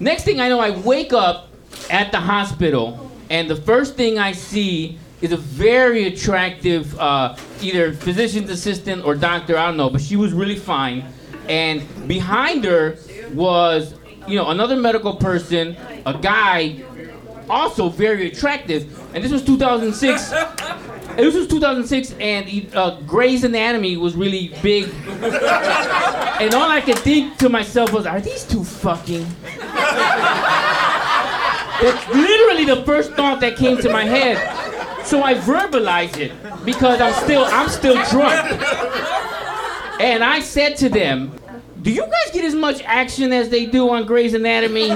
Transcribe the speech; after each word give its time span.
Next 0.00 0.24
thing 0.24 0.40
I 0.40 0.48
know, 0.48 0.60
I 0.60 0.70
wake 0.70 1.12
up 1.12 1.48
at 1.90 2.10
the 2.10 2.18
hospital, 2.18 3.10
and 3.28 3.50
the 3.50 3.56
first 3.56 3.96
thing 3.96 4.18
I 4.18 4.32
see 4.32 4.98
is 5.20 5.30
a 5.30 5.36
very 5.36 6.06
attractive, 6.06 6.98
uh, 6.98 7.36
either 7.60 7.92
physician's 7.92 8.48
assistant 8.48 9.04
or 9.04 9.14
doctor, 9.14 9.58
I 9.58 9.66
don't 9.66 9.76
know, 9.76 9.90
but 9.90 10.00
she 10.00 10.16
was 10.16 10.32
really 10.32 10.56
fine. 10.56 11.04
And 11.50 11.82
behind 12.08 12.64
her 12.64 12.96
was, 13.34 13.94
you 14.26 14.36
know, 14.36 14.48
another 14.48 14.74
medical 14.74 15.16
person, 15.16 15.76
a 16.06 16.14
guy, 16.14 16.82
also 17.50 17.90
very 17.90 18.28
attractive. 18.28 18.98
And 19.14 19.22
this 19.22 19.30
was 19.30 19.44
2006. 19.44 20.32
This 21.16 21.34
was 21.34 21.48
2006, 21.48 22.14
and 22.20 22.74
uh, 22.74 23.00
Grey's 23.00 23.44
Anatomy 23.44 23.96
was 23.96 24.14
really 24.14 24.54
big. 24.62 24.84
and 25.08 26.54
all 26.54 26.70
I 26.70 26.80
could 26.80 26.98
think 27.00 27.36
to 27.38 27.48
myself 27.48 27.92
was, 27.92 28.06
are 28.06 28.20
these 28.20 28.44
two 28.44 28.64
fucking? 28.64 29.26
That's 31.80 32.08
literally 32.08 32.66
the 32.66 32.82
first 32.84 33.12
thought 33.12 33.40
that 33.40 33.56
came 33.56 33.78
to 33.78 33.90
my 33.90 34.04
head. 34.04 34.36
So 35.06 35.22
I 35.22 35.34
verbalized 35.34 36.18
it 36.18 36.32
because 36.64 37.00
I'm 37.00 37.14
still 37.24 37.44
I'm 37.46 37.68
still 37.68 37.94
drunk. 38.10 38.60
And 40.00 40.22
I 40.22 40.40
said 40.40 40.76
to 40.78 40.88
them, 40.88 41.32
"Do 41.82 41.90
you 41.90 42.02
guys 42.02 42.32
get 42.32 42.44
as 42.44 42.54
much 42.54 42.82
action 42.84 43.32
as 43.32 43.48
they 43.48 43.66
do 43.66 43.88
on 43.90 44.04
Grey's 44.04 44.34
Anatomy?" 44.34 44.88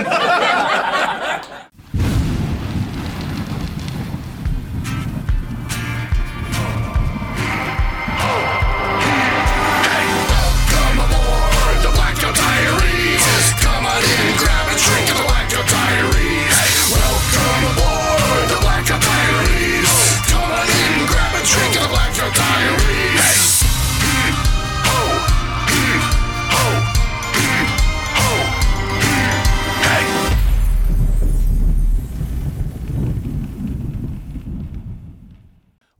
Drink 14.75 15.11
of 15.13 15.17
the 15.17 15.34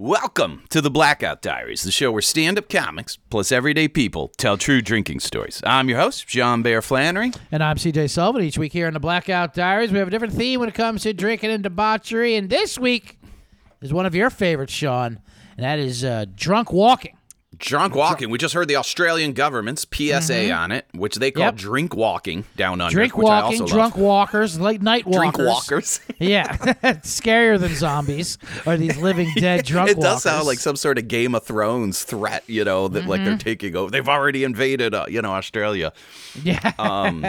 Welcome 0.05 0.65
to 0.69 0.83
the 0.83 0.91
Blackout 0.91 1.41
Diaries, 1.41 1.83
the 1.83 1.91
show 1.91 2.13
where 2.13 2.21
stand 2.21 2.59
up 2.59 2.69
comics 2.69 3.17
plus 3.31 3.51
everyday 3.51 3.89
people 3.89 4.29
tell 4.37 4.59
true 4.59 4.83
drinking 4.83 5.21
stories. 5.21 5.63
I'm 5.65 5.89
your 5.89 5.99
host, 5.99 6.29
Sean 6.29 6.61
Bear 6.61 6.83
Flannery. 6.83 7.33
And 7.51 7.65
I'm 7.65 7.77
CJ 7.77 8.11
Sullivan. 8.11 8.43
Each 8.43 8.59
week 8.59 8.75
here 8.75 8.87
in 8.87 8.93
the 8.93 9.01
Blackout 9.01 9.55
Diaries, 9.55 9.93
we 9.93 9.99
have 9.99 10.09
a 10.09 10.11
different 10.11 10.35
theme 10.35 10.61
when 10.61 10.69
it 10.69 10.75
comes 10.75 11.05
to 11.05 11.15
drinking 11.15 11.53
and 11.53 11.63
debauchery. 11.63 12.37
And 12.37 12.51
this 12.51 12.79
week 12.79 13.19
is 13.81 13.95
one 13.95 14.05
of 14.05 14.15
your 14.15 14.29
favorites, 14.29 14.75
Sean, 14.75 15.21
and 15.57 15.65
that 15.65 15.79
is 15.79 16.05
uh, 16.05 16.27
drunk 16.37 16.71
walking. 16.71 17.17
Drunk 17.65 17.95
walking. 17.95 18.31
We 18.31 18.39
just 18.39 18.55
heard 18.55 18.69
the 18.69 18.77
Australian 18.77 19.33
government's 19.33 19.87
PSA 19.91 20.51
on 20.53 20.71
it, 20.71 20.87
which 20.93 21.17
they 21.17 21.31
call 21.31 21.45
Mm-hmm. 21.45 21.57
Yep. 21.57 21.57
drink 21.57 21.95
walking 21.97 22.45
down 22.57 22.81
under. 22.81 22.93
Drink 22.95 23.17
which 23.17 23.27
I 23.27 23.43
walking, 23.43 23.65
drunk 23.67 23.95
love. 23.97 24.03
walkers, 24.05 24.61
late 24.61 24.83
night 24.83 25.07
walkers. 25.07 25.33
Drink 25.37 25.39
walkers. 25.49 26.01
Yeah, 26.19 26.57
scarier 27.03 27.59
than 27.59 27.75
zombies 27.75 28.39
are 28.67 28.77
these 28.77 28.97
living 28.99 29.31
dead 29.37 29.65
drunk 29.65 29.91
it 29.91 29.95
does 29.97 30.05
walkers. 30.05 30.23
sound 30.23 30.47
like 30.47 30.59
some 30.59 30.77
sort 30.77 30.99
of 30.99 31.09
Game 31.09 31.35
of 31.35 31.43
Thrones 31.45 32.05
threat, 32.05 32.45
you 32.47 32.65
know, 32.65 32.89
that 32.89 33.07
like 33.07 33.21
Mm-hmm. 33.21 33.29
they're 33.31 33.39
taking 33.39 33.77
over. 33.77 33.91
They've 33.91 34.09
already 34.09 34.45
invaded, 34.45 34.95
uh, 34.95 35.07
you 35.09 35.21
know, 35.23 35.33
Australia. 35.33 35.93
yeah. 36.43 36.73
Um, 36.79 37.25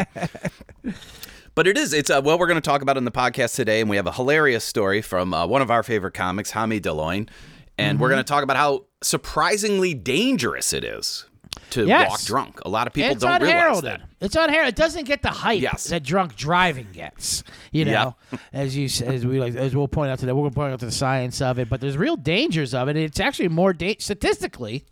But 1.56 1.68
it 1.68 1.78
is. 1.78 1.94
It's 1.94 2.10
uh, 2.10 2.22
what 2.22 2.38
we're 2.38 2.48
going 2.48 2.62
to 2.62 2.70
talk 2.70 2.82
about 2.82 2.98
in 2.98 3.06
the 3.06 3.12
podcast 3.12 3.56
today, 3.56 3.80
and 3.80 3.90
we 3.90 3.96
have 3.96 4.08
a 4.08 4.12
hilarious 4.12 4.66
story 4.66 5.02
from 5.02 5.34
uh, 5.34 5.48
one 5.48 5.62
of 5.62 5.72
our 5.72 5.84
favorite 5.84 6.14
comics, 6.14 6.52
Hami 6.52 6.82
Deloigne, 6.82 7.30
and 7.78 7.96
Mm-hmm. 7.96 8.02
we're 8.02 8.10
going 8.10 8.20
to 8.24 8.28
talk 8.28 8.44
about 8.44 8.58
how 8.58 8.86
surprisingly 9.06 9.94
dangerous 9.94 10.74
it 10.74 10.84
is 10.84 11.26
to 11.72 11.86
Yes. 11.86 12.10
walk 12.10 12.22
drunk. 12.24 12.60
A 12.66 12.70
lot 12.70 12.88
of 12.88 12.94
people 12.94 13.12
it's 13.12 13.22
don't 13.22 13.42
realize 13.42 13.50
unheralded. 13.80 14.02
that. 14.02 14.26
It's 14.26 14.36
unheralded. 14.36 14.74
It 14.74 14.76
doesn't 14.76 15.06
get 15.06 15.22
the 15.22 15.30
hype 15.30 15.62
Yes. 15.62 15.86
that 15.86 16.04
drunk 16.04 16.36
driving 16.36 16.88
gets. 16.92 17.44
You 17.72 17.86
know, 17.86 18.16
as 18.54 18.76
you 18.76 18.86
as 19.06 19.26
we 19.26 19.40
like 19.40 19.56
as 19.56 19.76
we'll 19.76 19.88
point 19.88 20.12
out 20.12 20.20
today, 20.20 20.32
we're 20.32 20.42
going 20.42 20.52
to 20.52 20.56
point 20.56 20.74
out 20.74 20.80
to 20.80 20.86
the 20.86 20.92
science 20.92 21.42
of 21.42 21.60
it, 21.60 21.70
but 21.70 21.82
there's 21.82 21.98
real 21.98 22.16
dangers 22.18 22.74
of 22.74 22.88
it. 22.90 22.98
It's 22.98 23.20
actually 23.20 23.50
more 23.50 23.74
da- 23.74 23.98
statistically, 24.00 24.86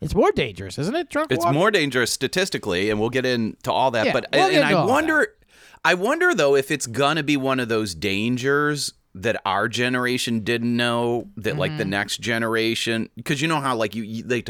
it's 0.00 0.14
more 0.14 0.32
dangerous, 0.32 0.78
isn't 0.78 0.94
it? 0.94 1.10
Drunk. 1.10 1.32
It's 1.32 1.44
walking? 1.44 1.58
more 1.58 1.70
dangerous 1.70 2.10
statistically, 2.12 2.90
and 2.90 2.98
we'll 3.00 3.10
get 3.10 3.26
into 3.26 3.72
all 3.72 3.90
that. 3.92 4.06
Yeah, 4.06 4.12
but 4.12 4.26
we'll 4.32 4.44
and 4.50 4.64
I 4.64 4.84
wonder, 4.84 5.34
I 5.84 5.94
wonder 5.94 6.34
though 6.34 6.54
if 6.56 6.70
it's 6.70 6.86
gonna 6.86 7.22
be 7.22 7.36
one 7.36 7.58
of 7.60 7.68
those 7.68 7.94
dangers 7.94 8.92
that 9.22 9.40
our 9.44 9.68
generation 9.68 10.40
didn't 10.40 10.76
know 10.76 11.28
that 11.36 11.56
like 11.56 11.76
the 11.76 11.84
Mm-hmm. 11.84 11.90
next 11.90 12.20
generation, 12.20 13.08
because 13.16 13.40
you 13.42 13.48
know 13.48 13.60
how 13.60 13.76
like 13.76 13.94
you, 13.94 14.02
you 14.02 14.22
they. 14.22 14.44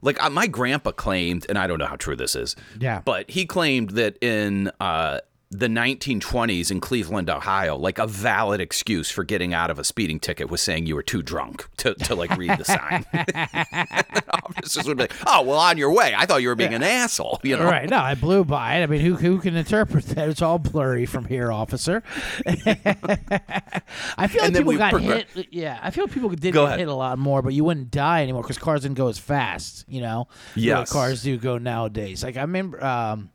Like 0.00 0.22
uh, 0.22 0.30
my 0.30 0.46
grandpa 0.46 0.92
claimed, 0.92 1.44
and 1.48 1.58
I 1.58 1.66
don't 1.66 1.78
know 1.80 1.86
how 1.86 1.96
true 1.96 2.14
this 2.14 2.36
is. 2.36 2.54
Yeah. 2.78 3.00
but 3.04 3.28
he 3.28 3.46
claimed 3.46 3.90
that 3.90 4.16
in 4.22 4.70
uh, 4.78 5.18
the 5.50 5.66
1920s 5.66 6.70
in 6.70 6.78
Cleveland, 6.78 7.30
Ohio, 7.30 7.74
like 7.76 7.98
a 7.98 8.06
valid 8.06 8.60
excuse 8.60 9.10
for 9.10 9.24
getting 9.24 9.54
out 9.54 9.70
of 9.70 9.78
a 9.78 9.84
speeding 9.84 10.20
ticket 10.20 10.50
was 10.50 10.60
saying 10.60 10.84
you 10.84 10.94
were 10.94 11.02
too 11.02 11.22
drunk 11.22 11.66
to, 11.78 11.94
to 11.94 12.14
like 12.14 12.36
read 12.36 12.58
the 12.58 12.64
sign. 12.64 13.06
Officers 14.44 14.86
would 14.86 14.98
be 14.98 15.04
like, 15.04 15.14
"Oh, 15.26 15.42
well, 15.42 15.58
on 15.58 15.78
your 15.78 15.92
way. 15.92 16.12
I 16.16 16.26
thought 16.26 16.42
you 16.42 16.48
were 16.48 16.54
being 16.54 16.74
an 16.74 16.82
asshole." 16.82 17.40
You 17.42 17.56
know, 17.56 17.64
Right. 17.64 17.88
No, 17.88 17.98
I 17.98 18.14
blew 18.14 18.44
by 18.44 18.76
it. 18.76 18.82
I 18.82 18.86
mean, 18.86 19.00
who 19.00 19.14
who 19.14 19.38
can 19.38 19.56
interpret 19.56 20.04
that? 20.06 20.28
It's 20.28 20.42
all 20.42 20.58
blurry 20.58 21.06
from 21.06 21.24
here, 21.24 21.50
officer. 21.50 22.02
I 22.46 24.26
feel 24.28 24.42
like 24.42 24.54
people 24.54 24.76
got 24.76 24.92
progress- 24.92 25.32
hit. 25.32 25.48
Yeah, 25.50 25.78
I 25.82 25.90
feel 25.90 26.04
like 26.04 26.12
people 26.12 26.28
did 26.30 26.52
get 26.54 26.78
hit 26.78 26.88
a 26.88 26.94
lot 26.94 27.18
more, 27.18 27.42
but 27.42 27.54
you 27.54 27.64
wouldn't 27.64 27.90
die 27.90 28.22
anymore 28.22 28.42
because 28.42 28.58
cars 28.58 28.82
didn't 28.82 28.96
go 28.96 29.08
as 29.08 29.18
fast. 29.18 29.84
You 29.88 30.02
know, 30.02 30.28
way 30.56 30.84
cars 30.90 31.22
do 31.22 31.38
go 31.38 31.58
nowadays. 31.58 32.22
Like 32.22 32.36
I 32.36 32.42
remember. 32.42 32.84
Um, 32.84 33.30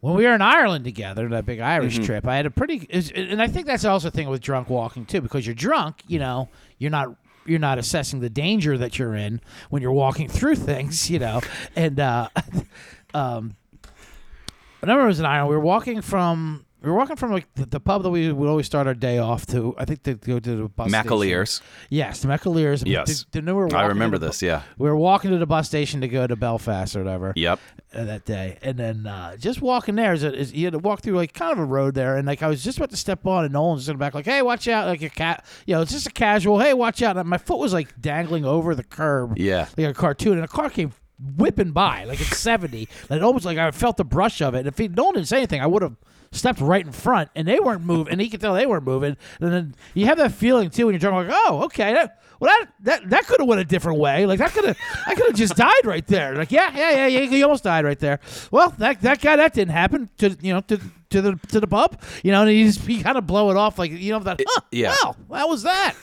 when 0.00 0.14
we 0.14 0.24
were 0.24 0.34
in 0.34 0.42
Ireland 0.42 0.84
together, 0.84 1.28
that 1.28 1.44
big 1.46 1.60
Irish 1.60 1.96
Mm-hmm. 1.96 2.04
trip, 2.04 2.26
I 2.26 2.36
had 2.36 2.46
a 2.46 2.50
pretty, 2.50 2.88
and 3.14 3.40
I 3.40 3.48
think 3.48 3.66
that's 3.66 3.84
also 3.84 4.08
a 4.08 4.10
thing 4.10 4.28
with 4.28 4.40
drunk 4.40 4.68
walking 4.70 5.04
too, 5.06 5.20
because 5.20 5.46
you're 5.46 5.54
drunk, 5.54 6.02
you 6.06 6.18
know, 6.18 6.48
you're 6.78 6.90
not 6.90 7.14
you're 7.46 7.58
not 7.58 7.78
assessing 7.78 8.20
the 8.20 8.28
danger 8.30 8.76
that 8.78 8.98
you're 8.98 9.14
in 9.14 9.40
when 9.70 9.80
you're 9.82 9.92
walking 9.92 10.28
through 10.36 10.56
things, 10.56 11.10
you 11.10 11.18
know, 11.18 11.40
and 11.74 11.98
uh, 11.98 12.28
um, 13.14 13.56
I 13.84 14.82
remember 14.82 15.04
it 15.04 15.08
was 15.08 15.20
in 15.20 15.26
Ireland. 15.26 15.50
We 15.50 15.56
were 15.56 15.62
walking 15.62 16.00
from 16.02 16.64
we 16.82 16.90
were 16.90 16.96
walking 16.96 17.16
from 17.16 17.32
like 17.32 17.46
the, 17.54 17.66
the 17.66 17.80
pub 17.80 18.02
that 18.02 18.10
we 18.10 18.32
would 18.32 18.48
always 18.48 18.66
start 18.66 18.86
our 18.86 18.94
day 18.94 19.18
off 19.18 19.46
to. 19.46 19.74
I 19.78 19.84
think 19.84 20.02
to 20.04 20.14
go 20.14 20.38
to 20.40 20.56
the 20.56 20.68
bus 20.68 20.90
station. 20.90 21.64
Yes, 21.90 22.24
McAleers. 22.24 22.82
Yes. 22.86 23.24
The, 23.24 23.40
the 23.40 23.42
newer 23.42 23.74
I 23.74 23.86
remember 23.86 24.18
this. 24.18 24.42
Yeah. 24.42 24.62
We 24.78 24.88
were 24.88 24.96
walking 24.96 25.30
to 25.30 25.38
the 25.38 25.46
bus 25.46 25.66
station 25.66 26.00
to 26.00 26.08
go 26.08 26.26
to 26.26 26.36
Belfast 26.36 26.96
or 26.96 27.00
whatever 27.04 27.32
Yep. 27.36 27.60
uh, 27.94 28.04
that 28.04 28.24
day, 28.24 28.58
and 28.62 28.76
then 28.78 29.06
uh, 29.06 29.36
just 29.36 29.60
walking 29.60 29.94
there 29.96 30.12
is, 30.12 30.24
is 30.24 30.52
you 30.52 30.66
had 30.66 30.72
to 30.72 30.78
walk 30.78 31.00
through 31.02 31.16
like 31.16 31.32
kind 31.34 31.52
of 31.52 31.58
a 31.58 31.64
road 31.64 31.94
there, 31.94 32.16
and 32.16 32.26
like 32.26 32.42
I 32.42 32.48
was 32.48 32.62
just 32.64 32.78
about 32.78 32.90
to 32.90 32.96
step 32.96 33.26
on, 33.26 33.44
and 33.44 33.52
Nolan's 33.52 33.88
in 33.88 33.94
the 33.94 33.98
back 33.98 34.14
like, 34.14 34.24
"Hey, 34.26 34.42
watch 34.42 34.66
out!" 34.68 34.86
Like 34.86 35.02
a 35.02 35.08
cat, 35.10 35.44
you 35.66 35.74
know, 35.74 35.82
it's 35.82 35.92
just 35.92 36.06
a 36.06 36.10
casual, 36.12 36.58
"Hey, 36.60 36.72
watch 36.74 37.02
out!" 37.02 37.16
And 37.16 37.28
my 37.28 37.38
foot 37.38 37.58
was 37.58 37.72
like 37.72 38.00
dangling 38.00 38.44
over 38.44 38.74
the 38.74 38.84
curb, 38.84 39.36
Yeah. 39.38 39.66
like 39.76 39.86
a 39.88 39.94
cartoon, 39.94 40.34
and 40.34 40.44
a 40.44 40.48
car 40.48 40.70
came 40.70 40.92
whipping 41.36 41.72
by 41.72 42.04
like 42.04 42.20
it's 42.20 42.38
seventy, 42.38 42.88
and 43.10 43.22
almost 43.22 43.44
like 43.44 43.58
I 43.58 43.70
felt 43.72 43.96
the 43.98 44.04
brush 44.04 44.40
of 44.40 44.54
it. 44.54 44.60
And 44.60 44.68
if 44.68 44.78
he, 44.78 44.88
Nolan 44.88 45.14
didn't 45.16 45.28
say 45.28 45.36
anything, 45.38 45.60
I 45.60 45.66
would 45.66 45.82
have. 45.82 45.96
Stepped 46.32 46.60
right 46.60 46.86
in 46.86 46.92
front, 46.92 47.28
and 47.34 47.48
they 47.48 47.58
weren't 47.58 47.82
moving, 47.84 48.12
and 48.12 48.20
he 48.20 48.28
could 48.30 48.40
tell 48.40 48.54
they 48.54 48.64
weren't 48.64 48.84
moving. 48.84 49.16
And 49.40 49.52
then 49.52 49.74
you 49.94 50.06
have 50.06 50.18
that 50.18 50.30
feeling 50.30 50.70
too 50.70 50.86
when 50.86 50.92
you're 50.94 51.00
drunk, 51.00 51.28
like, 51.28 51.36
oh, 51.48 51.62
okay, 51.64 51.92
that, 51.92 52.22
well, 52.38 52.48
that 52.56 52.68
that, 52.84 53.10
that 53.10 53.26
could 53.26 53.40
have 53.40 53.48
went 53.48 53.60
a 53.60 53.64
different 53.64 53.98
way. 53.98 54.26
Like 54.26 54.38
that 54.38 54.52
could 54.52 54.64
have, 54.64 54.76
I 55.08 55.16
could 55.16 55.26
have 55.26 55.34
just 55.34 55.56
died 55.56 55.84
right 55.84 56.06
there. 56.06 56.36
Like, 56.36 56.52
yeah, 56.52 56.70
yeah, 56.76 56.90
yeah, 56.92 57.06
yeah, 57.08 57.20
you 57.36 57.42
almost 57.42 57.64
died 57.64 57.84
right 57.84 57.98
there. 57.98 58.20
Well, 58.52 58.70
that 58.78 59.00
that 59.02 59.20
guy, 59.20 59.34
that 59.34 59.54
didn't 59.54 59.72
happen 59.72 60.08
to 60.18 60.36
you 60.40 60.52
know 60.54 60.60
to 60.60 60.80
to 61.10 61.20
the 61.20 61.34
to 61.48 61.58
the 61.58 61.66
pub, 61.66 62.00
you 62.22 62.30
know, 62.30 62.42
and 62.42 62.50
he 62.50 62.62
just 62.62 62.82
he 62.86 63.02
kind 63.02 63.18
of 63.18 63.26
blow 63.26 63.50
it 63.50 63.56
off 63.56 63.76
like 63.76 63.90
you 63.90 64.12
know 64.12 64.20
that. 64.20 64.40
Huh, 64.46 64.60
yeah. 64.70 64.94
Wow, 65.02 65.16
that 65.30 65.48
was 65.48 65.64
that. 65.64 65.94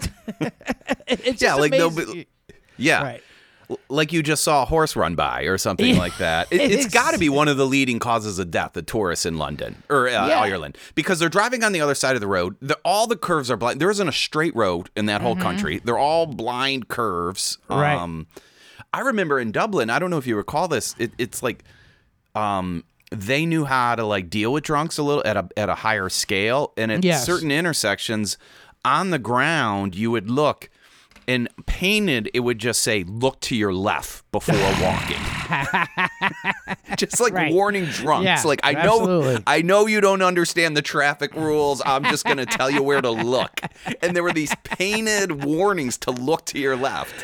It- 1.06 1.20
it's 1.24 1.40
Yeah, 1.42 1.50
just 1.50 1.60
like 1.60 1.72
nobody- 1.72 2.26
Yeah. 2.76 3.02
Right. 3.02 3.22
Like 3.90 4.12
you 4.14 4.22
just 4.22 4.42
saw 4.44 4.62
a 4.62 4.64
horse 4.64 4.96
run 4.96 5.14
by 5.14 5.42
or 5.42 5.58
something 5.58 5.94
Yeah. 5.94 5.98
like 5.98 6.16
that. 6.18 6.48
It, 6.50 6.60
it's 6.60 6.72
It's- 6.86 6.92
got 6.94 7.12
to 7.12 7.18
be 7.18 7.28
one 7.28 7.48
of 7.48 7.56
the 7.58 7.66
leading 7.66 7.98
causes 7.98 8.38
of 8.38 8.50
death, 8.50 8.72
the 8.72 8.80
tourists 8.82 9.26
in 9.26 9.36
London 9.36 9.82
or 9.90 10.08
uh, 10.08 10.26
Yeah. 10.26 10.40
Ireland, 10.40 10.78
because 10.94 11.18
they're 11.18 11.28
driving 11.28 11.62
on 11.62 11.72
the 11.72 11.80
other 11.80 11.94
side 11.94 12.14
of 12.14 12.20
the 12.22 12.26
road. 12.26 12.56
The, 12.62 12.78
all 12.84 13.06
the 13.06 13.16
curves 13.16 13.50
are 13.50 13.56
blind. 13.58 13.78
There 13.80 13.90
isn't 13.90 14.08
a 14.08 14.12
straight 14.12 14.56
road 14.56 14.88
in 14.96 15.04
that 15.06 15.20
whole 15.20 15.36
country. 15.36 15.80
They're 15.84 15.98
all 15.98 16.26
blind 16.26 16.88
curves. 16.88 17.58
Mm-hmm. 17.68 17.80
Right. 17.80 17.94
Um, 17.96 18.26
I 18.94 19.00
remember 19.00 19.38
in 19.38 19.52
Dublin. 19.52 19.90
I 19.90 19.98
don't 19.98 20.08
know 20.10 20.16
if 20.18 20.26
you 20.26 20.36
recall 20.36 20.66
this. 20.68 20.94
It, 20.98 21.12
it's 21.18 21.42
like 21.42 21.62
um, 22.34 22.84
they 23.10 23.44
knew 23.44 23.64
how 23.66 23.94
to 23.96 24.04
like 24.04 24.30
deal 24.30 24.52
with 24.52 24.64
drunks 24.64 24.96
a 24.98 25.02
little 25.02 25.22
at 25.26 25.36
a 25.36 25.48
at 25.58 25.68
a 25.68 25.74
higher 25.74 26.08
scale, 26.08 26.72
and 26.78 26.90
at 26.90 27.04
Yes. 27.04 27.26
certain 27.26 27.50
intersections 27.50 28.38
on 28.84 29.10
the 29.10 29.18
ground, 29.18 29.94
you 29.94 30.10
would 30.10 30.30
look. 30.30 30.70
And 31.28 31.48
painted, 31.66 32.28
it 32.34 32.40
would 32.40 32.58
just 32.58 32.80
say, 32.82 33.04
"Look 33.04 33.38
to 33.42 33.54
your 33.54 33.72
left 33.74 34.24
before 34.32 34.54
walking." 34.82 35.18
just 36.96 37.20
like 37.20 37.32
Right. 37.32 37.52
warning 37.52 37.84
drunks. 37.84 38.24
Yeah, 38.24 38.42
like 38.44 38.60
I 38.62 38.72
know, 38.72 39.00
absolutely. 39.00 39.42
I 39.46 39.62
know 39.62 39.86
you 39.86 40.00
don't 40.00 40.22
understand 40.22 40.76
the 40.76 40.82
traffic 40.82 41.34
rules. 41.34 41.82
I'm 41.84 42.04
just 42.04 42.24
gonna 42.24 42.46
tell 42.46 42.70
you 42.70 42.82
where 42.82 43.00
to 43.02 43.10
look. 43.10 43.60
And 44.02 44.16
there 44.16 44.22
were 44.22 44.32
these 44.32 44.54
painted 44.64 45.44
warnings 45.44 45.98
to 45.98 46.10
look 46.10 46.44
to 46.46 46.58
your 46.58 46.76
left. 46.76 47.14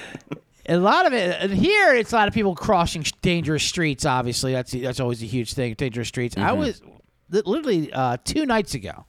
a 0.69 0.77
lot 0.77 1.06
of 1.06 1.12
it 1.12 1.37
and 1.41 1.53
here 1.53 1.95
it's 1.95 2.12
a 2.12 2.15
lot 2.17 2.27
of 2.29 2.33
people 2.33 2.55
crossing 2.55 3.03
sh- 3.03 3.12
dangerous 3.21 3.62
streets 3.62 4.06
obviously 4.06 4.53
that's 4.55 4.73
that's 4.73 4.99
always 4.99 5.23
a 5.23 5.27
huge 5.27 5.53
thing 5.53 5.75
dangerous 5.75 6.09
streets 6.09 6.39
i 6.39 6.53
was 6.53 6.81
literally 7.29 7.93
uh, 7.93 8.17
two 8.25 8.47
nights 8.47 8.73
ago 8.73 9.05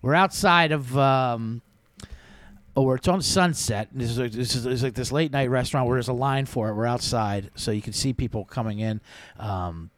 we're 0.00 0.14
outside 0.14 0.72
of 0.72 0.96
um 0.96 1.60
oh 2.80 2.84
we're 2.84 2.96
it's 2.96 3.08
on 3.08 3.20
sunset 3.20 3.88
and 3.92 4.00
this 4.00 4.10
is, 4.10 4.18
like, 4.18 4.32
this 4.32 4.54
is 4.54 4.82
like 4.82 4.94
this 4.94 5.12
late 5.12 5.32
night 5.32 5.50
restaurant 5.50 5.86
where 5.86 5.96
there's 5.96 6.08
a 6.08 6.12
line 6.12 6.46
for 6.46 6.68
it 6.68 6.74
we're 6.74 6.86
outside 6.86 7.50
so 7.54 7.70
you 7.70 7.82
can 7.82 7.92
see 7.92 8.12
people 8.12 8.44
coming 8.44 8.78
in 8.78 9.00
um 9.38 9.90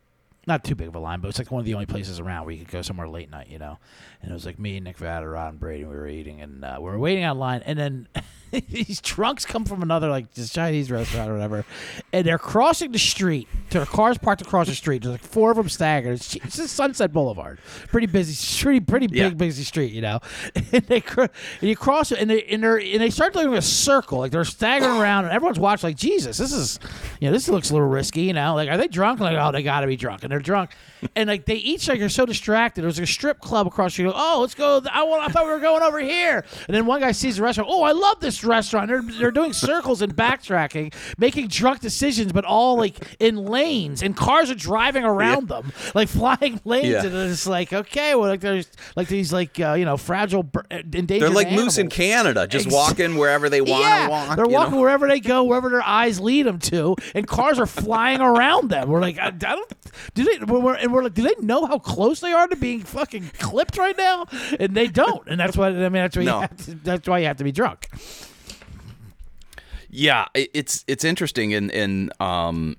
not 0.47 0.65
too 0.65 0.75
big 0.75 0.89
of 0.89 0.97
a 0.97 0.99
line, 0.99 1.21
but 1.21 1.29
it's 1.29 1.39
like 1.39 1.51
one 1.51 1.61
of 1.61 1.67
the 1.67 1.75
only 1.75 1.87
places 1.87 2.19
around 2.19 2.45
where 2.45 2.55
you 2.55 2.65
could 2.65 2.73
go 2.73 2.83
somewhere 2.83 3.09
late 3.09 3.31
night, 3.31 3.49
you 3.49 3.59
know. 3.59 3.79
And 4.21 4.31
it 4.31 4.35
was 4.35 4.45
like 4.45 4.59
me, 4.59 4.81
Nick 4.81 4.99
Vaderod, 4.99 5.51
and 5.51 5.61
Brady. 5.61 5.85
We 5.85 5.95
were 5.95 6.09
eating, 6.09 6.41
and 6.41 6.65
uh, 6.65 6.79
we 6.79 6.87
were 6.87 6.99
waiting 6.99 7.25
on 7.25 7.39
line, 7.39 7.63
and 7.65 7.79
then 7.79 8.09
these 8.69 9.01
trunks 9.01 9.45
come 9.47 9.65
from 9.65 9.83
another 9.83 10.09
like 10.09 10.33
this 10.35 10.53
Chinese 10.53 10.91
restaurant 10.91 11.31
or 11.31 11.35
whatever, 11.35 11.65
and 12.13 12.27
they're 12.27 12.39
crossing 12.39 12.93
the 12.93 12.99
street. 12.99 13.49
Their 13.71 13.87
cars 13.87 14.19
parked 14.19 14.43
across 14.43 14.67
the 14.69 14.75
street. 14.75 15.03
There's 15.03 15.13
like 15.13 15.23
four 15.23 15.51
of 15.51 15.57
them 15.57 15.69
staggered. 15.69 16.15
It's, 16.17 16.37
it's 16.37 16.57
just 16.57 16.75
Sunset 16.75 17.13
Boulevard, 17.13 17.59
pretty 17.89 18.07
busy, 18.07 18.63
pretty 18.63 18.81
pretty 18.81 19.07
big 19.07 19.17
Yeah. 19.17 19.29
busy 19.31 19.65
street, 19.65 19.93
you 19.93 20.03
know. 20.03 20.21
And 20.73 20.87
they 20.87 21.03
and 21.17 21.31
you 21.61 21.77
cross 21.77 22.13
it, 22.13 22.19
and 22.19 22.31
they 22.31 22.43
and, 22.45 22.63
they're, 22.63 22.79
and 22.79 23.01
they 23.01 23.11
start 23.11 23.33
doing 23.35 23.53
a 23.55 23.63
circle, 23.63 24.19
like 24.21 24.33
they're 24.33 24.45
staggering 24.45 24.99
around, 25.01 25.25
and 25.25 25.33
everyone's 25.35 25.59
watching, 25.59 25.89
like 25.91 25.97
Jesus, 25.97 26.39
this 26.39 26.53
is, 26.53 26.79
you 27.21 27.29
know, 27.29 27.33
this 27.33 27.47
looks 27.49 27.71
a 27.71 27.73
little 27.75 27.89
risky, 27.89 28.23
you 28.23 28.33
know. 28.33 28.55
Like, 28.55 28.69
are 28.71 28.77
they 28.79 28.89
drunk? 28.89 29.21
Like, 29.21 29.37
oh, 29.39 29.53
they 29.53 29.63
got 29.63 29.81
to 29.81 29.87
be 29.87 29.97
drunk, 29.97 30.23
and 30.23 30.33
they're 30.33 30.39
drunk, 30.41 30.71
and 31.17 31.29
like 31.29 31.45
they 31.45 31.57
each 31.57 31.89
like 31.89 32.01
are 32.01 32.09
so 32.09 32.25
distracted. 32.27 32.83
There's 32.83 32.99
like 32.99 33.09
a 33.09 33.13
strip 33.13 33.41
club 33.41 33.67
across 33.67 33.91
the 33.93 34.03
street. 34.03 34.13
Oh, 34.15 34.39
let's 34.41 34.55
go. 34.55 34.83
I 34.91 35.03
want. 35.05 35.23
I 35.23 35.29
thought 35.33 35.45
we 35.45 35.51
were 35.53 35.59
going 35.61 35.83
over 35.83 35.99
here, 36.01 36.45
and 36.67 36.75
then 36.75 36.87
one 36.87 37.01
guy 37.01 37.13
sees 37.13 37.37
the 37.37 37.43
restaurant. 37.43 37.69
Oh, 37.71 37.83
I 37.83 37.93
love 37.93 38.21
this 38.21 38.42
restaurant. 38.45 38.89
They're 38.89 39.03
they're 39.03 39.31
doing 39.31 39.53
circles 39.53 40.03
and 40.03 40.15
backtracking, 40.15 40.93
making 41.19 41.49
drunk 41.49 41.81
decisions, 41.81 42.33
but 42.33 42.45
all 42.45 42.77
like 42.77 42.97
in 43.21 43.37
lanes, 43.37 44.03
and 44.03 44.17
cars 44.17 44.51
are 44.51 44.55
driving 44.55 45.05
around 45.05 45.49
them, 45.49 45.73
like 45.95 46.09
flying 46.09 46.61
lanes, 46.65 46.87
Yeah. 46.89 47.05
and 47.07 47.15
it's 47.31 47.47
like 47.47 47.73
okay, 47.73 48.15
well, 48.15 48.29
like 48.29 48.41
there's 48.41 48.69
like 48.97 49.09
these 49.09 49.33
like 49.33 49.59
uh, 49.61 49.75
you 49.75 49.85
know 49.85 49.97
fragile, 49.97 50.43
bir- 50.43 50.65
endangered. 50.71 51.21
They're 51.23 51.31
like 51.31 51.51
moose 51.53 51.79
in. 51.79 51.89
Canada, 51.93 52.47
just 52.47 52.67
Ex- 52.67 52.75
walking 52.75 53.17
wherever 53.17 53.49
they 53.51 53.61
want 53.61 53.83
yeah, 53.83 54.05
to 54.07 54.11
walk. 54.11 54.37
they're 54.37 54.47
walking 54.47 54.75
know? 54.77 54.81
wherever 54.81 55.07
they 55.07 55.21
go, 55.21 55.45
wherever 55.45 55.69
their 55.69 55.83
eyes 55.83 56.19
lead 56.21 56.47
them 56.47 56.59
to, 56.59 56.97
and 57.15 57.27
cars 57.27 57.59
are 57.59 57.67
flying 57.67 58.21
around 58.21 58.71
them. 58.71 58.89
We're 58.89 59.01
like, 59.01 59.19
I, 59.19 59.27
I 59.27 59.31
don't. 59.31 59.73
Do 60.15 60.25
they? 60.25 60.39
We're, 60.45 60.61
we're- 60.61 60.79
and 60.81 60.91
we're 60.93 61.03
like, 61.03 61.13
do 61.15 61.23
they 61.23 61.35
know 61.41 61.67
how 61.67 61.79
close 61.79 62.21
they 62.21 62.33
are 62.33 62.49
to 62.49 62.57
being 62.57 62.81
fucking 62.81 63.31
clipped 63.39 63.77
right 63.77 63.97
now? 63.97 64.25
And 64.59 64.75
they 64.75 64.87
don't. 64.87 65.29
And 65.29 65.39
that's 65.39 65.57
why 65.57 65.69
I 65.69 65.73
mean, 65.73 65.93
that's 65.93 66.17
why 66.17 66.25
No. 66.25 66.35
you 66.37 66.41
have 66.41 66.57
to, 66.65 66.75
that's 66.77 67.09
why 67.09 67.19
you 67.19 67.27
have 67.27 67.37
to 67.37 67.45
be 67.45 67.53
drunk. 67.53 67.89
Yeah, 69.95 70.27
it's 70.35 70.85
it's 70.89 71.05
interesting, 71.05 71.53
and 71.53 71.71
and 71.71 72.13
um, 72.21 72.77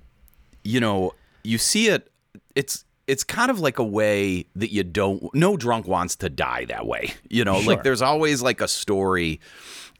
you 0.64 0.80
know, 0.80 1.14
you 1.44 1.58
see 1.58 1.86
it. 1.86 2.10
It's 2.56 2.84
it's 3.06 3.22
kind 3.22 3.50
of 3.50 3.60
like 3.60 3.78
a 3.78 3.84
way 3.84 4.46
that 4.56 4.72
you 4.72 4.82
don't. 4.82 5.32
No 5.34 5.56
drunk 5.56 5.86
wants 5.86 6.16
to 6.16 6.28
die 6.28 6.64
that 6.66 6.86
way. 6.86 7.14
You 7.30 7.44
know, 7.44 7.60
Sure. 7.60 7.74
like 7.74 7.84
there's 7.84 8.02
always 8.02 8.42
like 8.42 8.60
a 8.60 8.66
story 8.68 9.40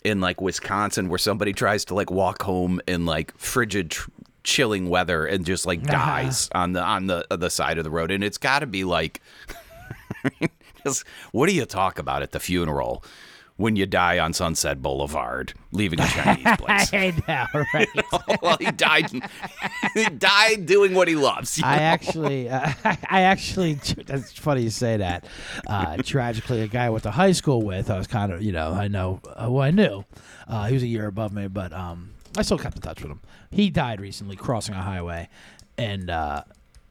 in 0.02 0.20
like 0.20 0.40
Wisconsin 0.40 1.08
where 1.08 1.19
somebody 1.19 1.52
tries 1.52 1.84
to 1.87 1.94
like 1.94 2.11
walk 2.11 2.43
home 2.43 2.81
in 2.88 3.06
like 3.06 3.37
frigid. 3.38 3.93
Tr- 3.93 4.10
chilling 4.43 4.90
weather 4.90 5.25
and 5.25 5.46
just 5.46 5.64
like 5.64 5.82
dies 5.84 6.50
on 6.55 6.72
the 6.75 6.82
on 6.82 7.06
the 7.06 7.26
the 7.31 7.49
side 7.49 7.78
of 7.78 7.84
the 7.84 7.88
road 7.90 8.10
and 8.10 8.22
it's 8.22 8.37
got 8.37 8.58
to 8.58 8.67
be 8.67 8.84
like 8.84 9.22
what 11.32 11.49
do 11.49 11.55
you 11.55 11.64
talk 11.64 11.99
about 11.99 12.20
at 12.22 12.32
the 12.32 12.38
funeral 12.40 13.02
when 13.56 13.77
you 13.77 13.87
die 13.87 14.19
on 14.19 14.33
Sunset 14.33 14.83
Boulevard 14.83 15.55
leaving 15.71 16.01
a 16.01 16.06
Chinese 16.06 16.45
place 16.59 16.93
I 16.93 17.12
know, 17.55 17.65
right? 17.73 17.89
well, 18.43 18.56
he 18.59 18.71
died. 18.73 19.11
he 19.95 20.05
died 20.06 20.67
doing 20.67 20.95
what 20.95 21.06
he 21.09 21.15
loves. 21.15 21.61
I 21.62 21.77
know? 21.77 21.83
actually, 21.83 22.49
uh, 22.49 22.73
I 23.09 23.23
actually, 23.23 23.75
that's 24.06 24.33
funny 24.33 24.62
you 24.62 24.71
say 24.71 24.97
that. 24.97 25.25
Uh, 25.67 25.97
tragically, 25.99 26.62
a 26.62 26.67
guy 26.69 26.87
I 26.87 26.91
went 26.91 27.05
to 27.05 27.11
high 27.12 27.33
school 27.33 27.62
with, 27.62 27.91
I 27.91 27.97
was 27.99 28.06
kind 28.06 28.33
of, 28.33 28.43
you 28.43 28.53
know, 28.53 28.73
I 28.73 28.89
know, 28.89 29.21
uh, 29.25 29.51
well, 29.51 29.62
I 29.62 29.71
knew. 29.71 30.05
Uh, 30.49 30.67
he 30.67 30.75
was 30.75 30.83
a 30.83 30.89
year 30.89 31.06
above 31.06 31.33
me, 31.33 31.47
but 31.49 31.73
um, 31.73 32.11
I 32.37 32.43
still 32.43 32.59
kept 32.59 32.77
in 32.77 32.83
touch 32.83 33.03
with 33.03 33.11
him. 33.12 33.21
He 33.51 33.71
died 33.71 34.01
recently 34.01 34.37
crossing 34.37 34.75
a 34.75 34.83
highway, 34.83 35.29
and 35.79 36.11
uh, 36.11 36.43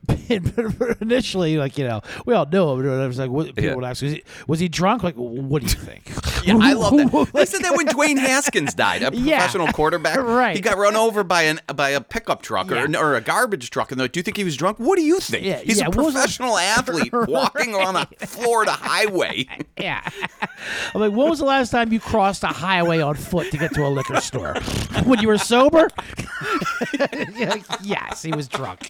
initially, 1.01 1.57
like 1.57 1.77
you 1.77 1.85
know, 1.87 2.01
we 2.25 2.33
all 2.33 2.45
knew 2.45 2.69
him. 2.71 2.81
but 2.83 3.01
I 3.03 3.07
was 3.07 3.19
like, 3.19 3.29
what, 3.29 3.47
people 3.47 3.63
Yeah. 3.63 3.75
would 3.75 3.83
ask, 3.85 4.01
was 4.01 4.11
he, 4.13 4.23
was 4.47 4.59
he 4.59 4.67
drunk? 4.67 5.03
Like, 5.03 5.15
what 5.15 5.61
do 5.61 5.67
you 5.67 5.73
think? 5.73 6.11
Yeah, 6.43 6.57
I 6.61 6.73
love 6.73 6.91
that. 6.97 7.29
They 7.33 7.45
said 7.45 7.61
that 7.61 7.77
when 7.77 7.87
Dwayne 7.87 8.17
Haskins 8.19 8.73
died, 8.73 9.01
a 9.01 9.15
Yeah. 9.15 9.37
professional 9.37 9.67
quarterback, 9.71 10.17
Right. 10.17 10.53
he 10.53 10.61
got 10.61 10.77
run 10.77 10.97
over 10.97 11.23
by 11.23 11.43
an 11.43 11.61
by 11.73 11.91
a 11.91 12.01
pickup 12.01 12.41
truck 12.41 12.69
or, 12.69 12.85
Yeah. 12.85 12.99
or 12.99 13.15
a 13.15 13.21
garbage 13.21 13.69
truck, 13.69 13.91
and 13.91 13.99
they're 13.99 14.05
like, 14.05 14.11
"Do 14.11 14.19
you 14.19 14.23
think 14.23 14.35
he 14.35 14.43
was 14.43 14.57
drunk? 14.57 14.77
What 14.77 14.97
do 14.97 15.03
you 15.03 15.21
think? 15.21 15.45
Yeah, 15.45 15.59
He's 15.59 15.79
a 15.81 15.85
what 15.85 15.95
was 15.95 16.07
the- 16.07 16.19
professional 16.19 16.57
athlete 16.57 17.13
walking 17.13 17.75
on 17.75 17.95
a 17.95 18.05
Florida 18.25 18.73
highway." 18.73 19.47
Yeah. 19.79 20.01
I'm 20.93 20.99
like, 20.99 21.13
when 21.13 21.29
was 21.29 21.39
the 21.39 21.45
last 21.45 21.69
time 21.69 21.93
you 21.93 22.01
crossed 22.01 22.43
a 22.43 22.47
highway 22.47 22.99
on 22.99 23.15
foot 23.15 23.49
to 23.51 23.57
get 23.57 23.73
to 23.75 23.85
a 23.85 23.89
liquor 23.89 24.19
store? 24.19 24.55
when 25.05 25.19
you 25.21 25.29
were 25.29 25.37
sober? 25.37 25.87
Yes, 27.81 28.21
he 28.21 28.31
was 28.33 28.49
drunk. 28.49 28.89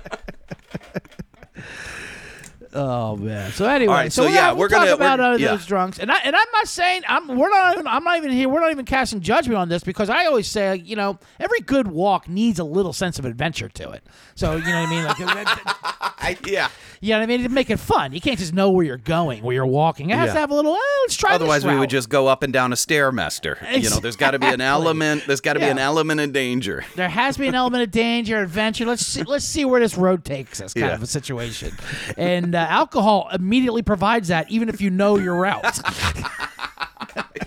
oh 2.73 3.15
man. 3.17 3.51
So 3.51 3.65
anyway, 3.67 3.93
right, 3.93 4.13
so, 4.13 4.23
so 4.23 4.27
yeah, 4.29 4.47
yeah, 4.47 4.53
we're 4.53 4.69
talk 4.69 4.79
gonna- 4.83 4.93
about 4.93 5.19
we're- 5.19 5.33
uh, 5.33 5.37
yeah. 5.37 5.47
those 5.51 5.65
drunks, 5.65 5.99
and 5.99 6.11
I 6.11 6.17
and 6.23 6.35
I'm 6.35 6.47
not 6.53 6.67
saying 6.67 7.03
I'm 7.07 7.27
we're 7.37 7.49
not 7.49 7.73
even, 7.73 7.87
I'm 7.87 8.03
not 8.03 8.17
even 8.17 8.31
here. 8.31 8.49
We're 8.49 8.61
not 8.61 8.71
even 8.71 8.85
casting 8.85 9.21
judgment 9.21 9.57
on 9.57 9.69
this 9.69 9.83
because 9.83 10.09
I 10.09 10.25
always 10.25 10.47
say 10.47 10.77
you 10.77 10.95
know 10.95 11.19
every 11.39 11.59
good 11.61 11.87
walk 11.87 12.27
needs 12.29 12.59
a 12.59 12.63
little 12.63 12.93
sense 12.93 13.19
of 13.19 13.25
adventure 13.25 13.69
to 13.69 13.91
it. 13.91 14.03
So 14.35 14.55
you 14.55 14.63
know 14.65 14.81
what 14.81 14.87
I 14.87 14.89
mean? 14.89 15.05
Like, 15.05 15.19
yeah. 16.47 16.69
you 17.01 17.09
know 17.09 17.17
what 17.19 17.23
I 17.23 17.25
mean? 17.25 17.43
To 17.43 17.49
make 17.49 17.69
it 17.69 17.77
fun, 17.79 18.13
you 18.13 18.21
can't 18.21 18.39
just 18.39 18.53
know 18.53 18.69
where 18.71 18.85
you're 18.85 18.97
going, 18.97 19.43
where 19.43 19.53
you're 19.53 19.65
walking. 19.65 20.09
It 20.09 20.17
has 20.17 20.27
Yeah. 20.27 20.33
to 20.33 20.39
have 20.39 20.51
a 20.51 20.55
little. 20.55 20.73
Eh, 20.73 20.77
let's 21.03 21.15
try. 21.15 21.31
this 21.31 21.35
Otherwise, 21.35 21.65
we 21.65 21.75
would 21.77 21.89
just 21.89 22.09
go 22.09 22.27
up 22.27 22.43
and 22.43 22.51
down 22.53 22.71
a 22.71 22.75
stairmaster. 22.75 23.57
You 23.81 23.89
know, 23.89 23.99
there's 23.99 24.15
got 24.15 24.31
to 24.31 24.39
be 24.39 24.47
an 24.47 24.61
element. 24.61 25.23
There's 25.27 25.41
got 25.41 25.53
to 25.53 25.59
be 25.59 25.65
an 25.65 25.77
element 25.79 26.19
of 26.21 26.31
danger. 26.33 26.83
There 26.95 27.09
has 27.09 27.35
to 27.35 27.41
be 27.41 27.47
an 27.47 27.55
element 27.55 27.83
of 27.83 27.91
danger, 27.91 28.41
adventure. 28.41 28.85
Let's 28.85 29.05
see, 29.05 29.23
let's 29.23 29.45
see 29.45 29.65
where 29.65 29.79
this 29.79 29.97
road 29.97 30.23
takes 30.23 30.61
us, 30.61 30.73
kind 30.73 30.87
Yeah. 30.87 30.95
of 30.95 31.03
a 31.03 31.07
situation. 31.07 31.75
And 32.17 32.55
uh, 32.55 32.60
Uh, 32.61 32.67
alcohol 32.67 33.29
immediately 33.33 33.81
provides 33.81 34.27
that, 34.29 34.49
even 34.51 34.69
if 34.69 34.81
you 34.81 34.89
know 34.89 35.17
your 35.17 35.35
route. 35.35 35.79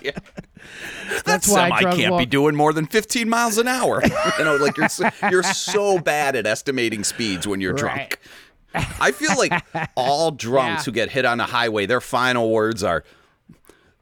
Yeah. 0.01 0.11
That's 1.25 1.47
why 1.47 1.71
I 1.71 1.95
can't 1.95 2.17
be 2.17 2.27
doing 2.27 2.55
more 2.55 2.73
than 2.73 2.85
15 2.85 3.27
miles 3.27 3.57
an 3.57 3.67
hour. 3.67 4.03
you 4.37 4.45
know, 4.45 4.55
like 4.57 4.77
you're 4.77 4.89
so, 4.89 5.09
you're 5.31 5.41
so 5.41 5.97
bad 5.97 6.35
at 6.35 6.45
estimating 6.45 7.03
speeds 7.03 7.47
when 7.47 7.59
you're 7.59 7.73
drunk. 7.73 8.19
I 8.75 9.11
feel 9.11 9.35
like 9.35 9.51
all 9.95 10.29
drunks 10.31 10.81
Yeah. 10.81 10.85
who 10.85 10.91
get 10.91 11.09
hit 11.09 11.25
on 11.25 11.39
a 11.39 11.45
highway, 11.45 11.87
their 11.87 12.01
final 12.01 12.51
words 12.51 12.83
are, 12.83 13.03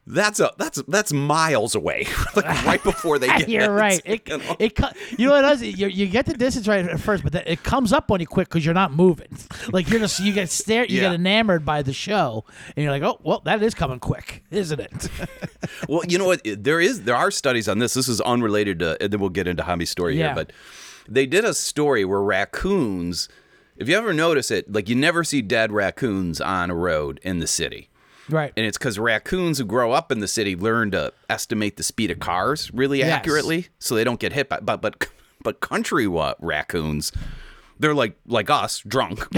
"That's 0.06 0.40
a 0.40 0.50
that's 0.58 0.82
that's 0.88 1.12
miles 1.12 1.74
away." 1.74 2.06
like 2.36 2.44
right 2.66 2.82
before 2.82 3.18
they 3.18 3.26
get. 3.38 3.48
You're 3.48 3.72
right. 3.72 4.00
It, 4.04 4.28
You 4.28 4.38
know? 4.38 4.56
it, 4.58 4.78
you 5.18 5.26
know 5.26 5.32
what 5.32 5.44
it 5.44 5.48
does? 5.48 5.62
You, 5.62 5.88
you 5.88 6.06
get 6.06 6.26
the 6.26 6.34
distance 6.34 6.68
right 6.68 6.84
at 6.84 7.00
first, 7.00 7.22
but 7.22 7.32
then 7.32 7.42
it 7.46 7.62
comes 7.62 7.92
up 7.92 8.10
on 8.10 8.20
you 8.20 8.26
quick 8.26 8.48
because 8.48 8.64
you're 8.64 8.74
not 8.74 8.92
moving. 8.92 9.28
Like 9.72 9.88
you're 9.88 10.00
just 10.00 10.20
you 10.20 10.32
get 10.32 10.50
stared, 10.50 10.90
you 10.90 10.96
Yeah. 11.00 11.08
get 11.10 11.14
enamored 11.14 11.64
by 11.64 11.82
the 11.82 11.92
show, 11.92 12.44
and 12.76 12.82
you're 12.82 12.92
like, 12.92 13.02
oh 13.02 13.18
well, 13.22 13.40
that 13.44 13.62
is 13.62 13.74
coming 13.74 14.00
quick, 14.00 14.44
isn't 14.50 14.80
it? 14.80 15.08
Well, 15.88 16.02
you 16.06 16.18
know 16.18 16.26
what? 16.26 16.40
There 16.44 16.80
is 16.80 17.02
there 17.02 17.16
are 17.16 17.30
studies 17.30 17.68
on 17.68 17.78
this. 17.78 17.94
This 17.94 18.08
is 18.08 18.20
unrelated 18.20 18.78
to, 18.80 19.00
and 19.02 19.12
then 19.12 19.20
we'll 19.20 19.30
get 19.30 19.46
into 19.46 19.62
Hami's 19.62 19.90
story 19.90 20.16
Yeah. 20.18 20.26
here. 20.28 20.34
But 20.34 20.52
they 21.08 21.26
did 21.26 21.44
a 21.44 21.52
story 21.54 22.04
where 22.04 22.20
raccoons. 22.22 23.28
If 23.76 23.88
you 23.88 23.96
ever 23.96 24.12
notice 24.12 24.50
it, 24.50 24.70
like 24.72 24.88
you 24.88 24.94
never 24.94 25.24
see 25.24 25.42
dead 25.42 25.72
raccoons 25.72 26.40
on 26.40 26.70
a 26.70 26.74
road 26.74 27.18
in 27.22 27.40
the 27.40 27.46
city. 27.46 27.88
Right. 28.28 28.52
And 28.56 28.64
it's 28.66 28.78
because 28.78 28.98
raccoons 28.98 29.58
who 29.58 29.64
grow 29.64 29.92
up 29.92 30.10
in 30.12 30.20
the 30.20 30.28
city 30.28 30.56
learn 30.56 30.90
to 30.92 31.12
estimate 31.28 31.76
the 31.76 31.82
speed 31.82 32.10
of 32.10 32.18
cars 32.20 32.72
really 32.72 32.98
Yes. 32.98 33.10
accurately, 33.10 33.68
so 33.78 33.94
they 33.94 34.04
don't 34.04 34.20
get 34.20 34.32
hit 34.32 34.48
by. 34.48 34.60
But 34.60 34.80
but 34.80 35.06
but 35.42 35.60
country 35.60 36.06
what 36.06 36.36
raccoons, 36.42 37.12
they're 37.78 37.94
like 37.94 38.16
like 38.26 38.50
us, 38.50 38.80
drunk. 38.80 39.26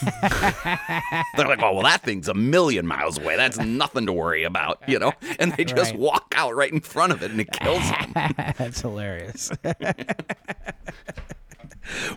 they're 0.00 1.46
like, 1.46 1.62
oh 1.62 1.74
well, 1.74 1.82
that 1.82 2.00
thing's 2.02 2.26
a 2.28 2.34
million 2.34 2.86
miles 2.86 3.18
away. 3.18 3.36
That's 3.36 3.58
nothing 3.58 4.06
to 4.06 4.12
worry 4.12 4.44
about, 4.44 4.82
you 4.88 4.98
know. 4.98 5.12
And 5.38 5.52
they 5.52 5.64
just 5.64 5.90
Right. 5.92 6.00
walk 6.00 6.32
out 6.36 6.54
right 6.56 6.72
in 6.72 6.80
front 6.80 7.12
of 7.12 7.22
it, 7.22 7.30
and 7.30 7.40
it 7.40 7.50
kills 7.52 7.82
them. 7.90 8.12
That's 8.58 8.80
hilarious. 8.80 9.50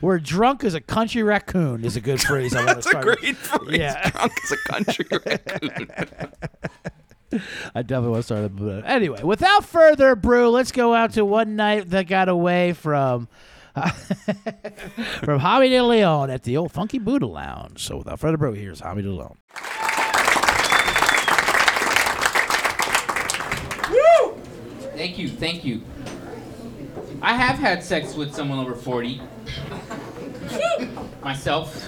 We're 0.02 0.20
drunk 0.20 0.64
as 0.64 0.74
a 0.74 0.82
country 0.82 1.24
raccoon 1.24 1.84
is 1.84 1.96
a 1.96 2.02
good 2.02 2.22
phrase. 2.28 2.56
I 2.56 2.66
want 2.66 2.70
to 2.70 2.74
That's 2.76 2.86
a 2.88 2.90
start. 2.90 3.06
great 3.20 3.36
phrase. 3.38 3.78
Yeah. 3.80 4.10
Drunk 4.10 4.34
as 4.44 4.52
a 4.52 4.58
country 4.72 5.06
raccoon. 5.26 5.90
I 7.74 7.82
definitely 7.82 8.10
want 8.10 8.20
to 8.20 8.24
start. 8.24 8.42
That. 8.44 8.56
But 8.56 8.84
uh, 8.86 8.88
anyway, 8.88 9.24
without 9.24 9.66
further 9.66 10.12
ado, 10.12 10.50
let's 10.50 10.72
go 10.72 10.94
out 10.94 11.14
to 11.14 11.26
one 11.26 11.56
night 11.56 11.90
that 11.90 12.08
got 12.08 12.30
away 12.30 12.74
from 12.74 13.28
from 13.74 15.40
Javi 15.40 15.70
De 15.70 15.82
Leon 15.82 16.30
at 16.30 16.44
the 16.44 16.58
old 16.58 16.72
Funky 16.72 17.00
Buddha 17.00 17.26
Lounge. 17.26 17.84
So 17.84 17.98
without 17.98 18.20
further 18.20 18.36
ado, 18.46 18.54
here's 18.54 18.82
Javi 18.82 19.02
De 19.02 19.10
Leon. 19.10 19.38
Thank 24.96 25.18
you, 25.18 25.28
thank 25.28 25.66
you. 25.66 25.82
I 27.22 27.34
have 27.34 27.58
had 27.58 27.84
sex 27.84 28.16
with 28.16 28.34
someone 28.34 28.60
over 28.60 28.76
40. 28.76 29.22
Myself. 31.24 31.88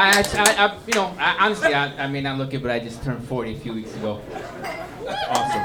I, 0.00 0.22
I, 0.22 0.66
I, 0.66 0.78
you 0.86 0.94
know, 0.94 1.12
I, 1.18 1.36
honestly, 1.40 1.74
I, 1.74 2.04
I 2.04 2.06
may 2.06 2.20
not 2.20 2.38
look 2.38 2.54
it, 2.54 2.62
but 2.62 2.70
I 2.70 2.78
just 2.78 3.02
turned 3.02 3.24
40 3.24 3.56
a 3.56 3.58
few 3.58 3.74
weeks 3.74 3.94
ago. 3.96 4.22
Awesome. 5.28 5.62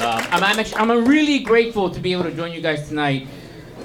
Um, 0.00 0.26
I'm, 0.30 0.44
I'm, 0.44 0.58
actually, 0.58 0.76
I'm 0.76 1.04
really 1.06 1.40
grateful 1.40 1.90
to 1.90 2.00
be 2.00 2.12
able 2.12 2.24
to 2.24 2.30
join 2.30 2.52
you 2.52 2.60
guys 2.60 2.88
tonight, 2.88 3.26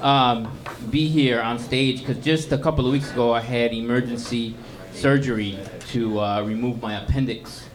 um, 0.01 0.57
be 0.89 1.07
here 1.07 1.41
on 1.41 1.59
stage, 1.59 1.99
because 1.99 2.23
just 2.23 2.51
a 2.51 2.57
couple 2.57 2.85
of 2.85 2.91
weeks 2.91 3.11
ago 3.11 3.33
I 3.33 3.41
had 3.41 3.73
emergency 3.73 4.55
surgery 4.93 5.57
to 5.89 6.19
uh, 6.19 6.43
remove 6.43 6.81
my 6.81 7.01
appendix. 7.01 7.65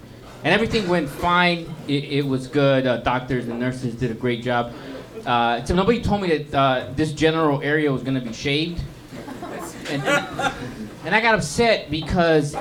And 0.46 0.54
everything 0.54 0.86
went 0.86 1.08
fine. 1.08 1.66
It, 1.88 2.04
it 2.04 2.24
was 2.24 2.46
good. 2.46 2.86
Uh, 2.86 2.98
doctors 2.98 3.48
and 3.48 3.58
nurses 3.58 3.96
did 3.96 4.12
a 4.12 4.14
great 4.14 4.44
job. 4.44 4.72
Uh, 5.26 5.64
so 5.64 5.74
nobody 5.74 6.00
told 6.00 6.22
me 6.22 6.38
that 6.38 6.54
uh, 6.54 6.92
this 6.94 7.10
general 7.10 7.60
area 7.62 7.90
was 7.90 8.04
going 8.04 8.14
to 8.14 8.20
be 8.20 8.32
shaved. 8.32 8.80
And, 9.88 10.04
and 11.04 11.16
I 11.16 11.20
got 11.20 11.34
upset 11.34 11.90
because 11.90 12.54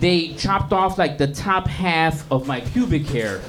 they 0.00 0.32
chopped 0.32 0.72
off 0.72 0.98
like 0.98 1.16
the 1.16 1.28
top 1.28 1.68
half 1.68 2.28
of 2.32 2.48
my 2.48 2.58
pubic 2.58 3.06
hair. 3.06 3.40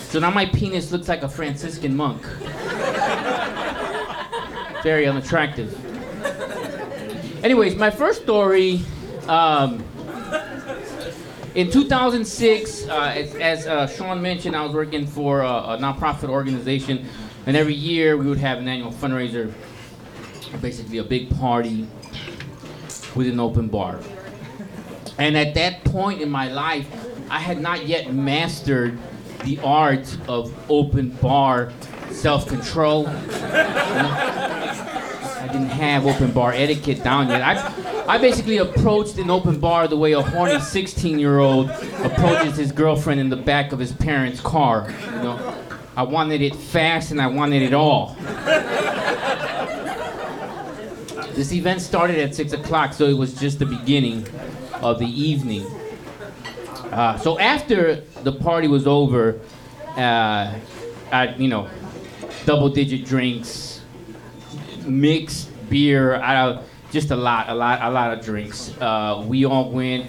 So 0.00 0.20
now 0.20 0.28
my 0.28 0.44
penis 0.44 0.92
looks 0.92 1.08
like 1.08 1.22
a 1.22 1.28
Franciscan 1.30 1.96
monk. 1.96 2.22
Very 4.82 5.06
unattractive. 5.06 5.74
Anyways, 7.42 7.76
my 7.76 7.88
first 7.88 8.20
story. 8.20 8.82
Um, 9.26 9.82
in 11.58 11.68
2006, 11.72 12.86
uh, 12.86 13.12
as, 13.16 13.34
as 13.34 13.66
uh, 13.66 13.84
Sean 13.88 14.22
mentioned, 14.22 14.54
I 14.54 14.64
was 14.64 14.72
working 14.72 15.04
for 15.08 15.40
a, 15.40 15.46
a 15.46 15.76
nonprofit 15.76 16.28
organization, 16.28 17.04
and 17.46 17.56
every 17.56 17.74
year 17.74 18.16
we 18.16 18.26
would 18.28 18.38
have 18.38 18.58
an 18.58 18.68
annual 18.68 18.92
fundraiser, 18.92 19.52
basically 20.60 20.98
a 20.98 21.02
big 21.02 21.36
party 21.36 21.88
with 23.16 23.26
an 23.26 23.40
open 23.40 23.66
bar. 23.66 23.98
And 25.18 25.36
at 25.36 25.54
that 25.54 25.82
point 25.82 26.22
in 26.22 26.30
my 26.30 26.48
life, 26.48 26.86
I 27.28 27.40
had 27.40 27.60
not 27.60 27.88
yet 27.88 28.14
mastered 28.14 28.96
the 29.42 29.58
art 29.58 30.16
of 30.28 30.54
open 30.70 31.10
bar 31.10 31.72
self-control. 32.12 33.08
I 35.48 35.48
didn't 35.50 35.70
have 35.70 36.06
open 36.06 36.30
bar 36.30 36.52
etiquette 36.52 37.02
down 37.02 37.28
yet. 37.30 37.42
I, 37.42 37.87
I 38.08 38.16
basically 38.16 38.56
approached 38.56 39.18
an 39.18 39.28
open 39.28 39.60
bar 39.60 39.86
the 39.86 39.98
way 39.98 40.12
a 40.12 40.22
horny 40.22 40.54
16-year-old 40.54 41.68
approaches 41.68 42.56
his 42.56 42.72
girlfriend 42.72 43.20
in 43.20 43.28
the 43.28 43.36
back 43.36 43.72
of 43.72 43.78
his 43.78 43.92
parents' 43.92 44.40
car. 44.40 44.90
You 45.04 45.22
know, 45.22 45.54
I 45.94 46.04
wanted 46.04 46.40
it 46.40 46.56
fast 46.56 47.10
and 47.10 47.20
I 47.20 47.26
wanted 47.26 47.60
it 47.60 47.74
all. 47.74 48.16
This 51.34 51.52
event 51.52 51.82
started 51.82 52.18
at 52.18 52.34
six 52.34 52.54
o'clock, 52.54 52.94
so 52.94 53.04
it 53.04 53.12
was 53.12 53.34
just 53.38 53.58
the 53.58 53.66
beginning 53.66 54.26
of 54.80 54.98
the 54.98 55.06
evening. 55.06 55.66
Uh, 56.90 57.18
so 57.18 57.38
after 57.38 57.96
the 58.22 58.32
party 58.32 58.68
was 58.68 58.86
over, 58.86 59.38
uh, 59.98 60.54
I, 61.12 61.34
you 61.36 61.48
know, 61.48 61.68
double-digit 62.46 63.04
drinks, 63.04 63.82
mixed 64.86 65.50
beer, 65.68 66.16
I, 66.16 66.62
just 66.90 67.10
a 67.10 67.16
lot, 67.16 67.48
a 67.48 67.54
lot, 67.54 67.80
a 67.82 67.90
lot 67.90 68.12
of 68.16 68.24
drinks. 68.24 68.74
Uh, 68.80 69.24
we 69.26 69.44
all 69.44 69.70
went 69.70 70.06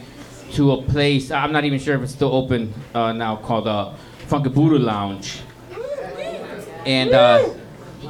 to 0.53 0.71
a 0.71 0.81
place. 0.81 1.31
I'm 1.31 1.51
not 1.51 1.65
even 1.65 1.79
sure 1.79 1.95
if 1.95 2.01
it's 2.01 2.13
still 2.13 2.33
open 2.33 2.73
uh, 2.93 3.11
now, 3.11 3.35
called 3.35 3.67
uh, 3.67 3.93
Funky 4.27 4.49
Buddha 4.49 4.79
Lounge. 4.79 5.41
And 6.85 7.11
uh, 7.11 7.49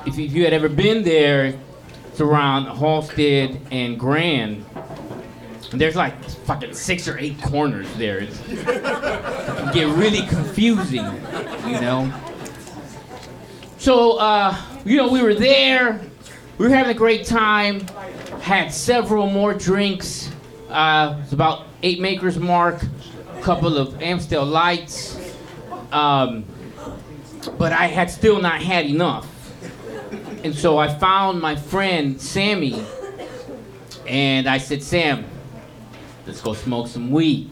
if, 0.05 0.17
you 0.17 0.43
had 0.43 0.53
ever 0.53 0.69
been 0.69 1.03
there, 1.03 1.57
it's 2.07 2.21
around 2.21 2.67
Halsted 2.67 3.59
and 3.71 3.99
Grand. 3.99 4.65
And 5.71 5.79
there's 5.79 5.95
like 5.95 6.23
fucking 6.45 6.73
six 6.73 7.07
or 7.07 7.17
eight 7.17 7.41
corners 7.41 7.91
there. 7.95 8.19
It's, 8.19 8.39
it 8.47 9.73
get 9.73 9.87
really 9.95 10.25
confusing, 10.27 11.05
you 11.67 11.79
know. 11.81 12.11
So, 13.77 14.17
uh, 14.17 14.55
you 14.85 14.97
know, 14.97 15.09
we 15.09 15.21
were 15.21 15.35
there. 15.35 16.01
We 16.57 16.67
were 16.67 16.73
having 16.73 16.91
a 16.91 16.97
great 16.97 17.25
time. 17.25 17.85
Had 18.41 18.73
several 18.73 19.29
more 19.29 19.53
drinks. 19.53 20.29
Uh, 20.69 21.19
it's 21.23 21.33
about 21.33 21.67
eight 21.83 21.99
Maker's 21.99 22.37
Mark. 22.37 22.81
A 23.37 23.41
couple 23.41 23.77
of 23.77 24.01
Amstel 24.01 24.45
lights. 24.45 25.17
Um, 25.91 26.45
but 27.57 27.71
I 27.71 27.87
had 27.87 28.09
still 28.09 28.41
not 28.41 28.61
had 28.61 28.85
enough. 28.85 29.27
And 30.43 30.55
so 30.55 30.77
I 30.77 30.93
found 30.93 31.41
my 31.41 31.55
friend 31.55 32.19
Sammy, 32.19 32.83
and 34.07 34.47
I 34.47 34.57
said, 34.57 34.81
Sam, 34.81 35.25
let's 36.25 36.41
go 36.41 36.53
smoke 36.53 36.87
some 36.87 37.11
weed. 37.11 37.49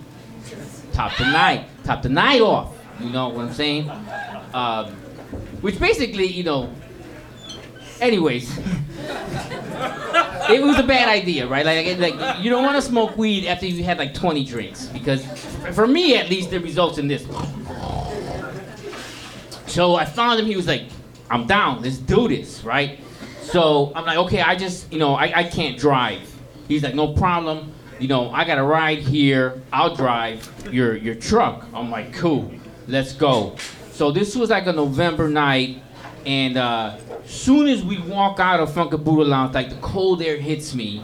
Top 0.93 1.15
the 1.17 1.25
night, 1.25 1.67
top 1.83 2.01
the 2.01 2.09
night 2.09 2.41
off. 2.41 2.75
You 2.99 3.09
know 3.09 3.29
what 3.29 3.45
I'm 3.47 3.53
saying? 3.53 3.89
Um, 4.53 4.91
which 5.61 5.79
basically, 5.79 6.27
you 6.27 6.43
know. 6.43 6.73
Anyways, 7.99 8.57
it 10.49 10.61
was 10.61 10.77
a 10.77 10.83
bad 10.83 11.09
idea, 11.09 11.47
right? 11.47 11.65
Like, 11.65 11.97
like 11.99 12.43
you 12.43 12.49
don't 12.49 12.63
want 12.63 12.75
to 12.75 12.81
smoke 12.81 13.17
weed 13.17 13.47
after 13.47 13.65
you 13.65 13.83
had 13.83 13.97
like 13.97 14.13
20 14.13 14.43
drinks 14.43 14.85
because, 14.87 15.25
for 15.73 15.87
me 15.87 16.15
at 16.17 16.29
least, 16.29 16.53
it 16.53 16.59
results 16.59 16.97
in 16.97 17.07
this. 17.07 17.25
So 19.67 19.95
I 19.95 20.05
found 20.05 20.39
him. 20.39 20.45
He 20.45 20.55
was 20.55 20.67
like, 20.67 20.83
"I'm 21.29 21.45
down. 21.45 21.81
Let's 21.81 21.97
do 21.97 22.27
this, 22.27 22.63
right?" 22.63 22.99
So 23.41 23.91
I'm 23.95 24.05
like, 24.05 24.17
"Okay, 24.17 24.41
I 24.41 24.55
just, 24.55 24.91
you 24.91 24.99
know, 24.99 25.15
I, 25.15 25.39
I 25.39 25.43
can't 25.43 25.77
drive." 25.77 26.21
He's 26.67 26.83
like, 26.83 26.95
"No 26.95 27.13
problem. 27.13 27.71
You 27.99 28.07
know, 28.07 28.29
I 28.31 28.45
got 28.45 28.57
a 28.57 28.63
ride 28.63 28.99
here. 28.99 29.61
I'll 29.73 29.95
drive 29.95 30.49
your 30.71 30.95
your 30.95 31.15
truck." 31.15 31.65
I'm 31.73 31.91
like, 31.91 32.13
"Cool. 32.13 32.51
Let's 32.87 33.13
go." 33.13 33.55
So 33.91 34.11
this 34.11 34.35
was 34.35 34.49
like 34.49 34.67
a 34.67 34.73
November 34.73 35.27
night, 35.27 35.81
and 36.25 36.57
uh, 36.57 36.97
soon 37.27 37.67
as 37.67 37.83
we 37.83 37.99
walk 37.99 38.39
out 38.39 38.59
of 38.59 38.73
Funky 38.73 38.97
Buddha 38.97 39.23
Lounge, 39.23 39.53
like 39.53 39.69
the 39.69 39.75
cold 39.77 40.21
air 40.21 40.37
hits 40.37 40.73
me, 40.73 41.01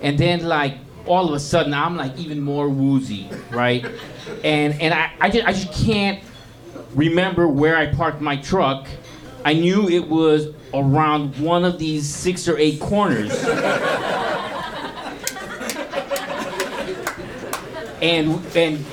and 0.00 0.18
then 0.18 0.44
like 0.44 0.76
all 1.06 1.28
of 1.28 1.34
a 1.34 1.40
sudden 1.40 1.74
I'm 1.74 1.96
like 1.96 2.16
even 2.18 2.40
more 2.40 2.68
woozy, 2.68 3.28
right? 3.50 3.84
And 4.44 4.80
and 4.80 4.94
I, 4.94 5.12
I 5.20 5.30
just 5.30 5.46
I 5.46 5.52
just 5.52 5.72
can't 5.84 6.22
remember 6.94 7.48
where 7.48 7.76
I 7.76 7.92
parked 7.92 8.20
my 8.20 8.36
truck. 8.36 8.88
I 9.44 9.52
knew 9.52 9.88
it 9.88 10.08
was 10.08 10.54
around 10.72 11.36
one 11.38 11.64
of 11.64 11.78
these 11.78 12.08
six 12.08 12.48
or 12.48 12.56
eight 12.56 12.80
corners. 12.80 13.32
and 18.02 18.40
and 18.56 18.84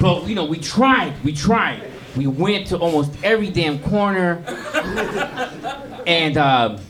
but 0.00 0.26
you 0.26 0.34
know 0.34 0.44
we 0.44 0.58
tried, 0.58 1.14
we 1.24 1.32
tried. 1.32 1.82
We 2.16 2.26
went 2.26 2.66
to 2.68 2.78
almost 2.78 3.12
every 3.22 3.50
damn 3.50 3.78
corner, 3.78 4.42
and 6.06 6.36
um, 6.38 6.80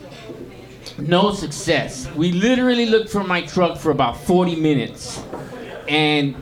no 0.98 1.32
success. 1.32 2.08
We 2.14 2.32
literally 2.32 2.86
looked 2.86 3.10
for 3.10 3.24
my 3.24 3.42
truck 3.42 3.78
for 3.78 3.90
about 3.90 4.16
40 4.18 4.56
minutes, 4.56 5.22
and 5.88 6.36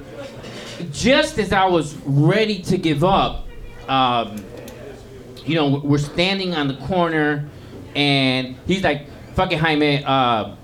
just 0.93 1.39
as 1.39 1.53
I 1.53 1.67
was 1.67 1.97
ready 2.05 2.61
to 2.63 2.77
give 2.77 3.05
up, 3.05 3.47
um, 3.89 4.45
you 5.45 5.55
know, 5.55 5.81
we're 5.83 5.99
standing 5.99 6.55
on 6.55 6.69
the 6.69 6.77
corner, 6.87 7.49
and 7.95 8.57
he's 8.67 8.83
like, 8.83 9.07
"Fuck 9.35 9.53
it, 9.53 9.59
Jaime." 9.59 10.03
Uh, 10.05 10.57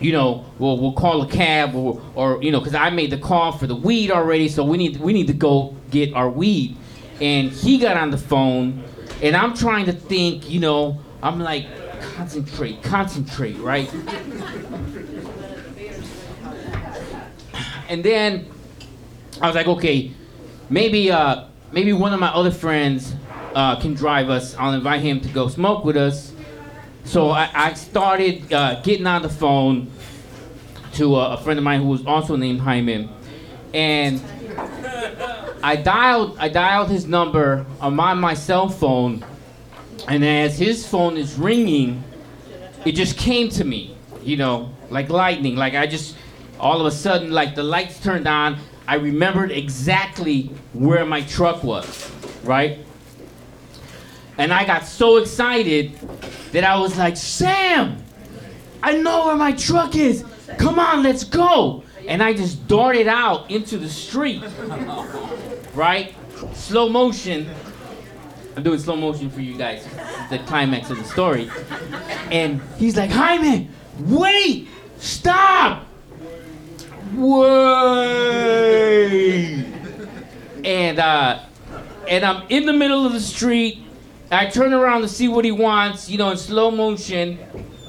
you 0.00 0.12
know, 0.12 0.44
we'll, 0.58 0.78
we'll 0.78 0.92
call 0.92 1.22
a 1.22 1.28
cab, 1.28 1.74
or, 1.74 2.00
or 2.14 2.42
you 2.42 2.50
know, 2.50 2.58
because 2.58 2.74
I 2.74 2.90
made 2.90 3.10
the 3.10 3.18
call 3.18 3.52
for 3.52 3.66
the 3.66 3.76
weed 3.76 4.10
already, 4.10 4.48
so 4.48 4.64
we 4.64 4.76
need 4.76 4.98
we 4.98 5.12
need 5.12 5.26
to 5.28 5.32
go 5.32 5.76
get 5.90 6.12
our 6.14 6.28
weed. 6.28 6.76
And 7.20 7.50
he 7.50 7.78
got 7.78 7.96
on 7.96 8.10
the 8.10 8.18
phone, 8.18 8.82
and 9.22 9.36
I'm 9.36 9.54
trying 9.54 9.86
to 9.86 9.92
think, 9.92 10.50
you 10.50 10.58
know, 10.60 11.00
I'm 11.22 11.38
like, 11.38 11.66
concentrate, 12.16 12.82
concentrate, 12.82 13.56
right? 13.58 13.92
and 17.88 18.02
then 18.02 18.46
I 19.40 19.46
was 19.46 19.54
like, 19.54 19.68
okay, 19.68 20.12
maybe 20.68 21.10
uh, 21.10 21.44
maybe 21.70 21.92
one 21.92 22.12
of 22.12 22.18
my 22.18 22.28
other 22.28 22.50
friends 22.50 23.14
uh, 23.54 23.76
can 23.80 23.94
drive 23.94 24.28
us. 24.28 24.56
I'll 24.56 24.74
invite 24.74 25.02
him 25.02 25.20
to 25.20 25.28
go 25.28 25.46
smoke 25.48 25.84
with 25.84 25.96
us. 25.96 26.32
So 27.04 27.30
I, 27.30 27.50
I 27.54 27.74
started 27.74 28.52
uh, 28.52 28.80
getting 28.82 29.06
on 29.06 29.22
the 29.22 29.28
phone 29.28 29.90
to 30.94 31.16
a, 31.16 31.34
a 31.34 31.36
friend 31.38 31.58
of 31.58 31.64
mine 31.64 31.80
who 31.80 31.88
was 31.88 32.04
also 32.06 32.36
named 32.36 32.60
Jaime, 32.60 33.08
and 33.72 34.22
I 35.62 35.76
dialed 35.76 36.36
I 36.38 36.48
dialed 36.48 36.90
his 36.90 37.06
number 37.06 37.64
on 37.80 37.94
my, 37.94 38.14
my 38.14 38.34
cell 38.34 38.68
phone, 38.68 39.24
and 40.08 40.24
as 40.24 40.58
his 40.58 40.86
phone 40.86 41.16
is 41.16 41.36
ringing, 41.36 42.02
it 42.84 42.92
just 42.92 43.16
came 43.16 43.48
to 43.50 43.64
me, 43.64 43.96
you 44.22 44.36
know, 44.36 44.70
like 44.90 45.08
lightning. 45.08 45.56
Like 45.56 45.74
I 45.74 45.86
just 45.86 46.16
all 46.58 46.80
of 46.80 46.86
a 46.86 46.90
sudden, 46.90 47.30
like 47.30 47.54
the 47.54 47.62
lights 47.62 48.00
turned 48.00 48.26
on. 48.26 48.58
I 48.86 48.96
remembered 48.96 49.52
exactly 49.52 50.50
where 50.72 51.04
my 51.04 51.22
truck 51.22 51.62
was, 51.62 52.10
right? 52.42 52.80
And 54.38 54.52
I 54.52 54.64
got 54.64 54.84
so 54.84 55.18
excited 55.18 55.94
that 56.52 56.64
I 56.64 56.78
was 56.78 56.98
like, 56.98 57.16
Sam, 57.16 58.02
I 58.82 58.96
know 58.96 59.26
where 59.26 59.36
my 59.36 59.52
truck 59.52 59.94
is. 59.94 60.24
Come 60.58 60.78
on, 60.78 61.02
let's 61.02 61.24
go. 61.24 61.84
And 62.08 62.22
I 62.22 62.32
just 62.32 62.66
darted 62.66 63.06
out 63.06 63.50
into 63.50 63.78
the 63.78 63.88
street, 63.88 64.42
right? 65.74 66.14
Slow 66.54 66.88
motion. 66.88 67.48
I'm 68.56 68.62
doing 68.62 68.78
slow 68.78 68.96
motion 68.96 69.30
for 69.30 69.40
you 69.40 69.56
guys. 69.56 69.86
The 70.30 70.38
climax 70.40 70.90
of 70.90 70.98
the 70.98 71.04
story. 71.04 71.50
And 72.30 72.60
he's 72.78 72.96
like, 72.96 73.10
Jaime, 73.10 73.68
wait, 74.00 74.68
stop. 74.98 75.86
Wait. 77.14 78.52
And 80.64 80.98
uh, 80.98 81.40
and 82.08 82.24
I'm 82.24 82.46
in 82.48 82.66
the 82.66 82.72
middle 82.72 83.06
of 83.06 83.12
the 83.12 83.20
street. 83.20 83.84
I 84.30 84.46
turn 84.46 84.72
around 84.72 85.02
to 85.02 85.08
see 85.08 85.28
what 85.28 85.44
he 85.44 85.52
wants, 85.52 86.08
you 86.08 86.16
know, 86.18 86.30
in 86.30 86.38
slow 86.38 86.70
motion. 86.70 87.38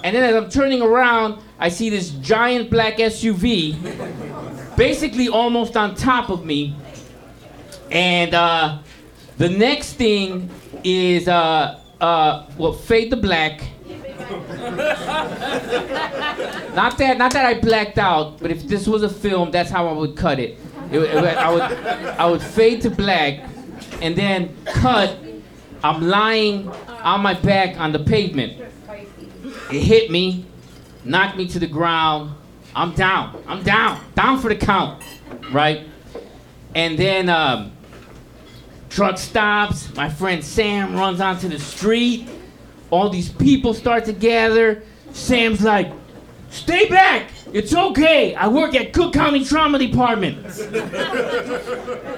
And 0.04 0.14
then 0.16 0.24
as 0.24 0.36
I'm 0.36 0.50
turning 0.50 0.82
around, 0.82 1.42
I 1.58 1.70
see 1.70 1.90
this 1.90 2.10
giant 2.10 2.70
black 2.70 2.98
SUV, 2.98 4.76
basically 4.76 5.30
almost 5.30 5.78
on 5.78 5.96
top 5.96 6.30
of 6.30 6.44
me. 6.44 6.76
And 7.94 8.34
uh, 8.34 8.80
the 9.38 9.50
next 9.50 9.94
thing 9.94 10.50
is, 10.84 11.28
uh, 11.28 11.80
uh, 12.02 12.48
well, 12.58 12.74
fade 12.74 13.12
to 13.12 13.18
black. 13.18 13.62
not 16.74 16.98
that, 16.98 17.18
not 17.20 17.32
that 17.34 17.46
I 17.46 17.60
blacked 17.60 18.00
out, 18.00 18.40
but 18.40 18.50
if 18.50 18.64
this 18.64 18.88
was 18.88 19.04
a 19.04 19.10
film, 19.10 19.52
that's 19.52 19.70
how 19.70 19.88
I 19.88 19.92
would 19.92 20.18
cut 20.18 20.40
it. 20.40 20.58
It 20.92 21.00
it 21.00 21.24
I 21.24 21.52
would, 21.52 21.62
I 21.62 22.26
would 22.26 22.42
fade 22.42 22.82
to 22.82 22.90
black, 22.90 23.48
and 24.02 24.16
then 24.16 24.56
cut. 24.66 25.16
I'm 25.84 26.02
lying 26.02 26.70
on 26.88 27.22
my 27.22 27.36
back 27.36 27.80
on 27.80 27.92
the 27.92 28.00
pavement. 28.00 28.60
It 29.72 29.82
hit 29.82 30.10
me, 30.10 30.46
knocked 31.04 31.38
me 31.38 31.48
to 31.50 31.60
the 31.60 31.68
ground. 31.68 32.34
I'm 32.76 32.94
down. 32.94 33.44
I'm 33.48 33.62
down. 33.62 34.04
Down 34.16 34.40
for 34.40 34.50
the 34.50 34.56
count, 34.56 35.04
right? 35.52 35.88
And 36.74 36.98
then 36.98 37.30
um, 37.30 37.73
truck 38.94 39.18
stops. 39.18 39.94
My 39.96 40.08
friend 40.08 40.44
Sam 40.44 40.96
runs 40.96 41.20
onto 41.20 41.50
the 41.50 41.60
street. 41.60 42.30
All 42.92 43.10
these 43.10 43.30
people 43.30 43.74
start 43.74 44.06
to 44.06 44.14
gather. 44.14 44.84
Sam's 45.12 45.64
like, 45.64 45.92
"Stay 46.52 46.88
back. 46.88 47.32
It's 47.52 47.74
okay. 47.74 48.36
I 48.36 48.48
work 48.48 48.76
at 48.76 48.94
Cook 48.94 49.14
County 49.14 49.44
Trauma 49.44 49.80
Department." 49.80 50.46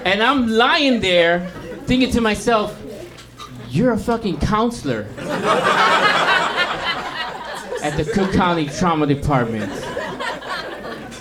and 0.04 0.22
I'm 0.22 0.48
lying 0.48 1.00
there, 1.00 1.50
thinking 1.86 2.10
to 2.10 2.20
myself, 2.20 2.78
"You're 3.70 3.92
a 3.92 3.98
fucking 3.98 4.38
counselor." 4.40 5.06
at 7.82 7.96
the 7.96 8.04
Cook 8.04 8.32
County 8.32 8.66
Trauma 8.66 9.06
Department. 9.06 9.70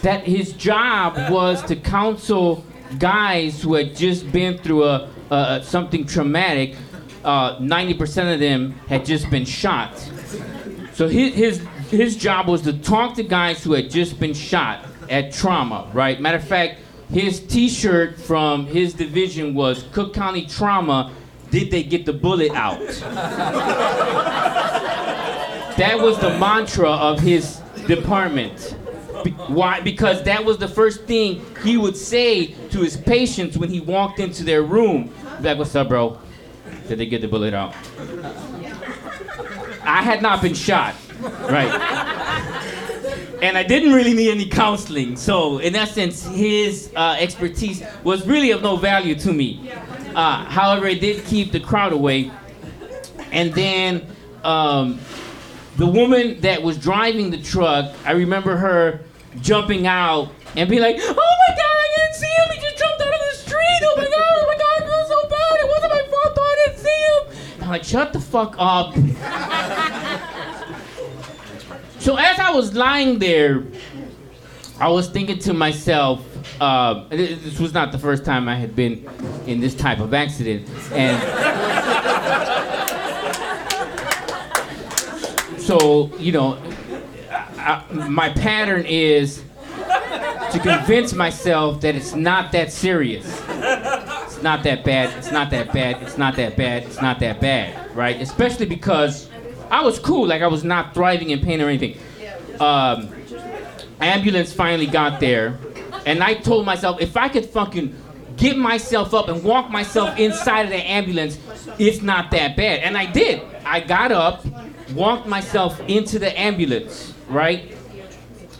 That 0.01 0.23
his 0.25 0.51
job 0.53 1.31
was 1.31 1.63
to 1.63 1.75
counsel 1.75 2.65
guys 2.99 3.61
who 3.61 3.73
had 3.73 3.95
just 3.95 4.31
been 4.31 4.57
through 4.57 4.83
a, 4.83 5.09
a 5.29 5.61
something 5.63 6.05
traumatic. 6.05 6.75
Uh, 7.23 7.57
90% 7.57 8.33
of 8.33 8.39
them 8.39 8.71
had 8.87 9.03
just 9.05 9.29
been 9.31 9.45
shot. 9.45 9.97
So 10.93 11.07
his, 11.07 11.33
his 11.33 11.67
his 11.89 12.15
job 12.15 12.47
was 12.47 12.61
to 12.63 12.73
talk 12.73 13.15
to 13.15 13.23
guys 13.23 13.63
who 13.63 13.73
had 13.73 13.89
just 13.89 14.19
been 14.19 14.33
shot 14.33 14.85
at 15.09 15.31
trauma, 15.31 15.89
right? 15.93 16.19
Matter 16.19 16.37
of 16.37 16.47
fact, 16.47 16.79
his 17.11 17.39
T-shirt 17.39 18.19
from 18.19 18.65
his 18.65 18.93
division 18.93 19.53
was 19.53 19.83
Cook 19.91 20.13
County 20.13 20.45
Trauma. 20.45 21.11
Did 21.51 21.69
they 21.71 21.83
get 21.83 22.05
the 22.05 22.13
bullet 22.13 22.51
out? 22.53 22.79
That 25.77 25.99
was 25.99 26.17
the 26.19 26.29
mantra 26.39 26.89
of 26.89 27.19
his 27.19 27.57
department. 27.85 28.77
Be- 29.25 29.31
why? 29.31 29.81
Because 29.81 30.21
that 30.23 30.45
was 30.45 30.59
the 30.59 30.67
first 30.67 31.05
thing 31.05 31.43
he 31.63 31.77
would 31.77 31.97
say 31.97 32.47
to 32.69 32.79
his 32.79 32.95
patients 32.95 33.57
when 33.57 33.69
he 33.69 33.81
walked 33.81 34.19
into 34.19 34.43
their 34.43 34.61
room. 34.61 35.11
Like, 35.41 35.57
what's 35.57 35.75
up, 35.75 35.89
bro? 35.89 36.19
Did 36.87 36.99
they 36.99 37.07
get 37.07 37.21
the 37.21 37.27
bullet 37.27 37.53
out? 37.55 37.73
I 39.81 40.03
had 40.03 40.21
not 40.21 40.43
been 40.43 40.53
shot, 40.53 40.95
right? 41.49 41.73
And 43.41 43.57
I 43.57 43.63
didn't 43.63 43.93
really 43.93 44.13
need 44.13 44.29
any 44.29 44.47
counseling. 44.47 45.15
So, 45.15 45.57
in 45.57 45.75
essence, 45.75 46.23
his 46.27 46.91
uh, 46.95 47.15
expertise 47.19 47.83
was 48.03 48.27
really 48.27 48.51
of 48.51 48.61
no 48.61 48.77
value 48.77 49.15
to 49.15 49.33
me. 49.33 49.71
Uh, 50.13 50.45
however, 50.45 50.85
it 50.85 51.01
did 51.01 51.25
keep 51.25 51.51
the 51.51 51.59
crowd 51.59 51.93
away. 51.93 52.31
And 53.31 53.53
then 53.53 54.05
um, 54.43 54.99
the 55.77 55.87
woman 55.87 56.41
that 56.41 56.61
was 56.61 56.77
driving 56.77 57.31
the 57.31 57.41
truck, 57.41 57.91
I 58.05 58.11
remember 58.11 58.55
her 58.55 59.04
jumping 59.41 59.87
out 59.87 60.29
and 60.55 60.69
be 60.69 60.79
like, 60.79 60.97
"Oh 60.99 61.07
my 61.07 61.13
God, 61.13 61.61
I 61.61 61.87
didn't 61.95 62.15
see 62.15 62.27
him! 62.27 62.49
He 62.53 62.59
just 62.61 62.77
jumped 62.77 63.01
out 63.01 63.13
of 63.13 63.19
the 63.19 63.35
street! 63.37 63.81
Oh 63.83 63.95
my 63.97 64.05
God! 64.05 64.13
Oh 64.13 64.45
my 64.47 64.57
God! 64.57 64.81
I 64.81 64.85
feel 64.85 65.05
so 65.07 65.27
bad! 65.29 65.59
It 65.59 65.67
wasn't 65.69 65.91
my 65.91 66.01
fault! 66.09 66.35
Though 66.35 66.43
I 66.43 66.55
didn't 66.65 66.79
see 66.79 66.89
him!" 66.89 67.27
I'm 67.63 67.69
like, 67.69 67.83
"Shut 67.83 68.13
the 68.13 68.19
fuck 68.19 68.55
up!" 68.57 68.93
so 71.99 72.15
as 72.15 72.39
I 72.39 72.51
was 72.51 72.73
lying 72.73 73.19
there, 73.19 73.63
I 74.79 74.87
was 74.89 75.07
thinking 75.09 75.39
to 75.39 75.53
myself. 75.53 76.21
Uh, 76.61 77.03
this 77.09 77.59
was 77.59 77.73
not 77.73 77.91
the 77.91 77.99
first 77.99 78.23
time 78.23 78.47
I 78.47 78.55
had 78.55 78.75
been 78.75 79.05
in 79.45 79.59
this 79.59 79.75
type 79.75 79.99
of 79.99 80.13
accident, 80.13 80.69
and 80.91 81.21
so 85.59 86.09
you 86.17 86.31
know 86.31 86.57
I, 87.65 87.83
my 87.91 88.29
pattern 88.29 88.85
is 88.85 89.43
to 90.51 90.59
convince 90.61 91.13
myself 91.13 91.81
that 91.81 91.95
it's 91.95 92.13
not 92.13 92.51
that 92.51 92.71
serious. 92.71 93.25
It's 93.49 94.43
not 94.43 94.63
that 94.63 94.83
bad 94.83 95.17
it's 95.17 95.31
not 95.31 95.49
that 95.51 95.73
bad 95.73 96.01
it's 96.03 96.17
not 96.17 96.35
that 96.35 96.55
bad 96.55 96.83
it's 96.83 97.01
not 97.01 97.19
that 97.19 97.41
bad 97.41 97.95
right? 97.95 98.21
Especially 98.21 98.65
because 98.65 99.29
i 99.71 99.81
was 99.81 99.97
cool 99.97 100.27
like 100.27 100.41
i 100.41 100.47
was 100.47 100.63
not 100.63 100.93
thriving 100.93 101.31
in 101.31 101.39
pain 101.39 101.61
or 101.61 101.69
anything. 101.69 101.97
Um, 102.59 103.09
ambulance 103.99 104.53
finally 104.53 104.85
got 104.87 105.19
there 105.19 105.57
and 106.05 106.23
i 106.23 106.33
told 106.33 106.65
myself 106.65 107.01
if 107.01 107.17
i 107.17 107.27
could 107.27 107.45
fucking 107.45 107.95
get 108.35 108.57
myself 108.57 109.13
up 109.13 109.29
and 109.29 109.43
walk 109.43 109.69
myself 109.69 110.17
inside 110.19 110.63
of 110.63 110.69
the 110.69 110.89
ambulance 110.89 111.39
it's 111.79 112.01
not 112.01 112.29
that 112.31 112.55
bad. 112.55 112.81
And 112.81 112.97
i 112.97 113.05
did. 113.05 113.41
I 113.65 113.79
got 113.79 114.11
up 114.11 114.45
walked 114.93 115.27
myself 115.27 115.79
into 115.87 116.19
the 116.19 116.37
ambulance 116.39 117.14
right? 117.27 117.75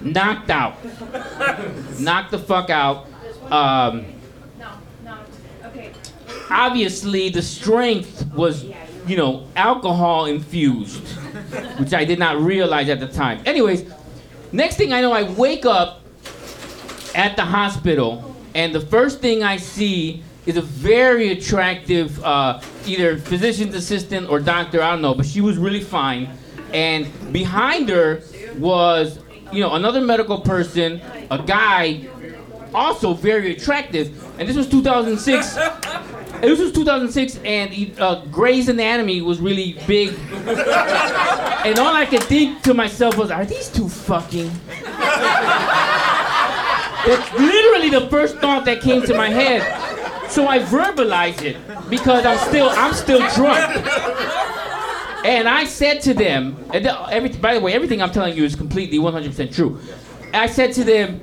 Knocked 0.02 0.50
out. 0.50 0.78
Knocked 2.00 2.32
the 2.32 2.40
fuck 2.40 2.70
out. 2.70 3.08
Um, 3.52 4.06
obviously 6.50 7.30
the 7.30 7.42
strength 7.42 8.26
was 8.34 8.66
you 9.08 9.18
know 9.18 9.48
alcohol 9.56 10.26
infused 10.26 11.06
which 11.80 11.94
i 11.94 12.06
did 12.06 12.20
not 12.20 12.38
realize 12.40 12.90
at 12.90 13.00
the 13.00 13.08
time. 13.08 13.42
Anyways 13.46 13.86
next 14.52 14.78
thing 14.78 14.94
i 14.94 15.02
know 15.02 15.12
i 15.12 15.24
wake 15.24 15.66
up 15.66 16.02
at 17.14 17.36
the 17.36 17.44
hospital 17.44 18.36
and 18.54 18.74
the 18.74 18.82
first 18.82 19.20
thing 19.20 19.44
i 19.44 19.58
see 19.58 20.24
is 20.46 20.58
a 20.58 20.62
very 20.62 21.32
attractive 21.32 22.24
uh, 22.24 22.62
either 22.86 23.18
physician's 23.18 23.74
assistant 23.74 24.30
or 24.30 24.40
doctor 24.40 24.82
i 24.82 24.92
don't 24.92 25.02
know 25.02 25.14
but 25.14 25.26
she 25.26 25.42
was 25.42 25.58
really 25.58 25.82
fine. 25.82 26.30
And 26.74 27.08
behind 27.32 27.90
her 27.90 28.22
was 28.60 29.20
you 29.52 29.60
know 29.62 29.74
another 29.74 30.02
medical 30.02 30.40
person 30.42 31.02
a 31.32 31.42
guy 31.46 32.08
also 32.74 33.14
very 33.14 33.52
attractive. 33.56 34.12
And 34.40 34.48
this 34.50 34.58
was 34.58 34.68
2006 34.68 35.56
this 36.42 36.60
was 36.60 36.72
2006 36.74 37.40
and 37.46 37.72
he- 37.72 37.94
uh, 37.98 38.26
Grey's 38.26 38.68
Anatomy 38.68 39.22
was 39.22 39.40
really 39.40 39.80
big. 39.88 40.10
And 41.66 41.80
all 41.80 41.96
I 41.96 42.06
could 42.10 42.24
think 42.24 42.62
to 42.64 42.74
myself 42.74 43.18
was 43.18 43.32
are 43.32 43.46
these 43.46 43.70
two 43.70 43.88
fucking 43.90 44.52
that's 47.06 47.32
literally 47.34 47.90
the 47.92 48.08
first 48.10 48.38
thought 48.38 48.66
that 48.66 48.82
came 48.82 49.02
to 49.04 49.14
my 49.16 49.30
head. 49.30 49.62
So 50.30 50.48
I 50.48 50.60
verbalized 50.60 51.44
it 51.44 51.56
because 51.90 52.26
I'm 52.26 52.38
still 52.50 52.70
I'm 52.72 52.94
still 52.94 53.20
drunk 53.36 53.76
and 55.26 55.50
I 55.50 55.66
said 55.66 56.02
to 56.04 56.14
them, 56.14 56.56
and 56.72 56.86
every, 56.86 57.30
by 57.30 57.56
the 57.56 57.60
way, 57.60 57.74
everything 57.74 58.00
I'm 58.00 58.12
telling 58.12 58.38
you 58.38 58.44
is 58.44 58.56
completely 58.56 59.00
100% 59.00 59.54
true. 59.54 59.80
I 60.34 60.46
said 60.46 60.74
to 60.74 60.84
them, 60.84 61.20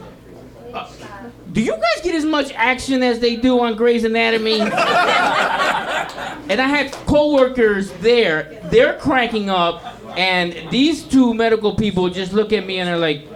do 1.52 1.60
you 1.60 1.72
guys 1.72 2.02
get 2.02 2.14
as 2.14 2.24
much 2.24 2.52
action 2.54 3.02
as 3.02 3.20
they 3.20 3.36
do 3.36 3.60
on 3.60 3.76
Grey's 3.76 4.02
Anatomy? 4.04 4.60
and 4.60 4.72
I 4.72 6.66
had 6.66 6.90
coworkers 7.06 7.92
there. 8.00 8.58
They're 8.64 8.98
cranking 8.98 9.50
up, 9.50 9.84
and 10.16 10.54
these 10.70 11.04
two 11.04 11.34
medical 11.34 11.76
people 11.76 12.08
just 12.08 12.32
look 12.32 12.52
at 12.52 12.66
me 12.66 12.78
and 12.78 12.88
they're 12.88 12.96
like, 12.96 13.28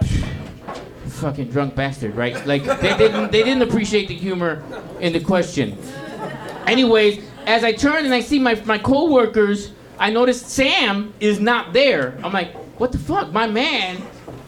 "Fucking 1.09 1.49
drunk 1.51 1.75
bastard," 1.75 2.15
right? 2.15 2.43
Like 2.47 2.63
they 2.63 2.97
didn't 2.97 3.31
they 3.31 3.43
didn't 3.43 3.61
appreciate 3.61 4.07
the 4.07 4.15
humor 4.15 4.63
in 4.99 5.13
the 5.13 5.19
question. 5.19 5.77
Anyways, 6.65 7.23
as 7.45 7.63
I 7.63 7.71
turn 7.71 8.03
and 8.03 8.15
I 8.15 8.21
see 8.21 8.39
my 8.39 8.55
my 8.65 8.79
coworkers, 8.79 9.73
I 9.99 10.09
noticed 10.09 10.49
Sam 10.49 11.13
is 11.19 11.39
not 11.39 11.73
there. 11.73 12.17
I'm 12.23 12.33
like, 12.33 12.53
"What 12.79 12.91
the 12.91 12.99
fuck? 12.99 13.31
My 13.31 13.47
man." 13.47 14.01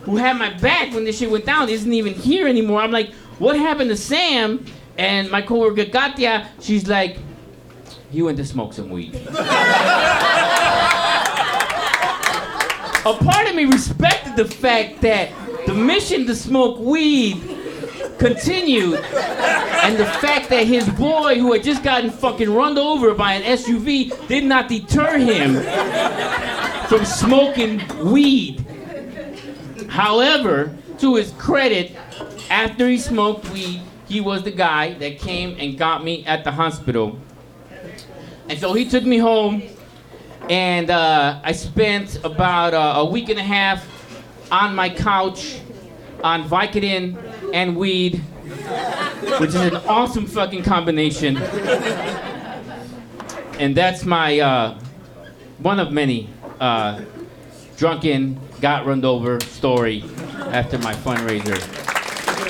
Who 0.04 0.16
had 0.18 0.38
my 0.38 0.50
back 0.54 0.94
when 0.94 1.04
this 1.04 1.20
shit 1.20 1.30
went 1.30 1.46
down 1.46 1.70
isn't 1.70 1.92
even 1.94 2.14
here 2.14 2.48
anymore. 2.48 2.82
I'm 2.82 2.90
like, 2.90 3.14
what 3.38 3.56
happened 3.58 3.90
to 3.90 3.98
Sam? 3.98 4.66
And 4.98 5.30
my 5.30 5.42
coworker 5.42 5.86
Katya, 5.86 6.50
she's 6.60 6.88
like, 6.88 7.18
he 8.10 8.22
went 8.22 8.38
to 8.38 8.46
smoke 8.46 8.74
some 8.74 8.90
weed. 8.90 9.16
A 13.06 13.14
part 13.14 13.48
of 13.48 13.56
me 13.56 13.66
respected 13.66 14.36
the 14.36 14.46
fact 14.46 15.02
that 15.02 15.32
the 15.68 15.74
mission 15.74 16.26
to 16.26 16.36
smoke 16.36 16.80
weed 16.80 17.42
continued, 18.20 19.00
and 19.00 19.98
the 19.98 20.06
fact 20.06 20.50
that 20.50 20.68
his 20.68 20.88
boy, 20.90 21.40
who 21.40 21.54
had 21.54 21.64
just 21.64 21.84
gotten 21.84 22.12
fucking 22.12 22.54
run 22.54 22.78
over 22.78 23.16
by 23.16 23.34
an 23.34 23.44
SUV, 23.44 24.28
did 24.28 24.44
not 24.44 24.68
deter 24.68 25.18
him 25.18 25.56
from 26.88 27.06
smoking 27.06 27.82
weed. 28.12 28.66
However, 29.90 30.76
to 31.00 31.16
his 31.16 31.32
credit, 31.32 31.96
after 32.50 32.88
he 32.88 32.98
smoked 32.98 33.50
weed, 33.52 33.82
he 34.08 34.22
was 34.22 34.44
the 34.44 34.52
guy 34.52 34.94
that 34.96 35.20
came 35.20 35.56
and 35.60 35.78
got 35.78 36.04
me 36.04 36.26
at 36.26 36.44
the 36.44 36.52
hospital. 36.52 37.18
And 38.50 38.60
so 38.60 38.74
he 38.74 38.90
took 38.90 39.04
me 39.04 39.18
home, 39.18 39.64
and 40.50 40.90
uh, 40.90 41.40
I 41.44 41.54
spent 41.54 42.24
about 42.26 42.74
uh, 42.74 42.94
a 42.98 43.06
week 43.06 43.30
and 43.30 43.40
a 43.40 43.44
half 43.44 43.88
on 44.52 44.76
my 44.76 44.90
couch 44.90 45.60
on 46.24 46.50
Vicodin 46.50 47.29
and 47.54 47.76
weed, 47.76 48.16
which 49.40 49.50
is 49.50 49.56
an 49.56 49.76
awesome 49.88 50.26
fucking 50.26 50.64
combination. 50.64 51.38
And 53.60 53.76
that's 53.76 54.06
my 54.06 54.40
uh, 54.40 54.80
one 55.60 55.80
of 55.80 55.92
many 55.92 56.30
uh, 56.60 57.02
drunken, 57.78 58.40
got 58.62 58.86
run 58.86 59.04
over 59.04 59.40
story 59.42 60.04
after 60.52 60.78
my 60.80 60.94
fundraiser. 60.94 61.58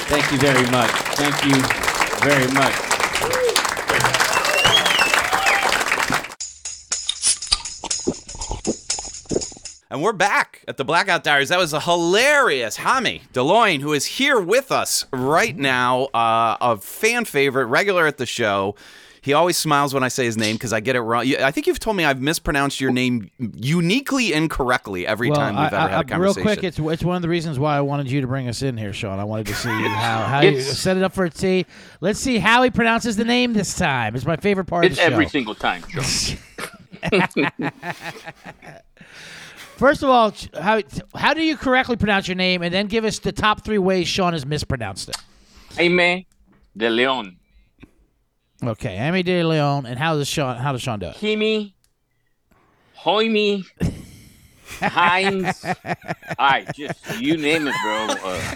Thank 0.10 0.32
you 0.32 0.38
very 0.38 0.70
much. 0.72 0.92
Thank 0.92 1.46
you 1.46 1.62
very 2.24 2.52
much. 2.54 2.89
And 9.92 10.04
we're 10.04 10.14
back 10.14 10.64
at 10.68 10.78
the 10.78 10.86
Blackout 10.86 11.24
Diaries. 11.24 11.50
That 11.50 11.58
was 11.58 11.74
a 11.74 11.80
hilarious 11.80 12.78
Hami 12.78 13.22
DeLoyne, 13.34 13.82
who 13.82 13.94
is 13.94 14.06
here 14.06 14.40
with 14.40 14.72
us 14.72 15.06
right 15.12 15.58
now, 15.58 16.04
uh, 16.14 16.58
a 16.62 16.78
fan 16.78 17.26
favorite, 17.26 17.66
regular 17.66 18.06
at 18.06 18.18
the 18.18 18.28
show. 18.28 18.76
He 19.22 19.34
always 19.34 19.58
smiles 19.58 19.94
when 19.94 20.04
I 20.04 20.08
say 20.08 20.26
his 20.26 20.38
name 20.38 20.56
because 20.58 20.72
I 20.74 20.80
get 20.80 20.96
it 20.96 21.02
wrong. 21.02 21.26
I 21.42 21.50
think 21.52 21.66
you've 21.68 21.80
told 21.80 21.98
me 21.98 22.06
I've 22.06 22.22
mispronounced 22.22 22.80
your 22.80 22.92
name 22.92 23.32
uniquely 23.56 24.32
incorrectly 24.32 25.06
every 25.08 25.30
time 25.32 25.56
we've 25.56 25.64
I- 25.74 25.86
ever 25.86 25.90
had 25.90 26.10
a 26.12 26.14
I- 26.14 26.18
Real 26.18 26.34
quick, 26.36 26.64
it's 26.64 26.78
it's 26.80 27.04
one 27.04 27.16
of 27.18 27.22
the 27.24 27.28
reasons 27.28 27.58
why 27.60 27.76
I 27.76 27.82
wanted 27.82 28.10
you 28.12 28.22
to 28.22 28.28
bring 28.28 28.48
us 28.48 28.62
in 28.62 28.78
here, 28.78 28.94
Sean. 28.94 29.20
I 29.20 29.24
wanted 29.26 29.48
to 29.48 29.56
see 29.56 29.70
how 29.70 30.20
how 30.24 30.42
you 30.42 30.62
set 30.62 30.98
it 30.98 31.04
up 31.04 31.14
for 31.14 31.26
a 31.26 31.30
T. 31.32 31.66
Let's 32.00 32.20
see 32.20 32.38
how 32.38 32.62
he 32.64 32.70
pronounces 32.70 33.18
the 33.18 33.26
name 33.26 33.54
this 33.54 33.76
time. 33.76 34.16
It's 34.16 34.26
my 34.26 34.38
favorite 34.38 34.66
part 34.66 34.86
It's 34.86 34.94
of 34.94 34.98
the 34.98 35.02
show. 35.10 35.14
every 35.14 35.28
single 35.28 35.56
time. 35.56 35.84
Joe. 35.90 36.02
First 39.80 40.04
of 40.04 40.10
all, 40.10 40.34
how 40.62 40.82
how 41.16 41.34
do 41.34 41.42
you 41.42 41.56
correctly 41.56 41.96
pronounce 41.96 42.28
your 42.28 42.36
name, 42.36 42.62
and 42.64 42.74
then 42.74 42.88
give 42.88 43.06
us 43.06 43.20
the 43.20 43.32
top 43.32 43.64
three 43.64 43.78
ways 43.78 44.10
Sean 44.10 44.34
has 44.34 44.46
mispronounced 44.46 45.08
it. 45.08 45.16
Jaime 45.78 46.28
de 46.76 46.90
Leon. 46.90 47.38
Okay, 48.62 48.98
Amy 48.98 49.24
De 49.24 49.42
Leon, 49.42 49.86
and 49.86 49.98
how 49.98 50.16
does 50.18 50.28
Sean 50.28 50.58
how 50.58 50.74
does 50.74 50.82
Sean 50.82 51.00
do 51.00 51.06
it? 51.08 51.16
Kimi, 51.16 51.74
Hoimi, 52.98 53.64
Heinz. 54.82 55.64
I 56.38 56.66
just 56.76 57.22
you 57.22 57.38
name 57.38 57.66
it, 57.70 57.76
bro. 57.82 58.08
Uh, 58.22 58.56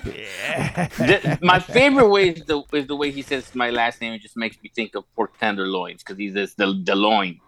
the- 0.97 1.39
my 1.41 1.59
favorite 1.59 2.09
way 2.09 2.31
is 2.31 2.43
the 2.43 2.63
is 2.73 2.87
the 2.87 2.97
way 2.97 3.11
he 3.11 3.21
says 3.21 3.55
my 3.55 3.69
last 3.69 4.01
name. 4.01 4.11
It 4.11 4.21
just 4.21 4.35
makes 4.35 4.61
me 4.61 4.69
think 4.75 4.93
of 4.95 5.05
pork 5.15 5.37
tenderloins 5.39 6.03
because 6.03 6.17
he 6.17 6.29
says 6.33 6.53
the 6.55 6.73
the 6.83 6.95
loin. 6.95 7.39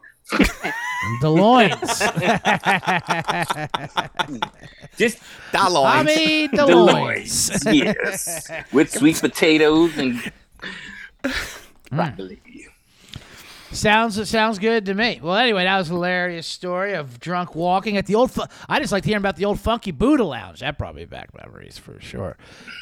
DeLoyne's. 1.21 1.99
Just 4.97 5.19
Daloins. 5.51 6.09
Amy 6.09 6.47
the 6.47 6.57
DeLoyne's. 6.57 7.65
loins, 7.65 7.75
yes, 7.75 8.51
with 8.71 8.91
sweet 8.91 9.19
potatoes 9.19 9.97
and 9.97 10.31
broccoli. 11.91 12.39
Sounds 13.71 14.29
sounds 14.29 14.57
good 14.57 14.85
to 14.85 14.93
me. 14.93 15.19
Well, 15.21 15.35
anyway, 15.35 15.65
that 15.65 15.77
was 15.77 15.89
a 15.89 15.93
hilarious 15.93 16.47
story 16.47 16.93
of 16.93 17.19
drunk 17.19 17.55
walking 17.55 17.97
at 17.97 18.05
the 18.05 18.15
old. 18.15 18.31
Fu- 18.31 18.43
I 18.69 18.79
just 18.79 18.93
liked 18.93 19.05
hearing 19.05 19.21
about 19.21 19.35
the 19.35 19.43
old 19.45 19.59
Funky 19.59 19.91
Buddha 19.91 20.23
Lounge. 20.23 20.61
That 20.61 20.77
probably 20.77 21.03
back 21.05 21.29
memories 21.37 21.77
for 21.77 21.99
sure. 21.99 22.37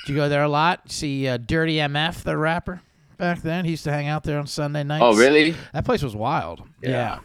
Did 0.06 0.12
you 0.14 0.16
go 0.18 0.30
there 0.30 0.44
a 0.44 0.50
lot? 0.50 0.92
See 0.92 1.28
uh, 1.28 1.38
Dirty 1.38 1.78
MF, 1.78 2.22
the 2.24 2.38
rapper, 2.38 2.82
back 3.18 3.42
then. 3.42 3.66
He 3.66 3.72
used 3.72 3.86
to 3.86 3.92
hang 3.92 4.08
out 4.08 4.24
there 4.24 4.38
on 4.38 4.46
Sunday 4.46 4.84
nights. 4.84 5.02
Oh, 5.04 5.16
really? 5.18 5.56
That 5.74 5.84
place 5.84 6.04
was 6.04 6.16
wild. 6.16 6.62
Yeah. 6.82 7.20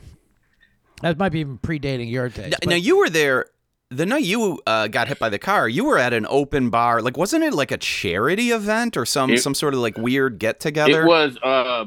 That 1.03 1.19
might 1.19 1.31
be 1.31 1.41
even 1.41 1.59
predating 1.59 2.11
your 2.11 2.29
days. 2.29 2.55
Now 2.65 2.75
you 2.75 2.99
were 2.99 3.09
there 3.11 3.47
the 3.91 4.05
night 4.05 4.25
you 4.25 4.61
uh, 4.67 4.89
got 4.89 5.09
hit 5.09 5.19
by 5.19 5.29
the 5.31 5.39
car. 5.39 5.69
You 5.69 5.85
were 5.85 5.99
at 5.99 6.13
an 6.13 6.27
open 6.29 6.69
bar. 6.71 7.01
Like, 7.01 7.17
wasn't 7.17 7.45
it 7.45 7.55
like 7.55 7.71
a 7.71 7.79
charity 7.79 8.51
event 8.51 8.97
or 8.97 9.07
some 9.07 9.31
It- 9.31 9.43
some 9.43 9.55
sort 9.55 9.75
of 9.75 9.81
like 9.81 9.97
weird 9.97 10.39
get 10.39 10.61
together? 10.61 11.05
It 11.05 11.07
was 11.07 11.39
uh, 11.39 11.87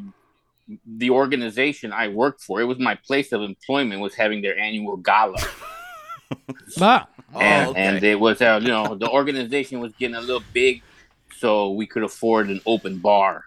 the 0.85 1.09
organization 1.09 1.91
I 1.93 2.07
worked 2.07 2.41
for. 2.41 2.61
It 2.61 2.65
was 2.65 2.79
my 2.79 2.95
place 2.95 3.31
of 3.33 3.41
employment 3.41 4.01
was 4.01 4.15
having 4.15 4.41
their 4.41 4.57
annual 4.57 4.97
gala, 4.97 5.37
Ah, 6.79 7.07
and, 7.35 7.69
okay. 7.69 7.79
and 7.79 8.03
it 8.03 8.19
was 8.19 8.41
uh, 8.41 8.59
you 8.61 8.69
know 8.69 8.95
the 8.95 9.09
organization 9.09 9.79
was 9.79 9.91
getting 9.99 10.15
a 10.15 10.21
little 10.21 10.43
big, 10.53 10.81
so 11.37 11.71
we 11.71 11.85
could 11.85 12.03
afford 12.03 12.49
an 12.49 12.61
open 12.65 12.99
bar. 12.99 13.45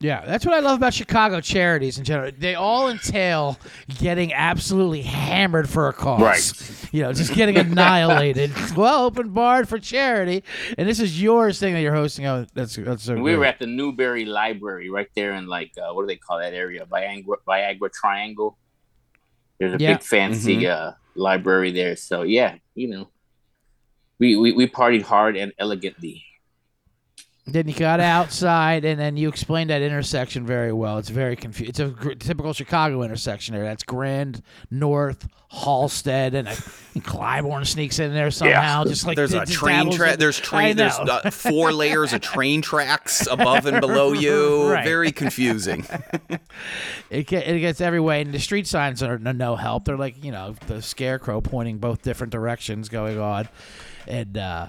Yeah, 0.00 0.24
that's 0.24 0.46
what 0.46 0.54
I 0.54 0.60
love 0.60 0.78
about 0.78 0.94
Chicago 0.94 1.40
charities 1.40 1.98
in 1.98 2.04
general. 2.04 2.30
They 2.36 2.54
all 2.54 2.88
entail 2.88 3.58
getting 3.98 4.32
absolutely 4.32 5.02
hammered 5.02 5.68
for 5.68 5.88
a 5.88 5.92
cause. 5.92 6.20
Right. 6.22 6.88
You 6.94 7.02
know, 7.02 7.12
just 7.12 7.34
getting 7.34 7.56
annihilated. 7.58 8.50
well, 8.76 9.04
open 9.04 9.28
bar 9.30 9.66
for 9.66 9.78
charity, 9.78 10.42
and 10.78 10.88
this 10.88 11.00
is 11.00 11.20
yours 11.22 11.58
thing 11.60 11.74
that 11.74 11.82
you're 11.82 11.94
hosting. 11.94 12.24
Oh, 12.26 12.46
that's 12.54 12.76
that's 12.76 13.04
so. 13.04 13.14
We 13.14 13.20
great. 13.20 13.36
were 13.36 13.44
at 13.44 13.58
the 13.58 13.66
Newberry 13.66 14.24
Library 14.24 14.88
right 14.90 15.08
there 15.14 15.32
in 15.34 15.46
like 15.46 15.72
uh, 15.76 15.92
what 15.92 16.02
do 16.02 16.06
they 16.06 16.16
call 16.16 16.38
that 16.38 16.54
area? 16.54 16.86
Viagra, 16.86 17.36
Viagra 17.46 17.92
Triangle. 17.92 18.58
There's 19.58 19.74
a 19.74 19.78
Yeah. 19.78 19.92
big 19.94 20.02
fancy 20.02 20.66
uh, 20.66 20.92
library 21.14 21.72
there. 21.72 21.94
So 21.94 22.22
yeah, 22.22 22.56
you 22.74 22.88
know, 22.88 23.10
we, 24.18 24.34
we 24.36 24.52
we 24.52 24.66
partied 24.66 25.02
hard 25.02 25.36
and 25.36 25.52
elegantly. 25.58 26.24
Then 27.46 27.66
you 27.66 27.74
got 27.74 27.98
outside, 28.00 28.84
and 28.84 29.00
then 29.00 29.16
you 29.16 29.28
explained 29.28 29.70
that 29.70 29.82
intersection 29.82 30.46
very 30.46 30.72
well. 30.72 30.98
It's 30.98 31.08
very 31.08 31.34
confusing. 31.36 31.70
It's 31.70 31.80
a 31.80 31.86
gr- 31.88 32.12
typical 32.12 32.52
Chicago 32.52 33.02
intersection 33.02 33.54
there. 33.54 33.64
That's 33.64 33.82
Grand, 33.82 34.42
North, 34.70 35.26
Halsted, 35.52 36.34
and, 36.34 36.48
I 36.48 36.54
think 36.54 37.04
Clybourn 37.06 37.66
sneaks 37.66 37.98
in 37.98 38.12
there 38.12 38.30
somehow. 38.30 38.84
Just 38.84 39.04
like 39.06 39.16
there's 39.16 39.32
a 39.32 39.46
train 39.46 39.78
dabbles 39.78 39.96
track. 39.96 40.12
in- 40.14 40.20
There's 40.20 40.38
I 40.38 40.42
train. 40.44 40.76
There's 40.76 40.98
know. 40.98 41.04
uh, 41.24 41.30
four 41.30 41.72
layers 41.72 42.12
of 42.12 42.20
train 42.20 42.62
tracks 42.62 43.26
above 43.26 43.66
and 43.66 43.80
below 43.80 44.12
you. 44.12 44.70
Right. 44.70 44.84
Very 44.84 45.10
confusing. 45.10 45.86
It, 47.10 47.26
get, 47.26 47.48
it 47.48 47.58
gets 47.58 47.80
every 47.80 47.98
way, 47.98 48.20
and 48.20 48.32
the 48.32 48.38
street 48.38 48.66
signs 48.68 49.02
are 49.02 49.18
no, 49.18 49.32
no 49.32 49.56
help. 49.56 49.84
They're 49.84 49.96
like 49.96 50.22
you 50.22 50.30
know 50.30 50.54
the 50.68 50.80
scarecrow 50.80 51.40
pointing 51.40 51.78
both 51.78 52.02
different 52.02 52.32
directions 52.32 52.88
going 52.88 53.18
on, 53.18 53.48
and 54.06 54.38
uh, 54.38 54.68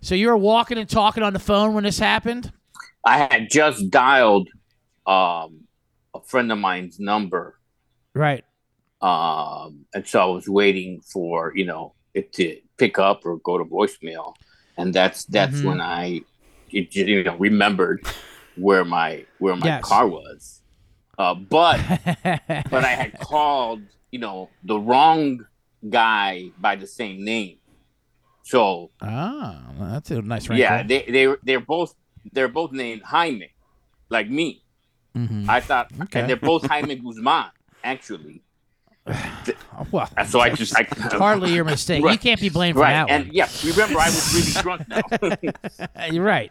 so 0.00 0.14
you 0.14 0.28
were 0.28 0.36
walking 0.36 0.78
and 0.78 0.88
talking 0.88 1.22
on 1.22 1.32
the 1.32 1.38
phone 1.38 1.74
when 1.74 1.84
this 1.84 1.98
happened. 1.98 2.52
I 3.04 3.18
had 3.30 3.50
just 3.50 3.90
dialed 3.90 4.48
um, 5.06 5.62
a 6.14 6.20
friend 6.26 6.50
of 6.52 6.58
mine's 6.58 6.98
number, 7.00 7.58
Right. 8.14 8.44
um, 9.00 9.86
and 9.94 10.06
so 10.06 10.20
I 10.20 10.24
was 10.26 10.48
waiting 10.48 11.00
for 11.00 11.52
you 11.54 11.64
know 11.64 11.94
it 12.14 12.32
to 12.34 12.58
pick 12.78 12.98
up 12.98 13.24
or 13.24 13.38
go 13.38 13.58
to 13.58 13.64
voicemail, 13.64 14.34
and 14.76 14.92
that's 14.94 15.24
that's 15.26 15.60
Mhm. 15.60 15.64
when 15.64 15.80
I 15.80 16.22
it, 16.70 16.94
you 16.94 17.22
know 17.24 17.36
remembered 17.36 18.00
where 18.54 18.84
my 18.84 19.26
where 19.38 19.56
my 19.56 19.66
Yes. 19.66 19.82
car 19.82 20.06
was, 20.08 20.62
uh, 21.18 21.34
but 21.34 21.80
but 22.70 22.84
I 22.84 22.94
had 22.94 23.18
called 23.18 23.84
you 24.10 24.18
know 24.18 24.52
the 24.62 24.78
wrong 24.78 25.40
guy 25.88 26.52
by 26.58 26.76
the 26.76 26.86
same 26.86 27.24
name, 27.24 27.58
so 28.52 28.90
ah, 29.02 29.60
that's 29.78 30.10
a 30.10 30.22
nice 30.22 30.48
wrinkle. 30.48 30.58
yeah 30.66 30.82
they 30.82 31.02
they 31.14 31.24
they're 31.42 31.60
both 31.74 31.94
they're 32.32 32.48
both 32.60 32.72
named 32.72 33.02
Jaime, 33.02 33.50
like 34.10 34.28
me. 34.30 34.62
Mhm. 35.16 35.48
I 35.48 35.60
thought, 35.60 35.86
Okay. 36.04 36.20
and 36.20 36.28
they're 36.28 36.36
both 36.52 36.64
Jaime 36.66 36.94
Guzman, 37.04 37.50
actually. 37.82 38.42
Well, 39.92 40.08
so 40.26 40.40
I 40.40 40.50
just, 40.50 40.74
I 40.76 40.82
hardly 41.16 41.54
your 41.54 41.64
mistake. 41.64 42.02
You 42.04 42.18
can't 42.18 42.40
be 42.40 42.48
blamed 42.50 42.74
for 42.76 42.82
right. 42.82 43.06
that 43.06 43.10
And 43.10 43.32
yeah, 43.32 43.48
remember, 43.64 43.98
I 44.00 44.06
was 44.06 44.34
really 44.34 44.52
drunk 44.64 44.82
now. 44.88 46.06
You're 46.10 46.24
right. 46.24 46.50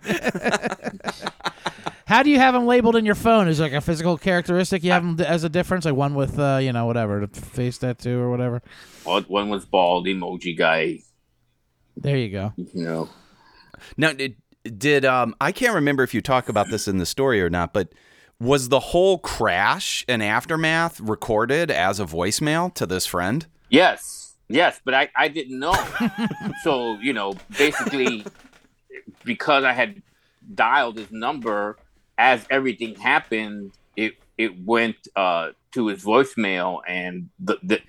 How 2.05 2.23
do 2.23 2.29
you 2.29 2.39
have 2.39 2.53
them 2.53 2.65
labeled 2.65 2.95
in 2.95 3.05
your 3.05 3.15
phone? 3.15 3.47
Is 3.49 3.59
it 3.59 3.63
like 3.63 3.73
a 3.73 3.81
physical 3.81 4.17
characteristic 4.17 4.81
you 4.83 4.91
have 4.91 5.03
them 5.03 5.19
as 5.25 5.43
a 5.43 5.49
difference, 5.49 5.83
like 5.83 5.95
one 5.95 6.15
with 6.15 6.39
uh, 6.39 6.57
you 6.61 6.71
know 6.71 6.85
whatever, 6.85 7.25
the 7.25 7.39
face 7.41 7.77
tattoo 7.77 8.17
or 8.19 8.31
whatever? 8.31 8.61
One 9.03 9.23
one 9.23 9.49
was 9.49 9.65
bald, 9.65 10.07
emoji 10.07 10.57
guy. 10.57 10.99
There 11.97 12.17
you 12.17 12.29
go. 12.29 12.53
You 12.55 12.67
know, 12.73 13.09
Now, 13.97 14.13
did, 14.13 14.35
did 14.63 15.05
um, 15.05 15.35
I 15.41 15.51
can't 15.51 15.75
remember 15.75 16.03
if 16.03 16.13
you 16.13 16.21
talk 16.21 16.49
about 16.49 16.69
this 16.69 16.87
in 16.87 16.97
the 16.97 17.05
story 17.05 17.41
or 17.41 17.49
not, 17.49 17.73
but 17.73 17.93
was 18.39 18.69
the 18.69 18.79
whole 18.79 19.17
crash 19.17 20.05
and 20.07 20.21
aftermath 20.21 20.99
recorded 20.99 21.71
as 21.71 21.99
a 21.99 22.05
voicemail 22.05 22.73
to 22.75 22.85
this 22.85 23.05
friend? 23.05 23.47
Yes, 23.69 24.35
yes, 24.47 24.79
but 24.85 24.93
I, 24.93 25.09
I 25.15 25.27
didn't 25.27 25.59
know. 25.59 25.75
so, 26.63 26.93
you 26.99 27.13
know, 27.13 27.33
basically, 27.57 28.25
because 29.23 29.63
I 29.63 29.73
had 29.73 30.01
dialed 30.53 30.97
his 30.97 31.11
number 31.11 31.77
as 32.17 32.45
everything 32.49 32.95
happened, 32.95 33.71
it 33.95 34.15
it 34.37 34.63
went 34.63 34.95
uh, 35.15 35.49
to 35.71 35.87
his 35.87 36.03
voicemail, 36.03 36.81
and 36.87 37.29
the, 37.39 37.57
the 37.63 37.81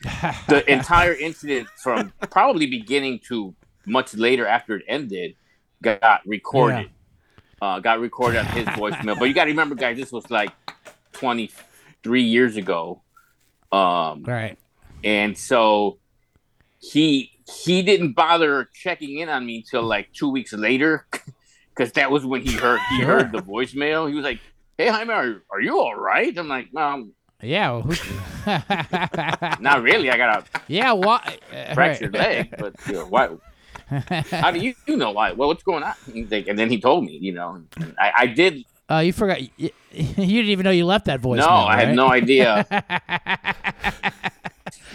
the 0.48 0.72
entire 0.72 1.14
incident 1.14 1.68
from 1.76 2.12
probably 2.30 2.66
beginning 2.66 3.20
to 3.28 3.54
much 3.88 4.14
later 4.14 4.46
after 4.46 4.76
it 4.76 4.84
ended 4.88 5.34
got 5.82 6.20
recorded. 6.26 6.90
Uh, 7.60 7.80
got 7.80 7.98
recorded 8.00 8.38
on 8.38 8.46
his 8.46 8.66
voicemail. 8.78 9.18
But 9.18 9.24
you 9.26 9.34
got 9.34 9.44
to 9.44 9.50
remember, 9.50 9.74
guys, 9.74 9.96
this 9.96 10.12
was 10.12 10.30
like 10.30 10.50
23 11.12 12.22
years 12.22 12.56
ago. 12.56 13.02
Um, 13.72 14.22
Right. 14.24 14.56
and 15.04 15.36
so 15.36 15.98
he 16.80 17.32
he 17.64 17.82
didn't 17.82 18.12
bother 18.12 18.68
checking 18.74 19.18
in 19.18 19.28
on 19.28 19.44
me 19.44 19.56
until 19.58 19.82
like 19.82 20.12
two 20.12 20.30
weeks 20.30 20.52
later 20.52 21.06
because 21.74 21.92
that 21.92 22.10
was 22.10 22.24
when 22.24 22.40
he 22.42 22.52
heard 22.52 22.78
he 22.90 23.00
heard 23.02 23.32
the 23.32 23.40
voicemail 23.42 24.08
he 24.08 24.14
was 24.14 24.22
like 24.24 24.38
hey 24.76 24.88
Jaime 24.88 25.12
are, 25.12 25.42
are 25.50 25.60
you 25.60 25.78
all 25.78 25.94
right 25.94 26.36
i'm 26.38 26.46
like 26.48 26.68
um 26.76 27.12
Yeah. 27.42 27.82
Well, 27.84 27.96
not 29.60 29.82
really 29.82 30.10
i 30.10 30.16
got 30.16 30.38
a 30.54 30.60
yeah. 30.68 30.92
Why? 30.92 31.38
uh, 31.52 31.74
fractured 31.74 32.14
right. 32.14 32.50
leg 32.50 32.54
but 32.58 32.74
you 32.86 32.92
know, 32.94 33.06
why 33.06 33.28
how 34.30 34.50
do 34.50 34.58
you, 34.60 34.74
you 34.86 34.96
know 34.96 35.10
why 35.10 35.32
well 35.32 35.48
what's 35.48 35.62
going 35.62 35.82
on 35.82 35.94
and 36.14 36.58
then 36.58 36.70
he 36.70 36.80
told 36.80 37.04
me 37.04 37.12
you 37.20 37.32
know 37.32 37.62
I, 37.98 38.12
I 38.18 38.26
did 38.26 38.64
Uh, 38.90 38.98
you 38.98 39.12
forgot. 39.12 39.40
You, 39.58 39.70
you 39.92 40.06
didn't 40.16 40.50
even 40.50 40.64
know 40.64 40.70
you 40.70 40.86
left 40.86 41.06
that 41.06 41.20
voice. 41.20 41.38
no 41.38 41.46
i 41.46 41.76
right? 41.76 41.86
had 41.88 41.96
no 41.96 42.08
idea 42.08 42.66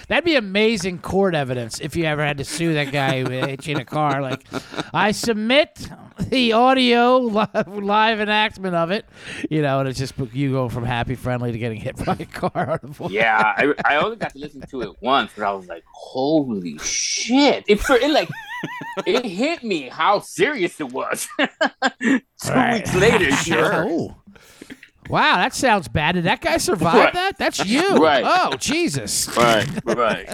That'd 0.08 0.25
be 0.25 0.36
amazing 0.36 0.99
court 0.99 1.34
evidence 1.34 1.79
if 1.79 1.95
you 1.95 2.03
ever 2.03 2.23
had 2.23 2.38
to 2.38 2.43
sue 2.43 2.73
that 2.73 2.91
guy 2.91 3.23
who 3.23 3.29
hit 3.29 3.65
you 3.65 3.75
in 3.75 3.82
a 3.82 3.86
car. 3.86 4.21
Like, 4.21 4.45
I 4.93 5.12
submit 5.12 5.89
the 6.19 6.53
audio 6.53 7.17
li- 7.19 7.63
live 7.65 8.19
enactment 8.19 8.75
of 8.75 8.91
it, 8.91 9.06
you 9.49 9.62
know, 9.62 9.79
and 9.79 9.88
it's 9.88 9.97
just 9.97 10.13
you 10.34 10.51
go 10.51 10.67
from 10.69 10.84
happy, 10.84 11.15
friendly 11.15 11.51
to 11.53 11.58
getting 11.58 11.79
hit 11.79 11.95
by 12.06 12.17
a 12.19 12.25
car 12.25 12.79
yeah 13.10 13.53
I, 13.58 13.73
I 13.86 13.95
only 13.97 14.17
got 14.17 14.34
to 14.34 14.39
listen 14.39 14.62
to 14.62 14.82
it 14.82 14.89
once 15.01 15.32
but 15.36 15.43
i 15.43 15.51
was 15.51 15.67
like 15.67 15.84
holy 15.91 16.77
shit 16.79 17.63
it, 17.67 17.79
for, 17.79 17.95
it 17.95 18.10
like 18.12 18.29
it 19.06 19.26
hit 19.26 19.63
me 19.63 19.89
how 19.89 20.19
serious 20.19 20.80
it 20.80 20.91
was 20.91 21.28
two 21.39 22.19
Right. 22.49 22.73
weeks 22.76 22.95
later 22.95 23.32
sure 23.36 23.86
Oh. 23.89 24.15
Wow, 25.10 25.36
that 25.36 25.54
sounds 25.54 25.89
bad. 25.89 26.13
Did 26.13 26.23
that 26.23 26.39
guy 26.39 26.56
survive 26.58 26.93
Right. 26.95 27.13
that? 27.13 27.38
That's 27.38 27.65
you. 27.65 27.97
Right. 27.97 28.23
Oh, 28.26 28.56
Jesus. 28.58 29.28
right 29.36 29.67
right 29.86 30.34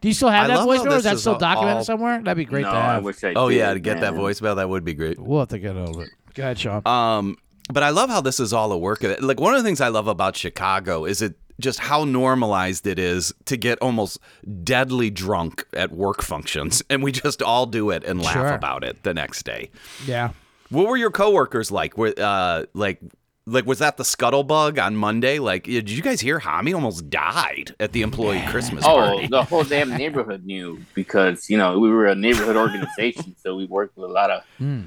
Do 0.00 0.08
you 0.08 0.14
still 0.14 0.28
have 0.28 0.44
I 0.44 0.48
that 0.54 0.64
love 0.66 0.76
how 0.78 0.84
voicemail? 0.84 0.92
or 0.92 0.96
Is 0.98 1.04
that 1.04 1.18
still 1.18 1.38
documented 1.38 1.78
all- 1.78 1.84
somewhere? 1.84 2.22
That'd 2.22 2.36
be 2.36 2.44
great 2.44 2.62
no 2.62 2.70
to 2.70 2.76
i 2.76 2.94
have. 2.94 3.04
wish 3.04 3.24
i 3.24 3.32
Oh 3.34 3.48
did, 3.50 3.56
yeah, 3.56 3.72
to 3.74 3.80
get 3.80 4.00
that 4.00 4.14
man. 4.14 4.22
voicemail, 4.22 4.56
that 4.56 4.68
would 4.68 4.84
be 4.84 4.94
great. 4.94 5.18
We'll 5.18 5.40
have 5.40 5.48
to 5.48 5.58
get 5.58 5.74
hold 5.74 5.96
of 5.96 6.02
it. 6.02 6.10
Go 6.34 6.42
ahead, 6.44 6.58
Sean. 6.58 6.82
Um, 6.86 7.36
but 7.72 7.82
I 7.82 7.90
love 7.90 8.10
how 8.10 8.20
this 8.20 8.38
is 8.38 8.52
all 8.52 8.70
a 8.72 8.78
work 8.78 9.02
of 9.02 9.10
it. 9.10 9.22
Like 9.22 9.40
one 9.40 9.54
of 9.54 9.60
the 9.62 9.66
things 9.66 9.80
I 9.80 9.88
love 9.88 10.06
about 10.06 10.36
Chicago 10.36 11.04
is 11.04 11.20
it 11.22 11.34
just 11.60 11.78
how 11.80 12.04
normalized 12.04 12.86
it 12.86 12.98
is 12.98 13.32
to 13.46 13.56
get 13.56 13.78
almost 13.80 14.18
deadly 14.62 15.10
drunk 15.10 15.64
at 15.72 15.92
work 15.92 16.22
functions, 16.22 16.82
and 16.90 17.02
we 17.02 17.12
just 17.12 17.42
all 17.42 17.66
do 17.66 17.90
it 17.90 18.02
and 18.04 18.20
laugh 18.22 18.32
Sure. 18.34 18.48
about 18.54 18.84
it 18.84 19.02
the 19.02 19.14
next 19.14 19.44
day. 19.44 19.70
yeah. 20.06 20.30
What 20.70 20.88
were 20.88 20.96
your 20.96 21.10
coworkers 21.10 21.70
like? 21.70 21.96
Were 21.98 22.12
uh 22.18 22.64
like 22.74 23.00
like 23.46 23.66
was 23.66 23.78
that 23.78 23.98
the 23.98 24.02
scuttlebug 24.02 24.82
on 24.82 24.96
Monday? 24.96 25.38
Like, 25.38 25.64
did 25.64 25.90
you 25.90 26.02
guys 26.02 26.20
hear 26.20 26.40
Hami 26.40 26.74
almost 26.74 27.10
died 27.10 27.74
at 27.78 27.92
the 27.92 28.00
employee 28.02 28.42
Christmas 28.48 28.82
Oh, 28.84 28.96
party? 28.96 29.26
the 29.28 29.44
whole 29.44 29.62
damn 29.62 29.90
neighborhood 29.96 30.44
knew 30.44 30.80
because 30.94 31.48
you 31.50 31.58
know 31.58 31.78
we 31.78 31.90
were 31.90 32.06
a 32.06 32.14
neighborhood 32.14 32.56
organization, 32.56 33.36
so 33.40 33.54
we 33.54 33.66
worked 33.66 33.96
with 33.96 34.08
a 34.10 34.12
lot 34.12 34.30
of 34.30 34.42
Hmm. 34.58 34.80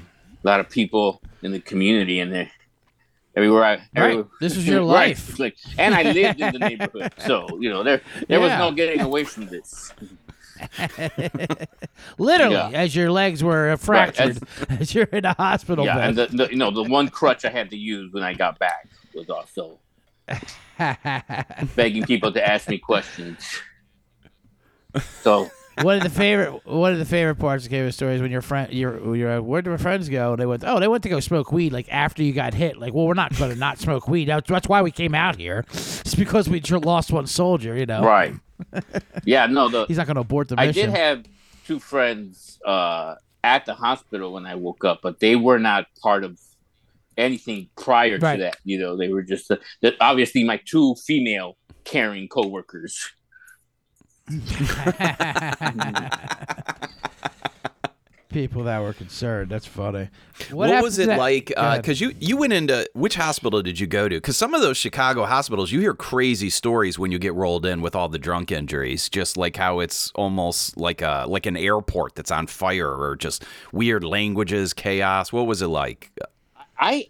a 0.44 0.46
lot 0.46 0.60
of 0.60 0.68
people 0.68 1.22
in 1.42 1.52
the 1.52 1.60
community, 1.60 2.18
and 2.20 2.32
they, 2.34 2.50
everywhere 3.38 3.64
I 3.64 3.78
everywhere, 3.94 4.26
This 4.40 4.56
was 4.56 4.66
your 4.66 4.82
life. 4.98 5.30
It's 5.30 5.38
like, 5.38 5.56
and 5.78 5.94
I 5.94 6.02
lived 6.02 6.40
in 6.40 6.52
the 6.52 6.58
neighborhood, 6.70 7.12
so 7.18 7.58
you 7.60 7.70
know 7.70 7.82
there 7.82 8.00
there 8.28 8.38
Yeah. 8.40 8.44
was 8.44 8.52
no 8.58 8.72
getting 8.72 9.00
away 9.00 9.24
from 9.24 9.46
this. 9.46 9.92
Literally, 12.18 12.54
Yeah. 12.56 12.70
as 12.84 12.94
your 12.96 13.10
legs 13.12 13.44
were 13.44 13.76
fractured, 13.76 14.38
as, 14.80 14.94
you're 14.94 15.04
in 15.04 15.24
a 15.24 15.34
hospital 15.34 15.84
yeah, 15.84 15.94
bed. 15.96 16.08
and 16.08 16.18
the, 16.18 16.26
the 16.44 16.50
you 16.50 16.56
know 16.56 16.70
the 16.72 16.82
one 16.82 17.08
crutch 17.08 17.44
I 17.44 17.50
had 17.50 17.70
to 17.70 17.76
use 17.76 18.12
when 18.12 18.24
I 18.24 18.34
got 18.34 18.58
back 18.58 18.88
was 19.14 19.28
also 19.30 19.78
begging 21.76 22.04
people 22.04 22.32
to 22.32 22.42
ask 22.54 22.68
me 22.68 22.78
questions. 22.78 23.38
So 25.22 25.48
one 25.82 25.96
of 25.96 26.02
the 26.02 26.10
favorite 26.10 26.64
one 26.66 26.92
of 26.92 26.98
the 26.98 27.04
favorite 27.04 27.36
parts 27.36 27.64
of 27.64 27.70
Cave 27.70 27.92
stories 27.94 28.20
when 28.20 28.30
your 28.30 28.42
friend 28.42 28.72
your 28.72 29.14
your 29.16 29.42
where 29.42 29.62
do 29.62 29.70
my 29.70 29.76
friends 29.76 30.08
go? 30.08 30.32
And 30.32 30.40
they 30.40 30.46
went, 30.46 30.64
oh, 30.66 30.80
they 30.80 30.88
went 30.88 31.02
to 31.04 31.08
go 31.08 31.20
smoke 31.20 31.52
weed 31.52 31.72
like 31.72 31.86
after 31.90 32.22
you 32.22 32.32
got 32.32 32.54
hit. 32.54 32.76
Like, 32.78 32.94
well, 32.94 33.06
we're 33.06 33.14
not 33.14 33.36
going 33.36 33.52
to 33.52 33.56
not 33.58 33.78
smoke 33.78 34.08
weed. 34.08 34.26
That's, 34.26 34.48
that's 34.48 34.68
why 34.68 34.82
we 34.82 34.90
came 34.90 35.14
out 35.14 35.36
here. 35.36 35.64
It's 35.70 36.14
because 36.14 36.48
we 36.48 36.60
lost 36.60 37.12
one 37.12 37.26
soldier. 37.26 37.76
You 37.76 37.86
know, 37.86 38.02
right, 38.02 38.34
yeah, 39.24 39.46
no, 39.46 39.68
the 39.68 39.86
He's 39.86 39.96
not 39.98 40.06
going 40.06 40.16
to 40.16 40.22
abort 40.22 40.48
the 40.48 40.56
mission. 40.56 40.68
I 40.68 40.72
did 40.72 40.90
have 40.96 41.24
two 41.66 41.78
friends 41.78 42.58
uh, 42.64 43.14
at 43.44 43.66
the 43.66 43.74
hospital 43.74 44.32
when 44.32 44.46
I 44.46 44.54
woke 44.54 44.84
up, 44.84 45.00
but 45.02 45.20
they 45.20 45.36
were 45.36 45.58
not 45.58 45.86
part 46.02 46.24
of 46.24 46.40
anything 47.16 47.68
prior 47.76 48.18
Right. 48.18 48.36
to 48.36 48.42
that. 48.44 48.56
You 48.64 48.78
know, 48.78 48.96
they 48.96 49.08
were 49.08 49.22
just 49.22 49.50
uh, 49.50 49.56
obviously 50.00 50.44
my 50.44 50.60
two 50.64 50.94
female 51.06 51.56
caring 51.84 52.28
coworkers. 52.28 53.10
People 58.30 58.64
that 58.64 58.82
were 58.82 58.92
concerned. 58.92 59.50
That's 59.50 59.64
funny. 59.64 60.10
What, 60.50 60.68
happened 60.68 60.82
was 60.82 60.98
it 60.98 61.06
that- 61.06 61.18
like? 61.18 61.46
Go 61.46 61.62
uh, 61.62 61.66
ahead. 61.66 61.82
Because 61.82 61.98
you 61.98 62.12
you 62.20 62.36
went 62.36 62.52
into 62.52 62.86
which 62.92 63.14
hospital 63.14 63.62
did 63.62 63.80
you 63.80 63.86
go 63.86 64.06
to? 64.06 64.16
Because 64.16 64.36
some 64.36 64.52
of 64.52 64.60
those 64.60 64.76
Chicago 64.76 65.24
hospitals, 65.24 65.72
you 65.72 65.80
hear 65.80 65.94
crazy 65.94 66.50
stories 66.50 66.98
when 66.98 67.10
you 67.10 67.18
get 67.18 67.32
rolled 67.32 67.64
in 67.64 67.80
with 67.80 67.96
all 67.96 68.10
the 68.10 68.18
drunk 68.18 68.52
injuries. 68.52 69.08
Just 69.08 69.38
like 69.38 69.56
how 69.56 69.80
it's 69.80 70.12
almost 70.14 70.76
like 70.76 71.00
a 71.00 71.24
like 71.26 71.46
an 71.46 71.56
airport 71.56 72.16
that's 72.16 72.30
on 72.30 72.46
fire, 72.46 72.94
or 72.94 73.16
just 73.16 73.46
weird 73.72 74.04
languages, 74.04 74.74
chaos. 74.74 75.32
What 75.32 75.46
was 75.46 75.62
it 75.62 75.68
like? 75.68 76.12
I, 76.78 77.08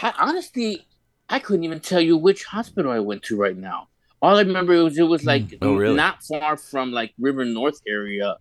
I 0.00 0.12
honestly, 0.18 0.86
I 1.30 1.38
couldn't 1.38 1.64
even 1.64 1.80
tell 1.80 2.02
you 2.02 2.18
which 2.18 2.44
hospital 2.44 2.92
I 2.92 2.98
went 2.98 3.22
to 3.24 3.38
right 3.38 3.56
now. 3.56 3.88
All 4.22 4.36
I 4.36 4.42
remember 4.42 4.82
was 4.84 4.96
it 4.96 5.02
was 5.02 5.24
like 5.24 5.58
Oh, 5.60 5.74
really? 5.76 5.96
not 5.96 6.22
far 6.22 6.56
from 6.56 6.92
like 6.92 7.12
River 7.18 7.44
North 7.44 7.80
area. 7.86 8.36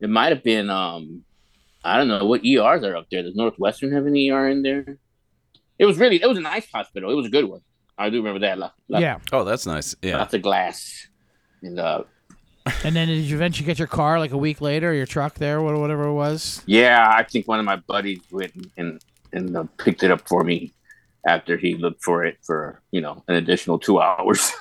It 0.00 0.08
might 0.10 0.32
have 0.32 0.42
been 0.42 0.70
um, 0.70 1.22
I 1.84 1.96
don't 1.98 2.08
know 2.08 2.24
what 2.24 2.44
ERs 2.44 2.82
are 2.82 2.96
up 2.96 3.06
there. 3.10 3.22
Does 3.22 3.34
Northwestern 3.36 3.92
have 3.92 4.06
an 4.06 4.16
ER 4.16 4.48
in 4.48 4.62
there? 4.62 4.98
It 5.78 5.84
was 5.84 5.98
really 5.98 6.22
it 6.22 6.26
was 6.28 6.38
a 6.38 6.42
nice 6.42 6.66
hospital. 6.72 7.10
It 7.10 7.14
was 7.14 7.26
a 7.26 7.30
good 7.30 7.44
one. 7.44 7.60
I 7.98 8.08
do 8.10 8.16
remember 8.16 8.40
that. 8.40 8.58
Lot, 8.58 8.72
lot, 8.88 9.02
yeah. 9.02 9.18
Oh, 9.32 9.44
that's 9.44 9.66
nice. 9.66 9.94
Yeah. 10.02 10.16
lots 10.16 10.32
of 10.34 10.42
glass. 10.42 11.06
And 11.62 11.78
uh, 11.78 12.04
And 12.82 12.96
then 12.96 13.08
did 13.08 13.18
you 13.24 13.36
eventually 13.36 13.66
get 13.66 13.78
your 13.78 13.88
car 13.88 14.18
like 14.18 14.32
a 14.32 14.36
week 14.38 14.60
later, 14.60 14.90
or 14.90 14.94
your 14.94 15.06
truck 15.06 15.34
there, 15.34 15.60
wha- 15.60 15.78
whatever 15.78 16.04
it 16.08 16.14
was? 16.14 16.62
yeah, 16.66 17.12
I 17.14 17.22
think 17.24 17.46
one 17.46 17.58
of 17.58 17.64
my 17.66 17.76
buddies 17.76 18.20
went 18.30 18.52
and 18.78 19.00
and 19.32 19.56
uh, 19.56 19.64
picked 19.78 20.02
it 20.02 20.10
up 20.10 20.26
for 20.28 20.42
me 20.44 20.72
after 21.26 21.56
he 21.56 21.76
looked 21.76 22.02
for 22.02 22.24
it 22.24 22.38
for 22.42 22.82
you 22.90 23.00
know 23.00 23.22
an 23.28 23.36
additional 23.36 23.78
two 23.78 24.00
hours. 24.02 24.52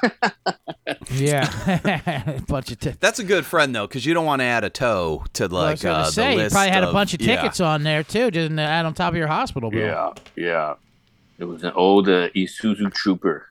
Yeah. 1.12 2.40
bunch 2.48 2.72
of 2.72 2.80
tickets. 2.80 3.00
That's 3.00 3.20
a 3.20 3.24
good 3.24 3.46
friend 3.46 3.76
though, 3.76 3.88
because 3.88 4.06
you 4.06 4.14
don't 4.14 4.26
want 4.26 4.42
to 4.42 4.46
add 4.46 4.64
a 4.64 4.70
toe 4.70 5.24
to 5.34 5.44
I 5.44 5.48
was 5.48 5.54
like 5.54 5.86
uh, 5.86 6.04
to 6.04 6.06
the 6.06 6.12
say, 6.12 6.32
you 6.34 6.38
list 6.38 6.54
probably 6.54 6.72
had 6.72 6.84
a 6.84 6.92
bunch 6.92 7.14
of 7.14 7.22
yeah. 7.22 7.36
tickets 7.36 7.60
on 7.60 7.84
there 7.84 8.04
too, 8.04 8.32
just 8.32 8.56
to 8.56 8.62
add 8.62 8.86
on 8.86 8.94
top 8.94 9.14
of 9.14 9.18
your 9.18 9.28
hospital 9.28 9.70
bill. 9.72 9.80
Yeah, 9.80 10.14
yeah. 10.36 10.76
It 11.38 11.46
was 11.46 11.64
an 11.64 11.72
old 11.72 12.08
uh, 12.08 12.30
Isuzu 12.30 12.94
Trooper. 12.94 13.48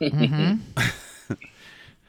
hmm 0.00 0.54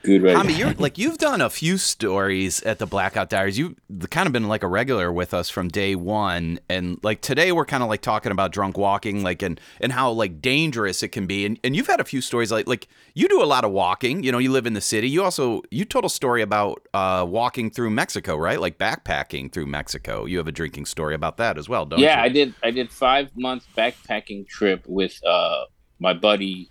Good 0.04 0.24
right. 0.24 0.34
Tommy, 0.34 0.54
you're 0.54 0.74
like 0.78 0.98
you've 0.98 1.18
done 1.18 1.42
a 1.42 1.50
few 1.50 1.78
stories 1.78 2.62
at 2.64 2.80
the 2.80 2.86
Blackout 2.86 3.30
Diaries. 3.30 3.58
You've 3.58 3.76
kind 4.10 4.28
of 4.28 4.34
been 4.34 4.48
like 4.48 4.64
a 4.64 4.68
regular 4.68 5.12
with 5.12 5.34
us 5.34 5.50
from 5.50 5.68
day 5.68 5.96
one, 5.96 6.60
and 6.70 7.00
like 7.04 7.22
today 7.22 7.52
we're 7.52 7.66
kind 7.66 7.84
of 7.84 7.90
like 7.90 8.02
talking 8.02 8.32
about 8.32 8.52
drunk 8.52 8.78
walking, 8.78 9.24
like 9.24 9.42
and 9.42 9.60
and 9.80 9.92
how 9.92 10.12
like 10.12 10.42
dangerous 10.42 11.04
it 11.04 11.10
can 11.10 11.28
be. 11.28 11.46
And 11.46 11.60
and 11.64 11.76
you've 11.76 11.88
had 11.88 12.00
a 12.00 12.04
few 12.04 12.22
stories 12.22 12.52
like 12.52 12.68
like 12.68 12.88
you 13.14 13.28
do 13.28 13.44
a 13.44 13.46
lot 13.46 13.64
of 13.64 13.72
walking. 13.72 14.24
You 14.24 14.32
know, 14.32 14.40
you 14.40 14.52
live 14.52 14.66
in 14.66 14.74
the 14.74 14.82
city. 14.82 15.08
You 15.10 15.24
also 15.24 15.62
you 15.70 15.86
told 15.86 16.06
a 16.06 16.10
story 16.10 16.42
about 16.42 16.88
uh, 16.94 17.26
walking 17.28 17.70
through 17.70 17.92
Mexico, 17.92 18.36
right? 18.38 18.60
Like 18.60 18.78
backpacking 18.80 19.52
through 19.52 19.68
Mexico. 19.68 20.26
You 20.26 20.38
have 20.38 20.48
a 20.48 20.52
drinking 20.52 20.86
story 20.86 21.14
about 21.14 21.38
that 21.38 21.58
as 21.58 21.70
well, 21.70 21.86
don't 21.86 22.00
yeah, 22.00 22.06
you? 22.06 22.18
Yeah, 22.18 22.24
I 22.24 22.30
did. 22.30 22.54
I 22.64 22.72
did 22.72 22.90
five 22.90 23.30
months 23.36 23.68
backpacking 23.78 24.48
trip 24.48 24.84
with 24.88 25.24
uh, 25.26 25.66
my 26.00 26.14
buddy 26.14 26.71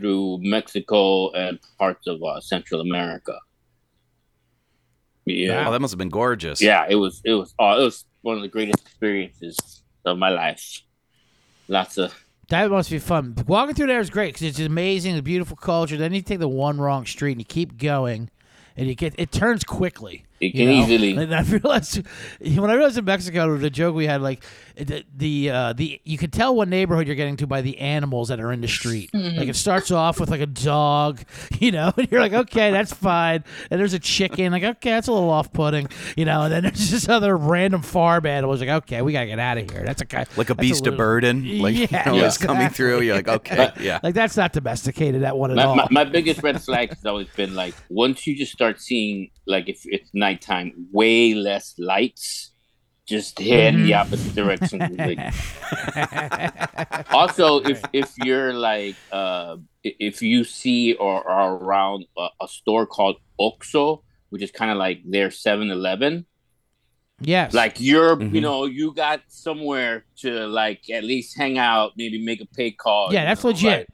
through 0.00 0.38
Mexico 0.40 1.30
and 1.32 1.58
parts 1.78 2.06
of 2.06 2.22
uh, 2.22 2.40
Central 2.40 2.80
America. 2.80 3.38
Yeah, 5.26 5.68
Oh, 5.68 5.72
that 5.72 5.80
must 5.80 5.92
have 5.92 5.98
been 5.98 6.08
gorgeous. 6.08 6.60
yeah. 6.60 6.86
It 6.88 6.96
was. 6.96 7.20
It 7.24 7.34
was. 7.34 7.54
Oh, 7.58 7.80
it 7.80 7.84
was 7.84 8.04
one 8.22 8.36
of 8.36 8.42
the 8.42 8.48
greatest 8.48 8.80
experiences 8.80 9.82
of 10.04 10.18
my 10.18 10.30
life. 10.30 10.80
Lots 11.68 11.98
of 11.98 12.12
That 12.48 12.70
must 12.70 12.90
be 12.90 12.98
fun. 12.98 13.36
Walking 13.46 13.74
through 13.74 13.86
there 13.88 14.00
is 14.00 14.10
great 14.10 14.34
because 14.34 14.48
it's 14.48 14.58
amazing, 14.60 15.16
a 15.16 15.22
beautiful 15.22 15.56
culture. 15.56 15.96
Then 15.96 16.12
you 16.14 16.22
take 16.22 16.40
the 16.40 16.48
one 16.48 16.78
wrong 16.80 17.06
street 17.06 17.32
and 17.32 17.40
you 17.40 17.44
keep 17.44 17.76
going, 17.76 18.30
and 18.76 18.88
you 18.88 18.94
get 18.94 19.14
it 19.18 19.30
turns 19.30 19.62
quickly. 19.62 20.24
It 20.40 20.46
you 20.46 20.52
can 20.52 20.66
know? 20.66 20.82
easily- 20.84 21.16
And 21.16 21.34
I 21.34 21.42
realized 21.58 22.02
when 22.40 22.70
I 22.70 22.74
realized 22.74 22.96
in 22.98 23.04
Mexico, 23.04 23.56
the 23.58 23.70
joke 23.70 23.94
we 23.94 24.06
had 24.06 24.22
like 24.22 24.42
the 24.76 25.04
the, 25.14 25.50
uh, 25.50 25.72
the 25.74 26.00
you 26.04 26.16
could 26.16 26.32
tell 26.32 26.54
what 26.56 26.66
neighborhood 26.68 27.06
you're 27.06 27.16
getting 27.16 27.36
to 27.36 27.46
by 27.46 27.60
the 27.60 27.76
animals 27.78 28.28
that 28.28 28.40
are 28.40 28.50
in 28.50 28.62
the 28.62 28.68
street. 28.68 29.10
Like 29.12 29.48
it 29.48 29.56
starts 29.56 29.90
off 29.90 30.18
with 30.18 30.30
like 30.30 30.40
a 30.40 30.46
dog, 30.46 31.20
you 31.58 31.70
know, 31.72 31.92
and 31.96 32.10
you're 32.10 32.20
like, 32.22 32.32
okay, 32.32 32.70
that's 32.70 32.92
fine. 32.94 33.44
And 33.70 33.78
there's 33.78 33.92
a 33.92 33.98
chicken, 33.98 34.52
like 34.52 34.62
okay, 34.62 34.90
that's 34.92 35.08
a 35.08 35.12
little 35.12 35.28
off-putting, 35.28 35.88
you 36.16 36.24
know. 36.24 36.42
And 36.42 36.52
then 36.52 36.62
there's 36.62 36.88
just 36.90 37.10
other 37.10 37.36
random 37.36 37.82
farm 37.82 38.24
animals, 38.24 38.60
like 38.60 38.70
okay, 38.70 39.02
we 39.02 39.12
gotta 39.12 39.26
get 39.26 39.38
out 39.38 39.58
of 39.58 39.70
here. 39.70 39.82
That's 39.84 40.00
okay. 40.02 40.24
Like 40.38 40.48
a 40.48 40.54
that's 40.54 40.60
beast 40.60 40.84
little- 40.84 40.94
of 40.94 40.98
burden, 40.98 41.58
like 41.58 41.76
Yeah, 41.90 42.12
you 42.14 42.20
know, 42.20 42.26
it's 42.26 42.38
coming 42.38 42.70
through. 42.70 43.02
You're 43.02 43.16
like, 43.16 43.28
okay, 43.28 43.72
yeah. 43.80 43.98
Like 44.02 44.14
that's 44.14 44.38
not 44.38 44.54
domesticated. 44.54 45.22
That 45.22 45.36
one 45.36 45.50
at 45.50 45.56
my, 45.56 45.64
all. 45.64 45.76
my, 45.76 45.88
my 45.90 46.04
biggest 46.04 46.42
red 46.42 46.62
flag 46.62 46.88
has 46.88 47.04
always 47.04 47.28
been 47.36 47.54
like 47.54 47.74
once 47.90 48.26
you 48.26 48.34
just 48.34 48.52
start 48.52 48.80
seeing 48.80 49.30
like 49.46 49.68
if 49.68 49.82
it's 49.84 50.08
nighttime, 50.34 50.86
way 50.92 51.34
less 51.34 51.74
lights, 51.78 52.50
just 53.06 53.38
head 53.38 53.74
in 53.74 53.82
the 53.84 53.94
opposite 53.94 54.34
direction. 54.34 54.78
Like, 54.96 55.18
also, 57.12 57.60
if 57.72 57.82
if 57.92 58.08
you're 58.18 58.52
like 58.52 58.96
uh, 59.12 59.56
if 59.82 60.22
you 60.22 60.44
see 60.44 60.94
or 60.94 61.28
are 61.28 61.54
around 61.56 62.04
a, 62.16 62.28
a 62.42 62.48
store 62.48 62.86
called 62.86 63.16
Oxxo, 63.40 64.02
which 64.30 64.42
is 64.42 64.50
kind 64.50 64.70
of 64.70 64.76
like 64.76 65.00
their 65.04 65.28
7-Eleven, 65.28 66.26
yes. 67.20 67.52
like 67.54 67.80
you're 67.80 68.16
Mhm. 68.16 68.34
you 68.34 68.40
know 68.40 68.64
you 68.66 68.92
got 68.94 69.20
somewhere 69.28 70.04
to 70.22 70.46
like 70.46 70.88
at 70.90 71.02
least 71.04 71.36
hang 71.36 71.58
out, 71.58 71.92
maybe 71.96 72.22
make 72.24 72.40
a 72.40 72.46
pay 72.46 72.70
call. 72.70 73.12
yeah, 73.12 73.24
that's 73.24 73.42
know, 73.42 73.50
legit. 73.50 73.70
like- 73.78 73.86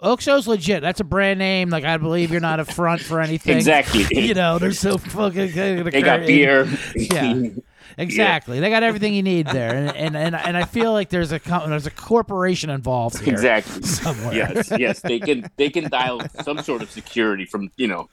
Oxxo's 0.00 0.46
legit. 0.46 0.82
That's 0.82 1.00
a 1.00 1.04
brand 1.04 1.38
name. 1.38 1.70
Like 1.70 1.84
I 1.84 1.96
believe 1.96 2.30
you're 2.30 2.40
not 2.40 2.60
a 2.60 2.64
front 2.64 3.00
for 3.00 3.20
anything. 3.20 3.56
Exactly. 3.56 4.06
you 4.10 4.34
know, 4.34 4.58
they're 4.58 4.72
so 4.72 4.98
fucking. 4.98 5.52
they 5.52 6.02
got 6.02 6.20
beer. 6.20 6.68
Yeah. 6.94 7.48
Exactly. 7.96 8.60
They 8.60 8.70
got 8.70 8.82
everything 8.82 9.14
you 9.14 9.22
need 9.22 9.46
there, 9.46 9.74
and 9.74 9.96
and 9.96 10.16
and, 10.16 10.34
and 10.34 10.56
I 10.56 10.64
feel 10.64 10.92
like 10.92 11.10
there's 11.10 11.32
a 11.32 11.38
there's 11.38 11.86
a 11.86 11.90
corporation 11.90 12.70
involved 12.70 13.18
here. 13.20 13.34
Exactly. 13.34 13.82
Somewhere. 13.82 14.34
Yes, 14.34 14.72
yes, 14.78 15.00
they 15.00 15.20
can 15.20 15.48
they 15.56 15.70
can 15.70 15.88
dial 15.90 16.20
some 16.42 16.58
sort 16.62 16.82
of 16.82 16.90
security 16.90 17.44
from 17.44 17.70
you 17.76 17.86
know. 17.86 18.08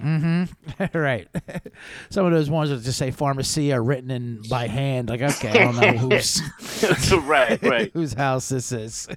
Mm-hmm. 0.00 0.98
right. 0.98 1.28
Some 2.10 2.26
of 2.26 2.32
those 2.32 2.50
ones 2.50 2.70
that 2.70 2.82
just 2.82 2.98
say 2.98 3.10
pharmacy 3.10 3.72
are 3.72 3.82
written 3.82 4.10
in 4.10 4.42
by 4.48 4.66
hand. 4.66 5.08
Like 5.08 5.22
okay, 5.22 5.50
I 5.50 5.72
don't 5.72 5.76
know 5.76 5.92
whose 6.08 6.42
right, 7.12 7.62
right, 7.62 7.90
whose 7.92 8.14
house 8.14 8.48
this 8.48 8.72
is. 8.72 9.08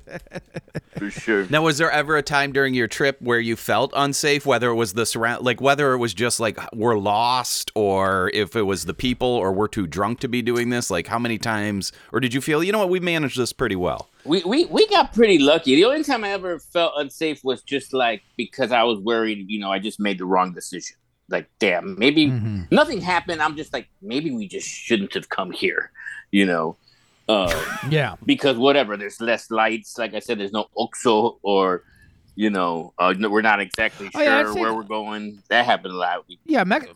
for 0.97 1.09
sure. 1.09 1.47
Now, 1.49 1.63
was 1.63 1.77
there 1.77 1.91
ever 1.91 2.17
a 2.17 2.23
time 2.23 2.51
during 2.51 2.73
your 2.73 2.87
trip 2.87 3.21
where 3.21 3.39
you 3.39 3.55
felt 3.55 3.91
unsafe, 3.95 4.45
whether 4.45 4.69
it 4.69 4.75
was 4.75 4.93
the 4.93 5.05
surround, 5.05 5.45
like 5.45 5.61
whether 5.61 5.93
it 5.93 5.97
was 5.97 6.13
just 6.13 6.39
like 6.39 6.57
we're 6.73 6.97
lost, 6.97 7.71
or 7.75 8.29
if 8.33 8.55
it 8.55 8.63
was 8.63 8.85
the 8.85 8.93
people, 8.93 9.27
or 9.27 9.51
we're 9.51 9.67
too 9.67 9.87
drunk 9.87 10.19
to 10.21 10.27
be 10.27 10.41
doing 10.41 10.69
this? 10.69 10.89
Like, 10.91 11.07
how 11.07 11.19
many 11.19 11.37
times, 11.37 11.91
or 12.11 12.19
did 12.19 12.33
you 12.33 12.41
feel, 12.41 12.63
you 12.63 12.71
know 12.71 12.79
what, 12.79 12.89
we 12.89 12.99
managed 12.99 13.37
this 13.37 13.53
pretty 13.53 13.75
well? 13.75 14.09
We, 14.25 14.41
we 14.43 14.65
we 14.65 14.88
got 14.88 15.13
pretty 15.13 15.38
lucky. 15.39 15.75
The 15.75 15.86
only 15.86 16.03
time 16.03 16.23
I 16.23 16.29
ever 16.29 16.59
felt 16.59 16.93
unsafe 16.97 17.43
was 17.43 17.62
just 17.62 17.93
like 17.93 18.23
because 18.38 18.71
I 18.71 18.83
was 18.83 18.99
worried. 18.99 19.45
You 19.49 19.59
know, 19.59 19.71
I 19.71 19.79
just 19.79 19.99
made 19.99 20.17
the 20.17 20.25
wrong 20.25 20.53
decision. 20.53 20.95
Like, 21.29 21.49
damn, 21.59 21.97
maybe 21.97 22.27
nothing 22.71 23.01
happened. 23.01 23.41
I'm 23.41 23.55
just 23.57 23.73
like, 23.73 23.88
maybe 24.01 24.31
we 24.31 24.47
just 24.47 24.67
shouldn't 24.67 25.13
have 25.13 25.29
come 25.29 25.51
here. 25.51 25.91
You 26.31 26.45
know. 26.45 26.77
Uh, 27.29 27.53
Yeah. 27.89 28.15
because 28.25 28.57
whatever, 28.57 28.97
there's 28.97 29.21
less 29.21 29.49
lights. 29.49 29.97
Like 29.97 30.13
I 30.13 30.19
said, 30.19 30.39
there's 30.39 30.51
no 30.51 30.65
Oxxo 30.77 31.38
or, 31.41 31.83
you 32.36 32.49
know, 32.49 32.93
uh, 32.99 33.13
we're 33.17 33.41
not 33.41 33.62
exactly 33.62 34.07
Oh, 34.07 34.19
sure 34.19 34.23
yeah, 34.23 34.39
I'd 34.39 34.55
where 34.59 34.73
we're 34.73 34.83
going. 34.83 35.41
That 35.49 35.65
happened 35.65 35.93
a 35.93 35.97
lot. 35.97 36.25
We- 36.27 36.39
Yeah, 36.45 36.65
Mex- 36.65 36.88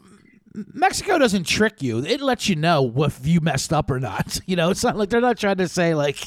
Mexico 0.74 1.20
doesn't 1.20 1.46
trick 1.46 1.82
you. 1.82 2.00
It 2.00 2.20
lets 2.22 2.50
you 2.50 2.56
know 2.56 2.92
if 3.04 3.26
you 3.28 3.42
messed 3.42 3.72
up 3.72 3.92
or 3.92 4.00
not. 4.00 4.40
You 4.48 4.56
know, 4.56 4.70
it's 4.70 4.84
not 4.84 4.96
like 4.96 5.10
they're 5.10 5.20
not 5.20 5.38
trying 5.38 5.58
to 5.58 5.68
say 5.68 5.94
like, 5.94 6.18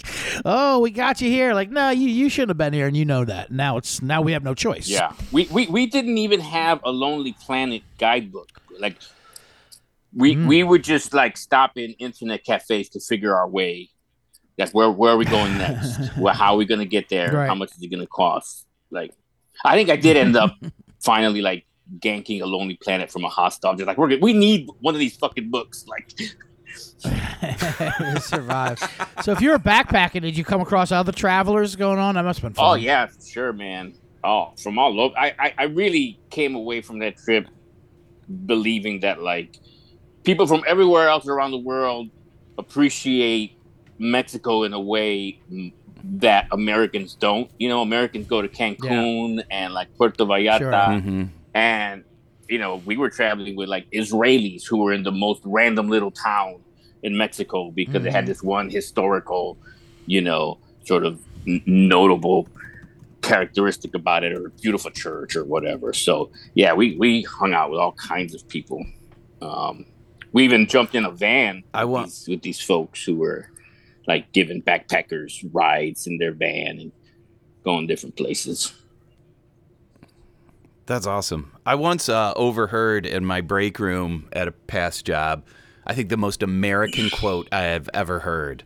"Oh, 0.44 0.80
we 0.80 0.90
got 0.90 1.20
you 1.22 1.30
here." 1.30 1.54
Like, 1.54 1.70
no, 1.70 1.88
you 1.90 2.06
you 2.08 2.28
shouldn't 2.28 2.50
have 2.50 2.58
been 2.58 2.72
here, 2.74 2.86
and 2.86 2.94
you 2.96 3.04
know 3.06 3.24
that. 3.24 3.50
Now 3.50 3.76
it's 3.78 4.02
now 4.02 4.20
we 4.20 4.32
have 4.32 4.42
no 4.44 4.52
choice. 4.54 4.88
Yeah, 4.88 5.12
we, 5.32 5.46
we 5.50 5.66
we 5.68 5.86
didn't 5.86 6.18
even 6.18 6.40
have 6.40 6.80
a 6.84 6.90
Lonely 6.90 7.32
Planet 7.32 7.82
guidebook. 7.98 8.48
Like, 8.78 8.96
we 10.14 10.34
Mm. 10.36 10.46
we 10.48 10.62
would 10.62 10.84
just 10.84 11.14
like 11.14 11.36
stop 11.38 11.76
in 11.78 11.92
internet 11.92 12.44
cafes 12.44 12.88
to 12.90 13.00
figure 13.00 13.34
our 13.34 13.48
way. 13.48 13.88
Like, 14.58 14.72
where 14.72 14.90
where 14.90 15.12
are 15.12 15.16
we 15.16 15.24
going 15.24 15.56
next? 15.56 16.14
well, 16.18 16.34
how 16.34 16.52
are 16.54 16.56
we 16.58 16.66
gonna 16.66 16.84
get 16.84 17.08
there? 17.08 17.32
Right. 17.32 17.46
How 17.46 17.54
much 17.54 17.70
is 17.72 17.82
it 17.82 17.88
gonna 17.88 18.06
cost? 18.06 18.66
Like, 18.90 19.12
I 19.64 19.76
think 19.76 19.88
I 19.88 19.96
did 19.96 20.16
end 20.18 20.36
up 20.36 20.54
finally 21.00 21.40
like 21.40 21.64
ganking 21.98 22.40
a 22.42 22.46
Lonely 22.46 22.76
Planet 22.76 23.10
from 23.10 23.24
a 23.24 23.28
hostel. 23.28 23.74
Just 23.74 23.86
like 23.86 23.98
we're 23.98 24.08
good. 24.08 24.22
we 24.22 24.32
need 24.32 24.68
one 24.80 24.94
of 24.94 25.00
these 25.00 25.16
fucking 25.16 25.50
books. 25.50 25.84
Like, 25.88 26.10
survive. 28.22 28.78
so 29.22 29.32
if 29.32 29.40
you 29.40 29.50
were 29.50 29.58
backpacking, 29.58 30.22
did 30.22 30.36
you 30.36 30.44
come 30.44 30.60
across 30.60 30.92
other 30.92 31.12
travelers 31.12 31.76
going 31.76 31.98
on? 31.98 32.14
That 32.14 32.24
must 32.24 32.40
have 32.40 32.50
been 32.50 32.54
fun. 32.54 32.64
Oh 32.70 32.74
yeah, 32.74 33.08
sure, 33.26 33.52
man. 33.52 33.94
Oh, 34.22 34.52
from 34.62 34.78
all 34.78 35.00
over. 35.00 35.14
I, 35.16 35.34
I 35.38 35.54
I 35.58 35.62
really 35.64 36.20
came 36.30 36.54
away 36.54 36.82
from 36.82 36.98
that 37.00 37.16
trip 37.16 37.48
believing 38.46 39.00
that 39.00 39.20
like 39.22 39.56
people 40.24 40.46
from 40.46 40.62
everywhere 40.66 41.08
else 41.08 41.26
around 41.26 41.50
the 41.52 41.58
world 41.58 42.08
appreciate 42.58 43.56
Mexico 43.98 44.62
in 44.64 44.72
a 44.74 44.80
way 44.80 45.40
that 46.04 46.46
Americans 46.52 47.14
don't. 47.14 47.50
You 47.58 47.68
know, 47.68 47.80
Americans 47.82 48.26
go 48.26 48.42
to 48.42 48.48
Cancun 48.48 49.42
and 49.50 49.72
like 49.74 49.94
Puerto 49.96 50.24
Vallarta, 50.24 50.58
Sure. 50.58 50.72
Mm-hmm. 50.72 51.24
And 51.54 52.04
you 52.48 52.58
know 52.58 52.82
we 52.84 52.96
were 52.96 53.10
traveling 53.10 53.56
with 53.56 53.68
like 53.68 53.88
Israelis 53.90 54.64
who 54.66 54.78
were 54.78 54.92
in 54.92 55.02
the 55.02 55.12
most 55.12 55.40
random 55.44 55.88
little 55.88 56.10
town 56.10 56.60
in 57.02 57.16
Mexico 57.16 57.70
because 57.70 58.02
they 58.02 58.10
had 58.10 58.24
Mhm. 58.24 58.28
this 58.28 58.42
one 58.42 58.68
historical, 58.68 59.56
you 60.06 60.20
know, 60.20 60.58
sort 60.84 61.04
of 61.06 61.20
n- 61.46 61.62
notable 61.66 62.46
characteristic 63.22 63.94
about 63.94 64.24
it 64.24 64.32
or 64.32 64.50
beautiful 64.62 64.90
church 64.90 65.36
or 65.36 65.44
whatever. 65.44 65.92
So 65.92 66.30
yeah, 66.54 66.72
we 66.72 66.96
we 66.96 67.22
hung 67.22 67.52
out 67.54 67.70
with 67.70 67.80
all 67.80 67.92
kinds 67.92 68.34
of 68.34 68.46
people. 68.48 68.84
Um, 69.42 69.84
we 70.32 70.44
even 70.44 70.66
jumped 70.66 70.94
in 70.94 71.04
a 71.04 71.10
van 71.10 71.62
I 71.74 71.84
with, 71.84 71.92
want- 71.92 72.24
with 72.28 72.42
these 72.42 72.60
folks 72.60 73.02
who 73.04 73.16
were 73.16 73.48
like 74.06 74.32
giving 74.32 74.62
backpackers 74.62 75.48
rides 75.52 76.06
in 76.06 76.18
their 76.18 76.32
van 76.32 76.78
and 76.78 76.92
going 77.64 77.86
different 77.86 78.16
places. 78.16 78.72
That's 80.90 81.06
awesome. 81.06 81.52
I 81.64 81.76
once 81.76 82.08
uh, 82.08 82.32
overheard 82.34 83.06
in 83.06 83.24
my 83.24 83.42
break 83.42 83.78
room 83.78 84.28
at 84.32 84.48
a 84.48 84.50
past 84.50 85.06
job, 85.06 85.46
I 85.86 85.94
think 85.94 86.08
the 86.08 86.16
most 86.16 86.42
American 86.42 87.10
quote 87.10 87.46
I 87.52 87.60
have 87.60 87.88
ever 87.94 88.18
heard. 88.18 88.64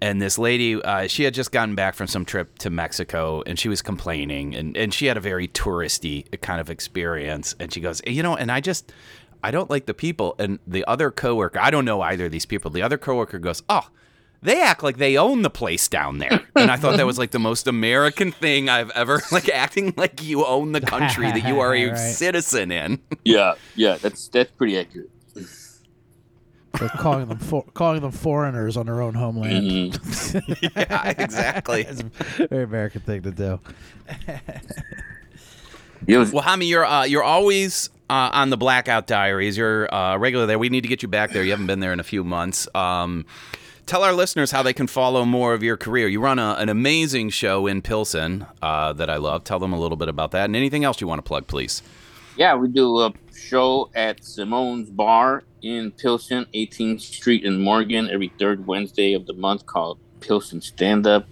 And 0.00 0.22
this 0.22 0.38
lady, 0.38 0.80
uh, 0.80 1.08
she 1.08 1.24
had 1.24 1.34
just 1.34 1.50
gotten 1.50 1.74
back 1.74 1.96
from 1.96 2.06
some 2.06 2.24
trip 2.24 2.58
to 2.58 2.70
Mexico 2.70 3.42
and 3.44 3.58
she 3.58 3.68
was 3.68 3.82
complaining 3.82 4.54
and, 4.54 4.76
and 4.76 4.94
she 4.94 5.06
had 5.06 5.16
a 5.16 5.20
very 5.20 5.48
touristy 5.48 6.30
kind 6.42 6.60
of 6.60 6.70
experience. 6.70 7.56
And 7.58 7.72
she 7.72 7.80
goes, 7.80 8.00
you 8.06 8.22
know, 8.22 8.36
and 8.36 8.52
I 8.52 8.60
just, 8.60 8.92
I 9.42 9.50
don't 9.50 9.68
like 9.68 9.86
the 9.86 9.94
people. 9.94 10.36
And 10.38 10.60
the 10.64 10.84
other 10.84 11.10
coworker, 11.10 11.58
I 11.58 11.72
don't 11.72 11.84
know 11.84 12.02
either 12.02 12.26
of 12.26 12.30
these 12.30 12.46
people, 12.46 12.70
the 12.70 12.82
other 12.82 12.98
coworker 12.98 13.40
goes, 13.40 13.64
oh, 13.68 13.88
they 14.42 14.60
act 14.62 14.82
like 14.82 14.96
they 14.98 15.16
own 15.16 15.42
the 15.42 15.50
place 15.50 15.88
down 15.88 16.18
there. 16.18 16.40
And 16.54 16.70
I 16.70 16.76
thought 16.76 16.96
that 16.96 17.06
was 17.06 17.18
like 17.18 17.32
the 17.32 17.38
most 17.38 17.66
American 17.66 18.30
thing 18.32 18.68
I've 18.68 18.90
ever 18.90 19.20
like 19.32 19.48
acting 19.48 19.94
like 19.96 20.22
you 20.22 20.44
own 20.44 20.72
the 20.72 20.80
country 20.80 21.26
that 21.30 21.44
you 21.46 21.60
are 21.60 21.74
a 21.74 21.86
Right. 21.90 21.96
citizen 21.96 22.70
in. 22.70 23.00
Yeah, 23.24 23.54
yeah, 23.74 23.96
that's 23.96 24.28
that's 24.28 24.50
pretty 24.52 24.78
accurate. 24.78 25.10
They're 26.78 26.88
calling 26.90 27.26
them 27.28 27.38
for, 27.38 27.64
calling 27.74 28.02
them 28.02 28.12
foreigners 28.12 28.76
on 28.76 28.86
their 28.86 29.00
own 29.00 29.14
homeland. 29.14 29.94
Mhm. 29.94 30.72
yeah, 30.76 31.08
exactly. 31.18 31.82
That's 31.82 32.02
a 32.38 32.46
very 32.46 32.62
American 32.64 33.00
thing 33.00 33.22
to 33.22 33.30
do. 33.32 33.58
Was 36.06 36.32
Well, 36.32 36.42
Jaime, 36.42 36.66
you're 36.66 36.84
uh, 36.84 37.04
you're 37.04 37.24
always 37.24 37.90
uh, 38.08 38.30
on 38.32 38.50
the 38.50 38.56
Blackout 38.56 39.06
Diaries. 39.06 39.56
You're 39.56 39.92
uh, 39.92 40.16
regular 40.18 40.46
there. 40.46 40.58
We 40.58 40.68
need 40.68 40.82
to 40.82 40.88
get 40.88 41.02
you 41.02 41.08
back 41.08 41.32
there. 41.32 41.42
You 41.42 41.50
haven't 41.50 41.66
been 41.66 41.80
there 41.80 41.92
in 41.92 42.00
a 42.00 42.04
few 42.04 42.22
months. 42.22 42.68
Um, 42.74 43.26
tell 43.88 44.04
our 44.04 44.12
listeners 44.12 44.50
how 44.50 44.62
they 44.62 44.74
can 44.74 44.86
follow 44.86 45.24
more 45.24 45.54
of 45.54 45.62
your 45.62 45.76
career. 45.76 46.06
You 46.08 46.20
run 46.20 46.38
a, 46.38 46.54
an 46.58 46.68
amazing 46.68 47.30
show 47.30 47.66
in 47.66 47.80
Pilsen 47.82 48.46
uh, 48.60 48.92
that 48.92 49.08
I 49.08 49.16
love. 49.16 49.44
Tell 49.44 49.58
them 49.58 49.72
a 49.72 49.80
little 49.80 49.96
bit 49.96 50.08
about 50.08 50.30
that 50.32 50.44
and 50.44 50.54
anything 50.54 50.84
else 50.84 51.00
you 51.00 51.06
want 51.06 51.18
to 51.18 51.22
plug, 51.22 51.46
please. 51.46 51.82
Yeah, 52.36 52.54
we 52.54 52.68
do 52.68 53.00
a 53.00 53.12
show 53.34 53.90
at 53.94 54.22
Simone's 54.22 54.90
Bar 54.90 55.42
in 55.62 55.90
Pilsen, 55.90 56.46
18th 56.54 57.00
Street 57.00 57.44
in 57.44 57.60
Morgan, 57.60 58.08
every 58.10 58.30
third 58.38 58.66
Wednesday 58.66 59.14
of 59.14 59.26
the 59.26 59.32
month 59.32 59.66
called 59.66 59.98
Pilsen 60.20 60.60
Stand 60.60 61.06
Up. 61.06 61.26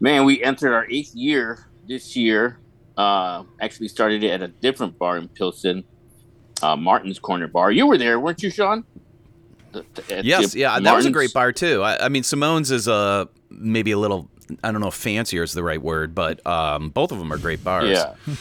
Man, 0.00 0.26
we 0.26 0.42
entered 0.42 0.74
our 0.74 0.86
eighth 0.90 1.14
year 1.14 1.66
this 1.88 2.14
year. 2.16 2.58
Uh, 2.98 3.44
actually 3.60 3.88
started 3.88 4.24
it 4.24 4.30
at 4.30 4.42
a 4.42 4.48
different 4.48 4.98
bar 4.98 5.16
in 5.16 5.28
Pilsen, 5.28 5.84
uh, 6.60 6.76
Martin's 6.76 7.18
Corner 7.18 7.46
Bar. 7.46 7.70
You 7.70 7.86
were 7.86 7.96
there, 7.96 8.18
weren't 8.18 8.42
you, 8.42 8.50
Sean? 8.50 8.84
Yes, 10.08 10.54
yeah, 10.54 10.78
that 10.80 10.94
was 10.94 11.06
a 11.06 11.10
great 11.10 11.32
bar 11.32 11.52
too. 11.52 11.82
I, 11.82 12.06
I 12.06 12.08
mean, 12.08 12.22
Simone's 12.22 12.70
is 12.70 12.88
a 12.88 13.28
maybe 13.50 13.92
a 13.92 13.98
little. 13.98 14.28
I 14.62 14.70
don't 14.70 14.80
know 14.80 14.88
if 14.88 14.94
fancier 14.94 15.42
is 15.42 15.54
the 15.54 15.64
right 15.64 15.82
word, 15.82 16.14
but 16.14 16.46
um, 16.46 16.90
both 16.90 17.10
of 17.10 17.18
them 17.18 17.32
are 17.32 17.38
great 17.38 17.64
bars. 17.64 17.90
Yeah. 17.90 18.14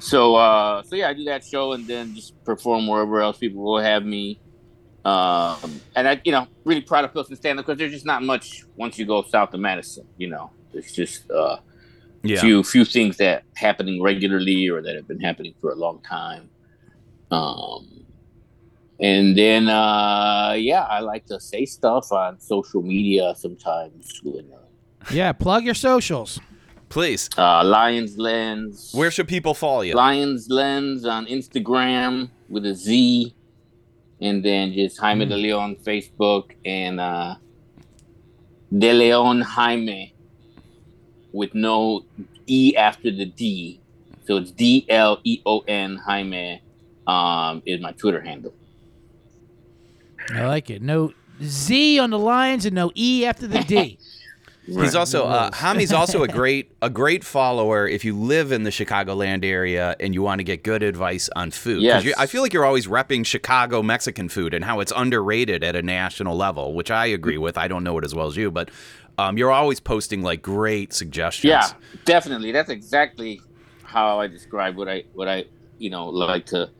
so 0.00 0.34
uh 0.34 0.82
so 0.82 0.96
yeah, 0.96 1.08
I 1.08 1.14
do 1.14 1.24
that 1.24 1.44
show 1.44 1.72
and 1.72 1.86
then 1.86 2.14
just 2.14 2.42
perform 2.44 2.86
wherever 2.86 3.20
else 3.20 3.38
people 3.38 3.62
will 3.62 3.80
have 3.80 4.04
me. 4.04 4.40
Um 5.04 5.80
and 5.94 6.08
I 6.08 6.20
you 6.24 6.32
know, 6.32 6.48
really 6.64 6.80
proud 6.80 7.04
of 7.04 7.12
Pilsen 7.12 7.36
stand 7.36 7.58
up 7.58 7.66
because 7.66 7.78
there's 7.78 7.92
just 7.92 8.06
not 8.06 8.22
much 8.22 8.64
once 8.76 8.98
you 8.98 9.06
go 9.06 9.22
south 9.22 9.54
of 9.54 9.60
Madison, 9.60 10.06
you 10.16 10.28
know. 10.28 10.50
There's 10.72 10.92
just 10.92 11.30
uh 11.30 11.58
yeah. 12.22 12.40
few 12.40 12.62
few 12.62 12.84
things 12.84 13.18
that 13.18 13.44
happening 13.54 14.02
regularly 14.02 14.68
or 14.68 14.82
that 14.82 14.96
have 14.96 15.06
been 15.06 15.20
happening 15.20 15.54
for 15.60 15.70
a 15.70 15.76
long 15.76 16.00
time. 16.00 16.48
Um 17.30 18.06
and 19.00 19.36
then 19.36 19.68
uh 19.68 20.54
yeah, 20.56 20.82
I 20.82 21.00
like 21.00 21.26
to 21.26 21.40
say 21.40 21.64
stuff 21.64 22.12
on 22.12 22.38
social 22.38 22.82
media 22.82 23.34
sometimes 23.36 24.20
when 24.22 24.46
uh, 24.52 24.58
Yeah, 25.10 25.32
plug 25.32 25.64
your 25.64 25.74
socials. 25.74 26.38
Please, 26.88 27.30
uh 27.38 27.64
Lions 27.64 28.18
Lens 28.18 28.92
where 28.94 29.10
should 29.10 29.28
people 29.28 29.54
follow 29.54 29.82
you? 29.82 29.94
Lions 29.94 30.48
Lens 30.50 31.04
on 31.06 31.26
Instagram 31.26 32.30
with 32.48 32.66
a 32.66 32.74
Z, 32.74 33.34
and 34.20 34.44
then 34.44 34.72
just 34.72 34.98
Jaime 34.98 35.24
De 35.26 35.36
Leon 35.36 35.76
Facebook 35.76 36.50
and 36.64 37.00
uh, 37.00 37.36
De 38.76 38.92
Leon 38.92 39.40
Jaime 39.40 40.14
with 41.32 41.54
no 41.54 42.04
E 42.46 42.74
after 42.76 43.10
the 43.10 43.24
D. 43.26 43.80
So 44.26 44.36
it's 44.38 44.50
D 44.50 44.84
L 44.88 45.20
E 45.24 45.40
O 45.46 45.60
N 45.60 45.96
Jaime 45.96 46.60
um, 47.06 47.62
is 47.64 47.80
my 47.80 47.92
Twitter 47.92 48.20
handle. 48.20 48.52
I 50.34 50.46
like 50.46 50.70
it. 50.70 50.82
No 50.82 51.12
Z 51.42 51.98
on 51.98 52.10
the 52.10 52.18
lines 52.18 52.66
and 52.66 52.74
no 52.74 52.90
E 52.94 53.24
after 53.26 53.46
the 53.46 53.60
D. 53.60 53.98
He's 54.66 54.94
also 54.94 55.24
uh, 55.26 55.50
Jaime's 55.50 55.92
also 55.92 56.22
a 56.22 56.28
great 56.40 56.70
a 56.80 56.88
great 56.90 57.24
follower 57.24 57.88
if 57.88 58.04
you 58.04 58.14
live 58.16 58.52
in 58.52 58.62
the 58.62 58.70
Chicagoland 58.70 59.44
area 59.44 59.96
and 59.98 60.14
you 60.14 60.22
want 60.22 60.38
to 60.38 60.44
get 60.44 60.62
good 60.62 60.82
advice 60.84 61.28
on 61.34 61.50
food, 61.50 61.82
Yes. 61.82 62.04
you- 62.04 62.14
I 62.16 62.26
feel 62.26 62.40
like 62.42 62.52
you're 62.52 62.64
always 62.66 62.86
repping 62.86 63.26
Chicago 63.26 63.82
Mexican 63.82 64.28
food 64.28 64.54
and 64.54 64.64
how 64.64 64.78
it's 64.80 64.92
underrated 64.94 65.64
at 65.64 65.74
a 65.74 65.82
national 65.82 66.36
level, 66.36 66.74
which 66.74 66.90
I 66.90 67.06
agree 67.06 67.38
with. 67.38 67.58
I 67.58 67.66
don't 67.66 67.82
know 67.82 67.98
it 67.98 68.04
as 68.04 68.14
well 68.14 68.28
as 68.28 68.36
you, 68.36 68.50
but 68.52 68.70
um, 69.18 69.36
you're 69.38 69.50
always 69.50 69.80
posting 69.80 70.22
like 70.22 70.40
great 70.42 70.92
suggestions. 70.92 71.50
Yeah, 71.50 71.66
definitely. 72.04 72.52
That's 72.52 72.70
exactly 72.70 73.40
how 73.82 74.20
I 74.20 74.28
describe 74.28 74.76
what 74.76 74.88
I 74.88 75.04
what 75.14 75.26
I 75.26 75.46
you 75.78 75.90
know 75.90 76.06
like 76.10 76.46
to 76.46 76.70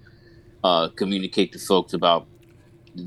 uh, 0.63 0.91
communicate 0.91 1.51
to 1.53 1.59
folks 1.59 1.93
about 1.93 2.27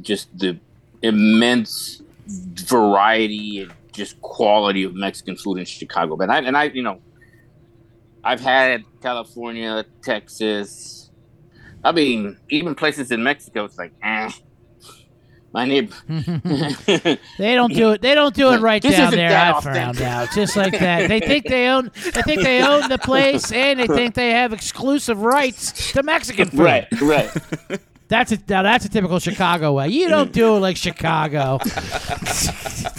just 0.01 0.37
the 0.37 0.59
immense 1.01 2.01
variety 2.27 3.61
and 3.61 3.73
just 3.91 4.19
quality 4.21 4.83
of 4.83 4.95
Mexican 4.95 5.35
food 5.37 5.59
in 5.59 5.65
Chicago. 5.65 6.15
But 6.15 6.29
I 6.29 6.39
and 6.39 6.57
I 6.57 6.65
you 6.65 6.81
know 6.83 6.99
I've 8.23 8.39
had 8.39 8.83
California, 9.01 9.85
Texas. 10.01 11.09
I 11.83 11.91
mean, 11.91 12.37
even 12.49 12.75
places 12.75 13.11
in 13.11 13.23
Mexico. 13.23 13.65
It's 13.65 13.77
like, 13.77 13.91
eh. 14.01 14.31
My 15.51 15.65
neighbor. 15.65 15.93
They 17.37 17.55
don't 17.55 17.73
do 17.73 17.91
it. 17.91 18.01
They 18.01 18.15
don't 18.15 18.33
do 18.33 18.51
it 18.53 18.61
right 18.61 18.81
This 18.81 18.95
down 18.95 19.11
there. 19.11 19.29
I 19.29 19.59
found 19.61 20.01
out 20.01 20.29
just 20.33 20.55
like 20.55 20.79
that. 20.79 21.07
They 21.09 21.19
think 21.19 21.45
they 21.45 21.67
own. 21.67 21.91
They 21.93 22.21
think 22.23 22.41
they 22.41 22.63
own 22.67 22.89
the 22.89 22.97
place, 22.97 23.51
and 23.51 23.79
they 23.79 23.87
think 23.87 24.15
they 24.15 24.31
have 24.31 24.53
exclusive 24.53 25.19
rights 25.19 25.91
to 25.91 26.01
Mexican 26.01 26.49
food. 26.49 26.59
right, 26.59 27.01
right. 27.01 27.31
That's 28.08 28.32
a 28.32 28.38
now 28.47 28.64
that's 28.64 28.86
a 28.86 28.89
typical 28.89 29.20
Chicago 29.20 29.74
way. 29.74 29.89
You 29.89 30.10
don't 30.10 30.32
do 30.32 30.56
it 30.56 30.60
like 30.60 30.78
Chicago. 30.78 31.60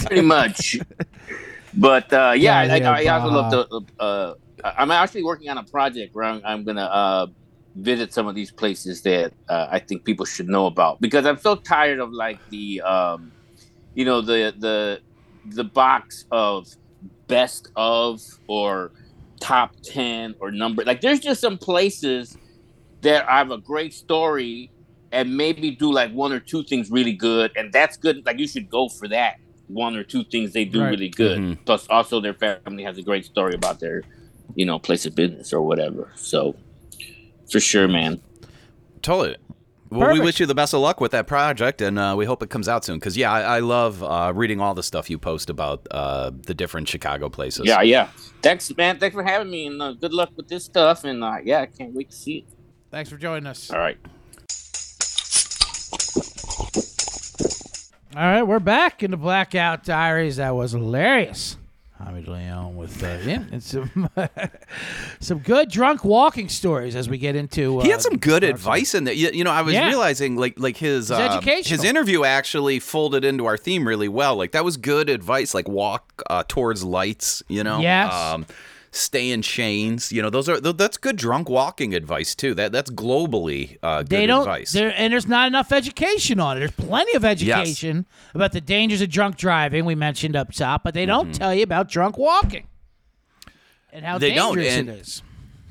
pretty 0.05 0.21
much. 0.21 0.77
But 1.73 2.11
uh, 2.11 2.33
yeah, 2.35 2.63
Yeah, 2.63 2.73
I, 2.73 2.77
yeah, 2.77 2.91
I, 2.91 3.03
I 3.03 3.19
also 3.19 3.35
love 3.35 3.69
to. 3.69 4.03
Uh, 4.03 4.33
I'm 4.63 4.91
actually 4.91 5.23
working 5.23 5.49
on 5.49 5.57
a 5.57 5.63
project 5.63 6.15
where 6.15 6.25
I'm, 6.25 6.41
I'm 6.43 6.63
gonna 6.63 6.85
uh, 6.85 7.27
visit 7.75 8.13
some 8.13 8.27
of 8.27 8.35
these 8.35 8.51
places 8.51 9.01
that 9.03 9.33
uh, 9.49 9.67
I 9.69 9.79
think 9.79 10.05
people 10.05 10.25
should 10.25 10.47
know 10.47 10.65
about 10.65 11.01
because 11.01 11.25
I'm 11.25 11.37
so 11.37 11.55
tired 11.55 11.99
of 11.99 12.11
like 12.11 12.39
the, 12.49 12.81
um, 12.81 13.31
you 13.93 14.05
know, 14.05 14.21
the 14.21 14.53
the 14.57 15.01
the 15.45 15.63
box 15.63 16.25
of 16.31 16.67
best 17.27 17.69
of 17.75 18.21
or 18.47 18.91
top 19.39 19.75
ten 19.83 20.35
or 20.39 20.51
number. 20.51 20.83
Like, 20.83 21.01
there's 21.01 21.19
just 21.19 21.41
some 21.41 21.57
places 21.57 22.37
that 23.01 23.29
I 23.29 23.37
have 23.37 23.51
a 23.51 23.59
great 23.59 23.93
story 23.93 24.71
and 25.15 25.35
maybe 25.35 25.71
do 25.71 25.91
like 25.91 26.11
one 26.11 26.31
or 26.31 26.39
two 26.39 26.63
things 26.63 26.91
really 26.91 27.13
good, 27.13 27.51
and 27.55 27.71
that's 27.73 27.97
good. 27.97 28.23
Like, 28.25 28.37
you 28.39 28.47
should 28.47 28.69
go 28.69 28.89
for 28.89 29.07
that 29.07 29.39
one 29.67 29.95
or 29.95 30.03
two 30.03 30.23
things 30.25 30.53
they 30.53 30.65
do 30.65 30.81
Right. 30.81 30.89
really 30.91 31.09
good. 31.09 31.39
Mhm. 31.39 31.57
Plus, 31.65 31.87
also 31.89 32.19
their 32.19 32.35
family 32.35 32.83
has 32.83 32.97
a 32.99 33.01
great 33.01 33.25
story 33.25 33.55
about 33.55 33.79
their, 33.79 34.03
you 34.55 34.65
know, 34.65 34.77
place 34.77 35.05
of 35.07 35.15
business 35.15 35.51
or 35.53 35.61
whatever. 35.61 36.11
So, 36.15 36.55
for 37.51 37.59
sure, 37.59 37.87
man. 37.87 38.21
Totally. 39.01 39.37
Well, 39.89 40.11
we 40.13 40.19
wish 40.19 40.39
you 40.39 40.45
the 40.45 40.55
best 40.55 40.73
of 40.73 40.81
luck 40.81 40.99
with 40.99 41.11
that 41.11 41.25
project, 41.27 41.81
and 41.81 41.97
uh, 41.97 42.15
we 42.17 42.25
hope 42.25 42.43
it 42.43 42.49
comes 42.49 42.67
out 42.67 42.83
soon. 42.83 42.97
Because 42.97 43.15
yeah, 43.15 43.31
I, 43.31 43.57
I 43.57 43.59
love 43.59 44.03
uh, 44.03 44.33
reading 44.35 44.59
all 44.59 44.73
the 44.73 44.83
stuff 44.83 45.09
you 45.09 45.17
post 45.17 45.49
about 45.49 45.87
uh, 45.91 46.31
the 46.47 46.53
different 46.53 46.89
Chicago 46.89 47.29
places. 47.29 47.65
Yeah, 47.65 47.81
yeah. 47.81 48.09
Thanks, 48.41 48.75
man. 48.75 48.99
Thanks 48.99 49.13
for 49.15 49.23
having 49.23 49.49
me, 49.49 49.67
and 49.67 49.81
uh, 49.81 49.93
good 49.93 50.11
luck 50.13 50.31
with 50.35 50.47
this 50.47 50.65
stuff. 50.65 51.03
And 51.05 51.23
uh, 51.23 51.37
yeah, 51.43 51.61
I 51.61 51.65
can't 51.67 51.93
wait 51.93 52.09
to 52.09 52.15
see 52.15 52.37
it. 52.39 52.45
Thanks 52.91 53.09
for 53.09 53.17
joining 53.17 53.45
us. 53.47 53.71
All 53.71 53.79
right. 53.79 53.97
All 58.15 58.21
right, 58.21 58.43
we're 58.43 58.59
back 58.59 59.03
in 59.03 59.11
the 59.11 59.17
Blackout 59.17 59.83
Diaries. 59.83 60.37
That 60.37 60.55
was 60.55 60.71
hilarious. 60.71 61.57
Jaime 62.01 62.21
de 62.21 62.31
Leon 62.31 62.75
with 62.77 63.03
uh, 63.03 63.17
yeah, 63.25 63.43
and 63.51 63.61
some 63.63 64.09
some 65.19 65.39
good 65.39 65.69
drunk 65.69 66.05
walking 66.05 66.47
stories 66.47 66.95
as 66.95 67.09
we 67.09 67.17
get 67.17 67.35
into. 67.35 67.79
Uh, 67.79 67.83
He 67.83 67.89
had 67.89 68.01
some 68.01 68.17
good 68.17 68.43
advice 68.45 68.95
in 68.95 69.03
there. 69.05 69.13
You, 69.13 69.31
you 69.33 69.43
know, 69.43 69.51
I 69.51 69.61
was 69.63 69.73
Yeah. 69.73 69.87
realizing 69.87 70.35
like 70.37 70.57
like 70.59 70.77
his 70.77 71.11
uh, 71.11 71.41
his 71.41 71.83
interview 71.83 72.23
actually 72.23 72.79
folded 72.79 73.25
into 73.25 73.45
our 73.45 73.57
theme 73.57 73.85
really 73.87 74.09
well. 74.09 74.35
Like 74.37 74.51
that 74.53 74.63
was 74.63 74.77
good 74.77 75.09
advice. 75.09 75.53
Like 75.53 75.67
walk 75.67 76.21
uh, 76.29 76.43
towards 76.47 76.83
lights. 76.85 77.43
You 77.49 77.63
know, 77.65 77.79
Yes. 77.81 78.13
Um, 78.13 78.45
stay 78.95 79.31
in 79.31 79.41
chains. 79.41 80.11
You 80.11 80.21
know, 80.21 80.29
those 80.29 80.47
are 80.49 80.59
th- 80.59 80.77
that's 80.77 80.97
good 80.97 81.15
drunk 81.17 81.49
walking 81.49 81.93
advice 81.93 82.33
too. 82.35 82.53
That 82.53 82.71
that's 82.71 82.89
globally 82.91 83.77
uh, 83.83 83.99
good 84.03 84.09
they 84.09 84.25
don't 84.25 84.41
advice. 84.41 84.71
there 84.71 84.93
and 84.95 85.11
there's 85.13 85.27
not 85.27 85.47
enough 85.47 85.71
education 85.71 86.39
on 86.39 86.57
it 86.57 86.59
there's 86.61 86.71
plenty 86.71 87.15
of 87.15 87.25
education 87.25 88.05
about 88.33 88.51
the 88.53 88.61
dangers 88.61 89.01
of 89.01 89.09
drunk 89.09 89.35
driving 89.37 89.85
we 89.85 89.95
mentioned 89.95 90.35
up 90.35 90.51
top 90.53 90.83
but 90.83 90.93
they 90.93 91.05
don't 91.05 91.33
tell 91.35 91.53
you 91.53 91.63
about 91.63 91.89
drunk 91.89 92.17
walking 92.17 92.67
and 93.91 94.03
how 94.05 94.13
Mm-hmm. 94.15 94.19
They 94.21 94.33
don't, 94.33 94.55
dangerous 94.55 94.77
and- 94.77 94.89
it 94.89 94.99
is 94.99 95.21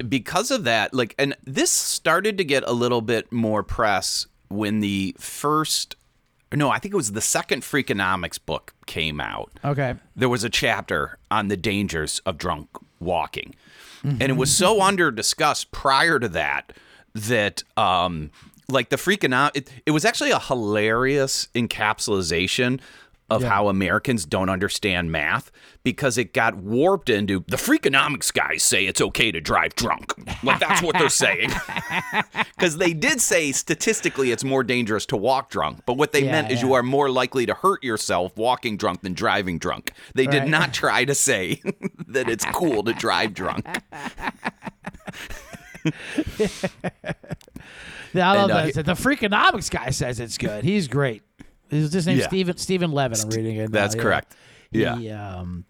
because 0.09 0.51
of 0.51 0.65
that, 0.65 0.93
like, 0.93 1.15
and 1.19 1.37
this 1.45 1.71
started 1.71 2.37
to 2.39 2.45
get 2.45 2.65
a 2.67 2.73
little 2.73 3.01
bit 3.01 3.31
more 3.33 3.63
press 3.63 4.27
when 4.49 4.81
the 4.81 5.15
first, 5.21 5.95
no, 6.53 6.69
I 6.71 6.79
think 6.81 6.93
it 6.95 6.97
was 6.97 7.13
the 7.13 7.21
second 7.21 7.63
Freakonomics 7.63 8.39
book 8.45 8.75
came 8.87 9.21
out. 9.21 9.53
okay 9.65 9.95
There 10.17 10.29
was 10.29 10.43
a 10.43 10.51
chapter 10.51 11.19
on 11.31 11.47
the 11.49 11.57
dangers 11.57 12.21
of 12.27 12.39
drunk 12.39 12.69
walking, 13.01 13.55
and 14.03 14.23
it 14.23 14.37
was 14.37 14.55
so 14.55 14.83
under 14.83 15.11
discussed 15.11 15.71
prior 15.71 16.19
to 16.19 16.29
that 16.29 16.73
that, 17.15 17.63
um, 17.77 18.31
like 18.69 18.91
the 18.91 18.97
Freakonomics, 18.97 19.53
it, 19.55 19.71
it 19.87 19.91
was 19.93 20.05
actually 20.05 20.31
a 20.31 20.39
hilarious 20.39 21.49
encapsulation 21.55 22.81
of 23.31 23.43
how 23.43 23.69
Americans 23.69 24.27
don't 24.27 24.49
understand 24.49 25.11
math 25.11 25.51
because 25.83 26.19
it 26.19 26.33
got 26.35 26.55
warped 26.57 27.09
into 27.09 27.45
the 27.49 27.57
Freakonomics 27.57 28.33
guys 28.33 28.63
say 28.63 28.87
it's 28.87 29.01
okay 29.01 29.33
to 29.33 29.41
drive 29.41 29.75
drunk. 29.75 30.13
Like 30.45 30.61
that's 30.61 30.83
what 30.83 30.97
they're 30.99 31.09
saying. 31.09 31.51
Because 32.57 32.77
they 32.79 32.95
did 32.95 33.21
say 33.21 33.53
statistically 33.53 34.31
it's 34.31 34.45
more 34.45 34.63
dangerous 34.63 35.05
to 35.07 35.17
walk 35.17 35.51
drunk, 35.51 35.81
but 35.87 35.97
what 35.99 36.13
they 36.13 36.25
Yeah, 36.25 36.33
meant 36.33 36.51
is 36.53 36.61
yeah. 36.63 36.69
you 36.69 36.75
are 36.75 36.83
more 36.83 37.11
likely 37.11 37.45
to 37.47 37.53
hurt 37.55 37.83
yourself 37.83 38.37
walking 38.37 38.77
drunk 38.77 39.03
than 39.03 39.13
driving 39.13 39.59
drunk. 39.59 39.93
They 40.15 40.27
did 40.27 40.47
not 40.49 40.73
try 40.73 41.05
to 41.05 41.15
say 41.15 41.61
that 42.09 42.29
it's 42.29 42.45
cool 42.47 42.83
to 42.85 42.93
drive 42.95 43.35
drunk. 43.35 43.67
I 48.15 48.37
love 48.37 48.51
And, 48.51 48.53
uh, 48.53 48.71
that. 48.75 48.87
The 48.87 48.93
Freakonomics 48.95 49.71
guy 49.71 49.91
says 49.91 50.21
it's 50.21 50.39
good. 50.39 50.65
He's 50.65 50.89
great. 50.89 51.23
His, 51.75 51.93
his 51.93 52.07
name's 52.07 52.21
Yeah. 52.21 52.27
Stephen 52.29 52.57
Steven 52.57 52.93
Levitt. 52.93 53.23
I'm 53.23 53.31
reading 53.31 53.57
it. 53.57 53.71
now, 53.71 53.81
That's 53.81 53.95
yeah. 53.95 54.03
correct. 54.03 54.35
Yeah. 54.71 54.97
He, 54.97 55.11
um, 55.11 55.65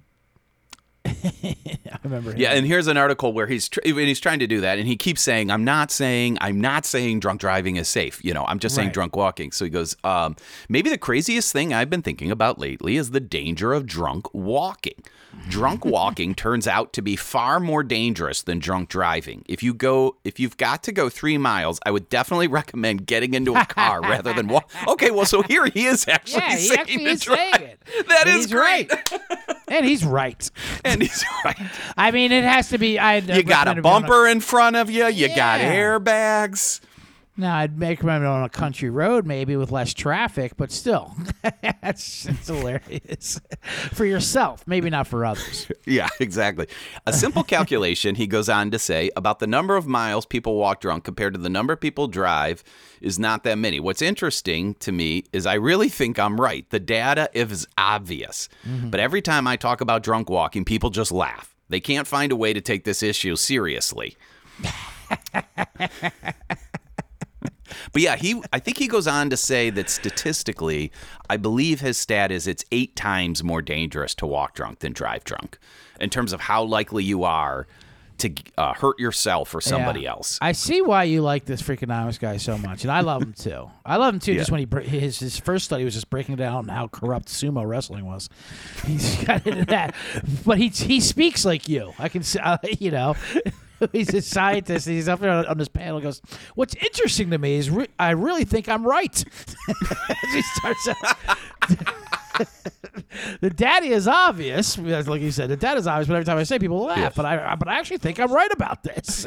I 1.07 1.98
remember. 2.02 2.32
Him. 2.32 2.38
Yeah, 2.38 2.50
and 2.52 2.66
here's 2.66 2.86
an 2.86 2.96
article 2.96 3.32
where 3.32 3.46
he's 3.46 3.68
tr- 3.68 3.80
and 3.84 3.98
he's 3.98 4.20
trying 4.20 4.38
to 4.38 4.46
do 4.46 4.61
that, 4.62 4.78
and 4.78 4.86
he 4.88 4.96
keeps 4.96 5.20
saying, 5.20 5.50
"I'm 5.50 5.64
not 5.64 5.90
saying 5.90 6.38
I'm 6.40 6.61
not 6.61 6.86
saying 6.86 7.20
drunk 7.20 7.40
driving 7.40 7.76
is 7.76 7.88
safe. 7.88 8.24
You 8.24 8.32
know, 8.34 8.44
I'm 8.46 8.59
just 8.59 8.74
saying 8.74 8.88
Right. 8.88 8.94
drunk 8.94 9.16
walking." 9.16 9.52
So 9.52 9.64
he 9.64 9.70
goes, 9.70 9.96
um, 10.05 10.36
"Maybe 10.68 10.90
the 10.90 10.98
craziest 10.98 11.52
thing 11.52 11.72
I've 11.74 11.90
been 11.90 12.02
thinking 12.02 12.30
about 12.30 12.59
lately 12.59 12.96
is 12.96 13.11
the 13.11 13.20
danger 13.20 13.72
of 13.72 13.86
drunk 13.86 14.32
walking. 14.34 15.02
Drunk 15.48 15.84
walking 15.84 16.34
turns 16.34 16.66
out 16.66 16.92
to 16.94 17.02
be 17.02 17.16
far 17.16 17.59
more 17.61 17.82
dangerous 17.82 18.42
than 18.42 18.59
drunk 18.59 18.88
driving. 18.88 19.44
If 19.46 19.62
you 19.62 19.74
go, 19.74 20.16
if 20.24 20.38
you've 20.40 20.57
got 20.57 20.82
to 20.84 20.92
go 20.92 21.09
three 21.09 21.36
miles, 21.38 21.80
I 21.84 21.90
would 21.90 22.09
definitely 22.09 22.46
recommend 22.48 23.07
getting 23.07 23.34
into 23.34 23.55
a 23.55 23.64
car 23.66 24.00
rather 24.00 24.32
than 24.32 24.48
walk. 24.48 24.70
Okay, 24.88 25.11
well, 25.11 25.26
so 25.26 25.42
here 25.42 25.66
he 25.66 25.86
is 25.86 26.07
actually 26.09 26.40
Yeah, 26.42 26.57
he 26.57 26.66
saying 26.68 26.80
actually 26.80 27.05
is 27.07 27.22
saying 27.22 27.52
it. 27.62 27.82
That 28.09 28.26
is 28.28 28.46
great, 28.46 28.90
and 29.69 29.85
he's 29.85 30.05
right. 30.05 30.51
and 30.85 31.03
he's 31.03 31.25
right. 31.45 31.57
I 31.97 32.11
mean, 32.11 32.33
it 32.33 32.45
has 32.45 32.71
to 32.71 32.79
be. 32.79 32.99
I 32.99 33.17
You 33.17 33.43
got 33.43 33.67
a 33.69 33.81
bumper 33.81 34.27
in 34.27 34.41
front 34.41 34.77
of 34.77 34.91
you. 34.91 35.07
You 35.07 35.29
got 35.29 35.61
airbags. 35.61 36.81
No, 37.37 37.51
I'd 37.51 37.76
make 37.76 38.01
them 38.01 38.24
on 38.24 38.45
a 38.45 38.49
country 38.49 38.91
road, 38.91 39.26
maybe 39.26 39.57
with 39.57 39.72
less 39.72 39.93
traffic, 39.93 40.57
but 40.57 40.70
still, 40.70 41.12
that's, 41.82 42.22
that's 42.22 42.47
hilarious 42.47 43.41
for 43.93 44.05
yourself. 44.05 44.64
Maybe 44.68 44.89
not 44.89 45.07
for 45.07 45.24
others. 45.24 45.70
Yeah, 45.87 46.09
exactly. 46.18 46.66
A 47.07 47.12
simple 47.12 47.45
calculation, 47.45 48.14
he 48.14 48.26
goes 48.26 48.49
on 48.49 48.70
to 48.70 48.78
say, 48.78 49.11
about 49.16 49.39
the 49.39 49.47
number 49.47 49.76
of 49.76 49.87
miles 49.87 50.24
people 50.24 50.57
walk 50.57 50.80
drunk 50.80 51.05
compared 51.05 51.35
to 51.35 51.41
the 51.41 51.51
number 51.51 51.76
people 51.76 52.09
drive 52.09 52.64
is 53.03 53.18
not 53.18 53.45
that 53.45 53.59
many. 53.59 53.80
What's 53.80 54.01
interesting 54.01 54.74
to 54.76 54.93
me 54.93 55.24
is 55.35 55.45
I 55.45 55.55
really 55.55 55.91
think 55.91 56.18
I'm 56.18 56.41
right. 56.41 56.68
The 56.70 56.80
data 56.80 57.28
is 57.35 57.66
obvious. 57.76 58.49
Mm-hmm. 58.66 58.89
But 58.89 59.01
every 59.01 59.20
time 59.20 59.47
I 59.47 59.57
talk 59.57 59.82
about 59.82 60.03
drunk 60.03 60.30
walking, 60.30 60.64
people 60.64 60.89
just 60.89 61.12
laugh. 61.12 61.55
They 61.68 61.80
can't 61.80 62.07
find 62.07 62.32
a 62.32 62.37
way 62.37 62.55
to 62.55 62.62
take 62.62 62.85
this 62.85 63.03
issue 63.03 63.37
seriously. 63.37 64.16
But 67.95 68.03
yeah, 68.03 68.16
he 68.16 68.42
I 68.53 68.59
think 68.59 68.76
he 68.76 68.86
goes 68.88 69.07
on 69.07 69.30
to 69.30 69.36
say 69.38 69.70
that 69.70 69.88
statistically, 69.88 70.92
I 71.30 71.38
believe 71.38 71.80
his 71.80 71.97
stat 71.97 72.30
is 72.30 72.47
it's 72.47 72.64
8 72.72 72.95
times 72.95 73.42
more 73.42 73.62
dangerous 73.62 74.14
to 74.16 74.26
walk 74.26 74.55
drunk 74.55 74.80
than 74.80 74.92
drive 74.92 75.24
drunk 75.24 75.59
in 76.01 76.11
terms 76.11 76.32
of 76.34 76.42
how 76.42 76.62
likely 76.64 77.03
you 77.05 77.24
are 77.24 77.66
to 78.16 78.32
uh, 78.59 78.72
hurt 78.74 78.99
yourself 79.01 79.53
or 79.55 79.61
somebody 79.61 80.03
Yeah. 80.03 80.11
else. 80.11 80.38
I 80.40 80.53
see 80.53 80.80
why 80.80 81.03
you 81.05 81.20
like 81.20 81.47
this 81.47 81.61
freaking 81.62 81.88
freakonomics 81.88 82.20
guy 82.20 82.36
so 82.36 82.57
much, 82.59 82.82
and 82.84 82.92
I 82.92 83.01
love 83.01 83.22
him 83.22 83.32
too. 83.32 83.70
I 83.84 83.97
love 83.97 84.14
him 84.14 84.20
too. 84.20 84.34
Just 84.34 84.53
when 84.53 84.61
he 84.68 84.88
his 84.88 85.18
his 85.18 85.38
first 85.38 85.64
study 85.64 85.84
was 85.84 85.95
just 85.95 86.11
breaking 86.11 86.36
down 86.36 86.68
how 86.68 86.86
corrupt 86.88 87.26
sumo 87.26 87.66
wrestling 87.66 88.05
was. 88.07 88.28
He's 88.86 89.16
got 89.24 89.45
into 89.47 89.64
that, 89.66 89.95
but 90.45 90.59
he 90.59 90.68
he 90.68 91.01
speaks 91.01 91.45
like 91.45 91.68
you. 91.68 91.92
I 91.99 92.09
can 92.09 92.22
see, 92.22 92.38
uh, 92.42 92.59
you 92.78 92.90
know. 92.92 93.16
He's 93.93 94.12
a 94.14 94.22
scientist. 94.22 94.87
And 94.87 94.97
he's 94.97 95.09
up 95.09 95.20
there 95.20 95.30
on, 95.30 95.47
on 95.47 95.59
this 95.59 95.68
panel. 95.68 95.97
and 95.97 96.05
Goes, 96.05 96.20
what's 96.55 96.74
interesting 96.76 97.30
to 97.30 97.39
me 97.39 97.57
is 97.57 97.70
re- 97.70 97.89
I 97.99 98.11
really 98.11 98.45
think 98.45 98.68
I'm 98.68 98.87
right. 98.87 99.14
he 100.32 100.43
starts 100.43 100.89
out. 100.89 101.16
the 103.41 103.51
daddy 103.51 103.89
is 103.89 104.09
obvious, 104.09 104.78
like 104.78 105.22
you 105.22 105.30
said. 105.30 105.49
The 105.51 105.57
data 105.57 105.78
is 105.78 105.87
obvious, 105.87 106.09
but 106.09 106.14
every 106.14 106.24
time 106.24 106.39
I 106.39 106.43
say, 106.45 106.59
people 106.59 106.85
laugh. 106.85 106.99
Yeah. 106.99 107.11
But 107.14 107.26
I, 107.26 107.55
but 107.57 107.68
I 107.68 107.78
actually 107.78 107.99
think 107.99 108.18
I'm 108.18 108.32
right 108.32 108.53
about 108.53 108.82
this. 108.82 109.26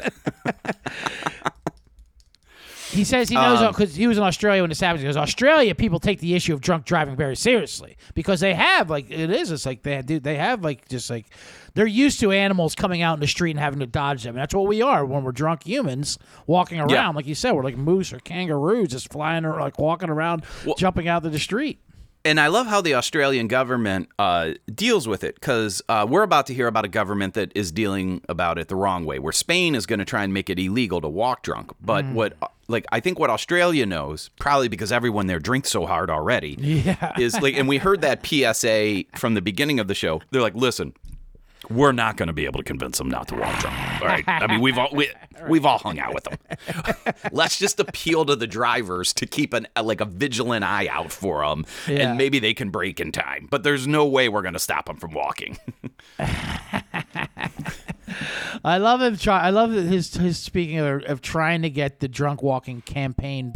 He 2.90 3.04
says 3.04 3.28
he 3.28 3.34
knows 3.34 3.60
Um, 3.60 3.72
because 3.72 3.94
he 3.94 4.06
was 4.06 4.18
in 4.18 4.24
Australia 4.24 4.62
when 4.62 4.70
this 4.70 4.80
happened. 4.80 5.00
He 5.00 5.06
goes, 5.06 5.16
Australia 5.16 5.74
people 5.74 6.00
take 6.00 6.20
the 6.20 6.34
issue 6.34 6.54
of 6.54 6.60
drunk 6.60 6.84
driving 6.84 7.16
very 7.16 7.36
seriously 7.36 7.96
because 8.14 8.40
they 8.40 8.54
have 8.54 8.88
like 8.90 9.10
it 9.10 9.30
is. 9.30 9.50
It's 9.50 9.66
like 9.66 9.82
they 9.82 10.00
do. 10.02 10.20
They 10.20 10.36
have 10.36 10.62
like 10.64 10.88
just 10.88 11.10
like 11.10 11.26
they're 11.74 11.86
used 11.86 12.20
to 12.20 12.32
animals 12.32 12.74
coming 12.74 13.02
out 13.02 13.14
in 13.14 13.20
the 13.20 13.26
street 13.26 13.50
and 13.52 13.60
having 13.60 13.80
to 13.80 13.86
dodge 13.86 14.22
them. 14.24 14.34
And 14.34 14.40
that's 14.42 14.54
what 14.54 14.66
we 14.66 14.82
are 14.82 15.04
when 15.04 15.22
we're 15.22 15.32
drunk 15.32 15.64
humans 15.64 16.18
walking 16.46 16.78
around. 16.78 16.90
Yeah. 16.90 17.08
Like 17.10 17.26
you 17.26 17.34
said, 17.34 17.52
we're 17.52 17.62
like 17.62 17.76
moose 17.76 18.12
or 18.12 18.18
kangaroos 18.20 18.88
just 18.88 19.12
flying 19.12 19.44
or 19.44 19.60
like 19.60 19.78
walking 19.78 20.08
around, 20.10 20.44
jumping 20.76 21.08
out 21.08 21.22
to 21.24 21.30
the 21.30 21.38
street. 21.38 21.80
And 22.28 22.38
I 22.38 22.48
love 22.48 22.66
how 22.66 22.82
the 22.82 22.92
Australian 22.94 23.48
government 23.48 24.10
uh, 24.18 24.50
deals 24.74 25.08
with 25.08 25.24
it 25.24 25.34
because 25.36 25.80
uh, 25.88 26.06
we're 26.08 26.22
about 26.22 26.46
to 26.48 26.54
hear 26.54 26.66
about 26.66 26.84
a 26.84 26.88
government 26.88 27.32
that 27.34 27.50
is 27.54 27.72
dealing 27.72 28.20
about 28.28 28.58
it 28.58 28.68
the 28.68 28.76
wrong 28.76 29.06
way, 29.06 29.18
where 29.18 29.32
Spain 29.32 29.74
is 29.74 29.86
going 29.86 29.98
to 29.98 30.04
try 30.04 30.24
and 30.24 30.34
make 30.34 30.50
it 30.50 30.58
illegal 30.58 31.00
to 31.00 31.08
walk 31.08 31.42
drunk. 31.42 31.70
But 31.80 32.04
what, 32.04 32.34
like, 32.68 32.84
I 32.92 33.00
think 33.00 33.18
what 33.18 33.30
Australia 33.30 33.86
knows, 33.86 34.28
probably 34.38 34.68
because 34.68 34.92
everyone 34.92 35.26
there 35.26 35.38
drinks 35.38 35.70
so 35.70 35.86
hard 35.86 36.10
already, 36.10 36.56
Yeah. 36.60 37.14
is 37.18 37.40
like, 37.40 37.54
and 37.54 37.66
we 37.66 37.78
heard 37.78 38.02
that 38.02 38.26
PSA 38.26 39.04
from 39.16 39.32
the 39.32 39.40
beginning 39.40 39.80
of 39.80 39.88
the 39.88 39.94
show. 39.94 40.20
They're 40.30 40.42
like, 40.42 40.54
listen, 40.54 40.92
we're 41.70 41.92
not 41.92 42.16
going 42.16 42.28
to 42.28 42.32
be 42.32 42.44
able 42.44 42.58
to 42.58 42.64
convince 42.64 42.98
them 42.98 43.08
not 43.08 43.28
to 43.28 43.34
walk 43.34 43.58
drunk. 43.60 43.76
All 44.00 44.06
right. 44.08 44.24
I 44.26 44.46
mean, 44.46 44.60
we've 44.60 44.78
all 44.78 44.88
we, 44.92 45.10
we've 45.48 45.66
all 45.66 45.78
hung 45.78 45.98
out 45.98 46.14
with 46.14 46.24
them. 46.24 46.38
Let's 47.32 47.58
just 47.58 47.78
appeal 47.80 48.24
to 48.26 48.36
the 48.36 48.46
drivers 48.46 49.12
to 49.14 49.26
keep 49.26 49.52
an 49.52 49.66
uh, 49.76 49.82
like 49.82 50.00
a 50.00 50.04
vigilant 50.04 50.64
eye 50.64 50.86
out 50.88 51.10
for 51.12 51.46
them, 51.46 51.66
Yeah. 51.86 52.08
and 52.10 52.18
maybe 52.18 52.38
they 52.38 52.54
can 52.54 52.70
brake 52.70 53.00
in 53.00 53.12
time. 53.12 53.48
But 53.50 53.64
there's 53.64 53.86
no 53.86 54.06
way 54.06 54.28
we're 54.28 54.42
going 54.42 54.54
to 54.54 54.58
stop 54.60 54.86
them 54.86 54.96
from 54.96 55.12
walking. 55.12 55.58
I 58.64 58.78
love 58.78 59.00
him. 59.02 59.16
Try. 59.16 59.40
I 59.40 59.50
love 59.50 59.70
his 59.72 60.14
his 60.14 60.38
speaking 60.38 60.78
of, 60.78 61.02
of 61.04 61.20
trying 61.20 61.62
to 61.62 61.70
get 61.70 62.00
the 62.00 62.08
drunk 62.08 62.42
walking 62.42 62.80
campaign, 62.82 63.52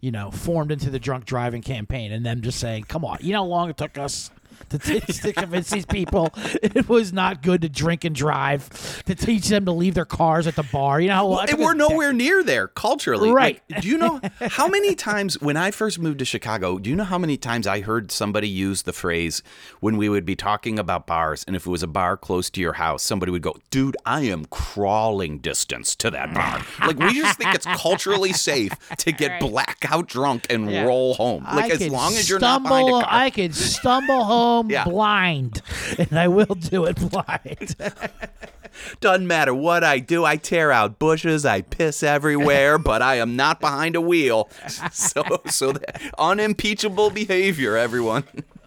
you 0.00 0.10
know, 0.10 0.30
formed 0.30 0.72
into 0.72 0.90
the 0.90 0.98
drunk 0.98 1.24
driving 1.26 1.62
campaign, 1.62 2.12
and 2.12 2.24
them 2.24 2.40
just 2.40 2.58
saying, 2.58 2.84
"Come 2.84 3.04
on, 3.04 3.18
you 3.20 3.32
know 3.32 3.42
how 3.42 3.48
long 3.48 3.70
it 3.70 3.76
took 3.76 3.98
us." 3.98 4.30
To, 4.70 4.78
t- 4.78 5.00
to 5.00 5.32
convince 5.32 5.70
these 5.70 5.86
people 5.86 6.30
it 6.62 6.88
was 6.88 7.12
not 7.12 7.42
good 7.42 7.62
to 7.62 7.68
drink 7.68 8.04
and 8.04 8.14
drive, 8.14 9.02
to 9.06 9.14
teach 9.14 9.48
them 9.48 9.64
to 9.66 9.72
leave 9.72 9.94
their 9.94 10.04
cars 10.04 10.46
at 10.46 10.56
the 10.56 10.62
bar. 10.62 11.00
You 11.00 11.08
know 11.08 11.14
how 11.16 11.26
long 11.26 11.44
it 11.44 11.50
and 11.50 11.58
we're 11.60 11.74
decade. 11.74 11.90
nowhere 11.90 12.12
near 12.12 12.42
there 12.42 12.68
culturally. 12.68 13.30
Right. 13.32 13.60
Like, 13.70 13.82
do 13.82 13.88
you 13.88 13.98
know 13.98 14.20
how 14.40 14.68
many 14.68 14.94
times 14.94 15.40
when 15.40 15.56
I 15.56 15.70
first 15.70 15.98
moved 15.98 16.18
to 16.20 16.24
Chicago, 16.24 16.78
do 16.78 16.88
you 16.90 16.96
know 16.96 17.04
how 17.04 17.18
many 17.18 17.36
times 17.36 17.66
I 17.66 17.80
heard 17.80 18.10
somebody 18.10 18.48
use 18.48 18.82
the 18.82 18.92
phrase 18.92 19.42
when 19.80 19.96
we 19.96 20.08
would 20.08 20.24
be 20.24 20.36
talking 20.36 20.78
about 20.78 21.06
bars 21.06 21.44
and 21.46 21.56
if 21.56 21.66
it 21.66 21.70
was 21.70 21.82
a 21.82 21.86
bar 21.86 22.16
close 22.16 22.48
to 22.50 22.60
your 22.60 22.74
house, 22.74 23.02
somebody 23.02 23.32
would 23.32 23.42
go, 23.42 23.54
"Dude, 23.70 23.96
I 24.06 24.22
am 24.22 24.44
crawling 24.46 25.38
distance 25.38 25.94
to 25.96 26.10
that 26.10 26.32
bar." 26.34 26.60
like 26.86 26.98
we 26.98 27.14
just 27.14 27.38
think 27.38 27.54
it's 27.54 27.66
culturally 27.66 28.32
safe 28.32 28.72
to 28.98 29.12
get 29.12 29.40
blackout 29.40 30.08
drunk 30.08 30.46
and 30.50 30.70
Yeah. 30.70 30.84
roll 30.84 31.14
home. 31.14 31.44
Like 31.44 31.72
I 31.72 31.74
as 31.74 31.88
long 31.88 32.14
as 32.14 32.28
you're 32.30 32.38
not 32.38 32.62
behind 32.62 32.88
a 32.88 32.92
car. 32.92 33.04
I 33.08 33.30
could 33.30 33.54
stumble 33.54 34.24
home 34.24 34.51
Yeah. 34.60 34.84
blind, 34.84 35.62
and 35.98 36.18
I 36.18 36.28
will 36.28 36.54
do 36.54 36.84
it 36.84 36.96
blind. 36.96 37.76
Doesn't 39.00 39.26
matter 39.26 39.54
what 39.54 39.84
I 39.84 39.98
do. 39.98 40.24
I 40.24 40.36
tear 40.36 40.72
out 40.72 40.98
bushes. 40.98 41.44
I 41.44 41.60
piss 41.60 42.02
everywhere, 42.02 42.78
but 42.78 43.02
I 43.02 43.16
am 43.16 43.36
not 43.36 43.60
behind 43.60 43.96
a 43.96 44.00
wheel. 44.00 44.48
So, 44.92 45.22
so 45.46 45.72
that 45.72 46.00
unimpeachable 46.18 47.10
behavior, 47.10 47.76
everyone. 47.76 48.24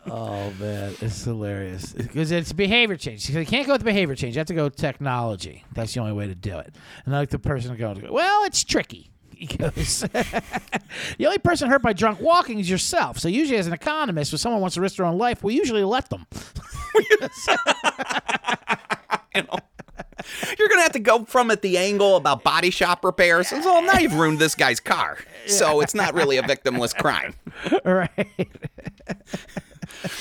Oh 0.08 0.52
man, 0.60 0.94
it's 1.02 1.24
hilarious 1.24 1.94
because 1.94 2.32
it's 2.32 2.54
behavior 2.54 2.96
change. 2.96 3.26
Because 3.26 3.40
You 3.42 3.46
can't 3.46 3.66
go 3.66 3.74
with 3.74 3.84
behavior 3.84 4.16
change. 4.16 4.36
You 4.36 4.40
have 4.40 4.48
to 4.48 4.54
go 4.54 4.66
with 4.66 4.76
technology. 4.76 5.64
That's 5.74 5.94
the 5.94 6.02
only 6.02 6.14
way 6.14 6.28
to 6.28 6.36
do 6.36 6.60
it. 6.60 6.76
And 7.06 7.16
I 7.16 7.20
like 7.20 7.30
the 7.30 7.40
person 7.40 7.72
to 7.72 7.78
go, 7.78 7.96
well, 8.12 8.44
it's 8.44 8.64
tricky. 8.64 9.10
He 9.52 9.58
goes, 9.58 10.00
the 11.18 11.26
only 11.26 11.38
person 11.40 11.70
hurt 11.70 11.82
by 11.82 11.94
drunk 11.94 12.20
walking 12.22 12.60
is 12.60 12.70
yourself. 12.70 13.20
So 13.20 13.28
usually, 13.28 13.58
as 13.58 13.68
an 13.68 13.74
economist, 13.74 14.32
when 14.32 14.40
someone 14.40 14.62
wants 14.62 14.76
to 14.76 14.82
risk 14.82 14.98
their 14.98 15.06
own 15.06 15.18
life, 15.18 15.44
we 15.44 15.54
usually 15.56 15.84
let 15.84 16.10
them. 16.10 16.26
You 19.36 19.42
know, 19.42 19.58
you're 20.58 20.70
gonna 20.70 20.82
have 20.84 20.94
to 20.94 21.00
go 21.00 21.26
from 21.26 21.52
at 21.52 21.62
the 21.62 21.78
angle 21.78 22.16
about 22.16 22.42
body 22.44 22.70
shop 22.70 23.04
repairs. 23.04 23.52
Well, 23.52 23.82
now 23.82 23.98
you've 24.00 24.14
ruined 24.14 24.40
this 24.40 24.56
guy's 24.56 24.80
car, 24.80 25.18
so 25.46 25.82
it's 25.82 25.94
not 25.94 26.14
really 26.14 26.38
a 26.38 26.42
victimless 26.44 26.96
crime. 26.96 27.34
right? 27.86 28.10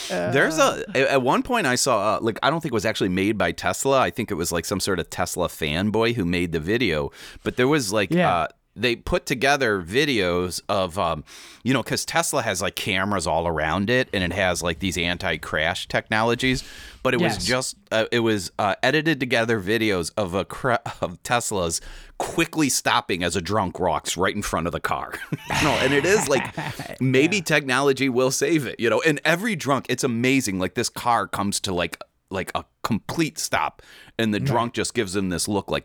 There's 0.08 0.58
a 0.58 0.82
at 0.96 1.22
one 1.22 1.44
point 1.44 1.68
I 1.68 1.76
saw 1.76 2.16
uh, 2.16 2.18
like 2.20 2.40
I 2.42 2.50
don't 2.50 2.60
think 2.60 2.72
it 2.72 2.74
was 2.74 2.84
actually 2.84 3.10
made 3.10 3.38
by 3.38 3.52
Tesla. 3.52 4.00
I 4.00 4.10
think 4.10 4.32
it 4.32 4.34
was 4.34 4.50
like 4.50 4.64
some 4.64 4.80
sort 4.80 4.98
of 4.98 5.08
Tesla 5.10 5.46
fanboy 5.46 6.14
who 6.14 6.24
made 6.24 6.50
the 6.50 6.60
video. 6.60 7.12
But 7.44 7.56
there 7.56 7.68
was 7.68 7.92
like 7.92 8.10
Yeah. 8.10 8.34
uh, 8.34 8.48
they 8.76 8.96
put 8.96 9.24
together 9.26 9.80
videos 9.82 10.60
of 10.68 10.98
um, 10.98 11.24
you 11.62 11.72
know 11.72 11.82
because 11.82 12.04
Tesla 12.04 12.42
has 12.42 12.60
like 12.62 12.74
cameras 12.74 13.26
all 13.26 13.46
around 13.46 13.88
it 13.90 14.08
and 14.12 14.24
it 14.24 14.32
has 14.32 14.62
like 14.62 14.80
these 14.80 14.98
anti-crash 14.98 15.86
technologies. 15.88 16.64
But 17.02 17.14
it 17.14 17.20
Yes. 17.20 17.36
was 17.36 17.44
just 17.46 17.76
uh, 17.92 18.06
it 18.10 18.20
was 18.20 18.50
uh, 18.58 18.74
edited 18.82 19.20
together 19.20 19.60
videos 19.60 20.10
of 20.16 20.34
a 20.34 20.44
cra- 20.44 20.80
of 21.00 21.22
Teslas 21.22 21.80
quickly 22.18 22.68
stopping 22.68 23.22
as 23.22 23.36
a 23.36 23.40
drunk 23.40 23.78
rocks 23.78 24.16
right 24.16 24.34
in 24.34 24.42
front 24.42 24.66
of 24.66 24.72
the 24.72 24.80
car. 24.80 25.12
you 25.32 25.62
know, 25.64 25.72
and 25.82 25.92
it 25.92 26.04
is 26.04 26.28
like 26.28 26.54
maybe 27.00 27.40
technology 27.42 28.08
will 28.08 28.30
save 28.30 28.66
it. 28.66 28.80
You 28.80 28.88
know, 28.90 29.02
and 29.02 29.20
every 29.24 29.54
drunk, 29.54 29.86
it's 29.88 30.02
amazing. 30.04 30.58
Like 30.58 30.74
this 30.74 30.88
car 30.88 31.26
comes 31.28 31.60
to 31.60 31.74
like 31.74 32.02
like 32.30 32.50
a 32.54 32.64
complete 32.82 33.38
stop, 33.38 33.82
and 34.18 34.32
the 34.34 34.40
drunk 34.40 34.72
just 34.74 34.94
gives 34.94 35.12
them 35.12 35.28
this 35.28 35.46
look 35.46 35.70
like. 35.70 35.84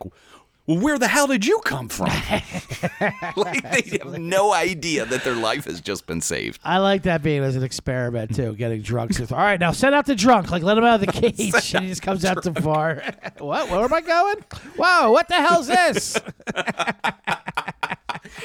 Well, 0.70 0.78
where 0.78 0.98
the 0.98 1.08
hell 1.08 1.26
did 1.26 1.44
you 1.44 1.58
come 1.64 1.88
from? 1.88 2.06
like 3.36 3.62
they 3.72 3.98
have 3.98 4.18
no 4.18 4.52
idea 4.52 5.04
that 5.04 5.24
their 5.24 5.34
life 5.34 5.64
has 5.64 5.80
just 5.80 6.06
been 6.06 6.20
saved. 6.20 6.60
I 6.62 6.78
like 6.78 7.02
that 7.02 7.24
being 7.24 7.42
as 7.42 7.56
an 7.56 7.64
experiment 7.64 8.36
too, 8.36 8.54
getting 8.54 8.80
drunk. 8.80 9.14
So, 9.14 9.26
All 9.34 9.40
right, 9.42 9.58
now 9.58 9.72
send 9.72 9.96
out 9.96 10.06
the 10.06 10.14
drunk. 10.14 10.52
Like 10.52 10.62
let 10.62 10.78
him 10.78 10.84
out 10.84 11.00
of 11.00 11.06
the 11.06 11.12
cage, 11.20 11.74
and 11.74 11.84
he 11.84 11.90
just 11.90 12.02
comes 12.02 12.24
out 12.24 12.44
too 12.44 12.54
far. 12.54 13.02
what? 13.38 13.68
Where 13.68 13.80
am 13.80 13.92
I 13.92 14.00
going? 14.00 14.44
Whoa! 14.76 15.10
What 15.10 15.26
the 15.26 15.34
hell's 15.34 15.66
this? 15.66 16.20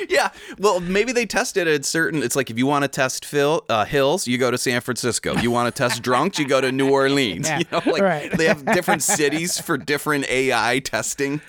Yeah, 0.09 0.29
well, 0.57 0.79
maybe 0.79 1.11
they 1.11 1.25
tested 1.25 1.67
it 1.67 1.73
at 1.73 1.85
certain. 1.85 2.21
It's 2.23 2.35
like 2.35 2.49
if 2.49 2.57
you 2.57 2.65
want 2.65 2.83
to 2.83 2.87
test 2.87 3.25
Phil, 3.25 3.63
uh, 3.69 3.85
hills, 3.85 4.27
you 4.27 4.37
go 4.37 4.51
to 4.51 4.57
San 4.57 4.81
Francisco. 4.81 5.35
You 5.35 5.51
want 5.51 5.73
to 5.73 5.77
test 5.77 6.01
drunks, 6.01 6.37
you 6.39 6.47
go 6.47 6.61
to 6.61 6.71
New 6.71 6.89
Orleans. 6.89 7.47
Yeah, 7.47 7.59
you 7.59 7.65
know, 7.71 7.81
like 7.85 8.01
right. 8.01 8.31
they 8.31 8.45
have 8.45 8.65
different 8.65 9.03
cities 9.03 9.59
for 9.59 9.77
different 9.77 10.29
AI 10.29 10.79
testing. 10.79 11.41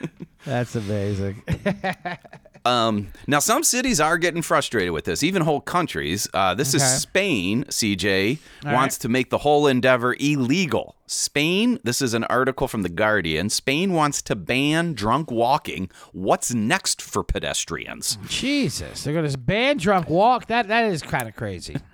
That's 0.44 0.76
amazing. 0.76 1.42
Um, 2.66 3.08
now, 3.26 3.38
some 3.38 3.62
cities 3.62 4.00
are 4.00 4.18
getting 4.18 4.42
frustrated 4.42 4.92
with 4.92 5.04
this, 5.04 5.22
even 5.22 5.42
whole 5.42 5.60
countries. 5.60 6.28
Uh, 6.34 6.54
this 6.54 6.74
Okay. 6.74 6.84
is 6.84 7.00
Spain, 7.02 7.64
CJ, 7.68 8.38
All 8.64 8.72
wants 8.72 8.96
right. 8.96 9.00
to 9.02 9.08
make 9.08 9.30
the 9.30 9.38
whole 9.38 9.66
endeavor 9.66 10.14
illegal. 10.18 10.96
Spain, 11.06 11.78
this 11.84 12.02
is 12.02 12.14
an 12.14 12.24
article 12.24 12.66
from 12.66 12.82
The 12.82 12.88
Guardian. 12.88 13.48
Spain 13.50 13.92
wants 13.92 14.20
to 14.22 14.34
ban 14.34 14.94
drunk 14.94 15.30
walking. 15.30 15.88
What's 16.12 16.52
next 16.52 17.00
for 17.00 17.22
pedestrians? 17.22 18.18
Jesus, 18.28 19.04
they're 19.04 19.14
gonna 19.14 19.36
ban 19.38 19.76
drunk 19.78 20.10
walk. 20.10 20.46
That 20.46 20.66
that 20.68 20.86
is 20.86 21.02
kind 21.02 21.28
of 21.28 21.36
crazy. 21.36 21.76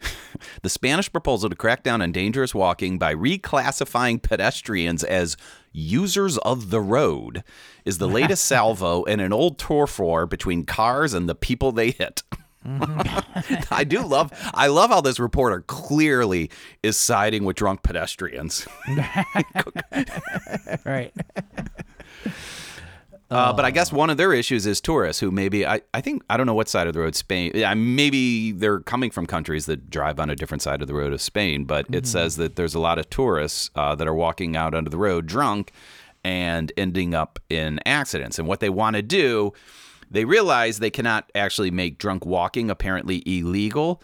The 0.62 0.68
Spanish 0.68 1.10
proposal 1.10 1.50
to 1.50 1.56
crack 1.56 1.82
down 1.82 2.02
on 2.02 2.12
dangerous 2.12 2.54
walking 2.54 2.98
by 2.98 3.14
reclassifying 3.14 4.22
pedestrians 4.22 5.04
as 5.04 5.36
users 5.72 6.36
of 6.38 6.70
the 6.70 6.80
road 6.80 7.44
is 7.84 7.98
the 7.98 8.08
latest 8.08 8.44
salvo 8.46 9.04
in 9.04 9.20
an 9.20 9.32
old 9.32 9.58
tour 9.58 9.88
war 9.98 10.26
between 10.26 10.64
cars 10.64 11.14
and 11.14 11.28
the 11.28 11.34
people 11.34 11.72
they 11.72 11.90
hit. 11.90 12.22
Mm-hmm. 12.66 13.62
I 13.74 13.84
do 13.84 14.02
love 14.02 14.32
I 14.52 14.66
love 14.66 14.90
how 14.90 15.00
this 15.00 15.20
reporter 15.20 15.60
clearly 15.62 16.50
is 16.82 16.96
siding 16.96 17.44
with 17.44 17.56
drunk 17.56 17.82
pedestrians. 17.82 18.66
Right. 20.84 21.12
Uh, 23.30 23.52
but 23.52 23.64
I 23.64 23.70
guess 23.70 23.92
one 23.92 24.08
of 24.08 24.16
their 24.16 24.32
issues 24.32 24.64
is 24.64 24.80
tourists 24.80 25.20
who 25.20 25.30
maybe 25.30 25.66
I, 25.66 25.82
I 25.92 26.00
think 26.00 26.22
I 26.30 26.38
don't 26.38 26.46
know 26.46 26.54
what 26.54 26.68
side 26.68 26.86
of 26.86 26.94
the 26.94 27.00
road 27.00 27.14
Spain. 27.14 27.52
Yeah, 27.54 27.74
maybe 27.74 28.52
they're 28.52 28.80
coming 28.80 29.10
from 29.10 29.26
countries 29.26 29.66
that 29.66 29.90
drive 29.90 30.18
on 30.18 30.30
a 30.30 30.36
different 30.36 30.62
side 30.62 30.80
of 30.80 30.88
the 30.88 30.94
road 30.94 31.12
of 31.12 31.20
Spain. 31.20 31.64
But 31.64 31.86
it 31.92 32.06
says 32.06 32.36
that 32.36 32.56
there's 32.56 32.74
a 32.74 32.80
lot 32.80 32.98
of 32.98 33.10
tourists 33.10 33.70
uh, 33.74 33.94
that 33.96 34.08
are 34.08 34.14
walking 34.14 34.56
out 34.56 34.74
onto 34.74 34.90
the 34.90 34.96
road 34.96 35.26
drunk 35.26 35.72
and 36.24 36.72
ending 36.78 37.14
up 37.14 37.38
in 37.50 37.80
accidents. 37.84 38.38
And 38.38 38.48
what 38.48 38.60
they 38.60 38.70
want 38.70 38.96
to 38.96 39.02
do, 39.02 39.52
they 40.10 40.24
realize 40.24 40.78
they 40.78 40.90
cannot 40.90 41.30
actually 41.34 41.70
make 41.70 41.98
drunk 41.98 42.24
walking 42.24 42.70
apparently 42.70 43.22
illegal. 43.26 44.02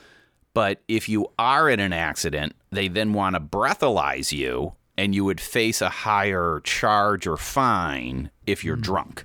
But 0.53 0.83
if 0.87 1.09
you 1.09 1.33
are 1.39 1.68
in 1.68 1.81
an 1.81 1.93
accident, 1.93 2.55
they 2.70 2.89
then 2.89 3.14
want 3.14 3.35
to 3.37 3.41
breathalyze 3.41 4.33
you, 4.33 4.75
and 4.97 5.14
you 5.14 5.24
would 5.24 5.40
face 5.40 5.80
a 5.80 5.88
higher 5.88 6.61
charge 6.64 7.26
or 7.26 7.36
fine 7.36 8.30
if 8.47 8.64
you're 8.64 8.76
drunk. 8.76 9.24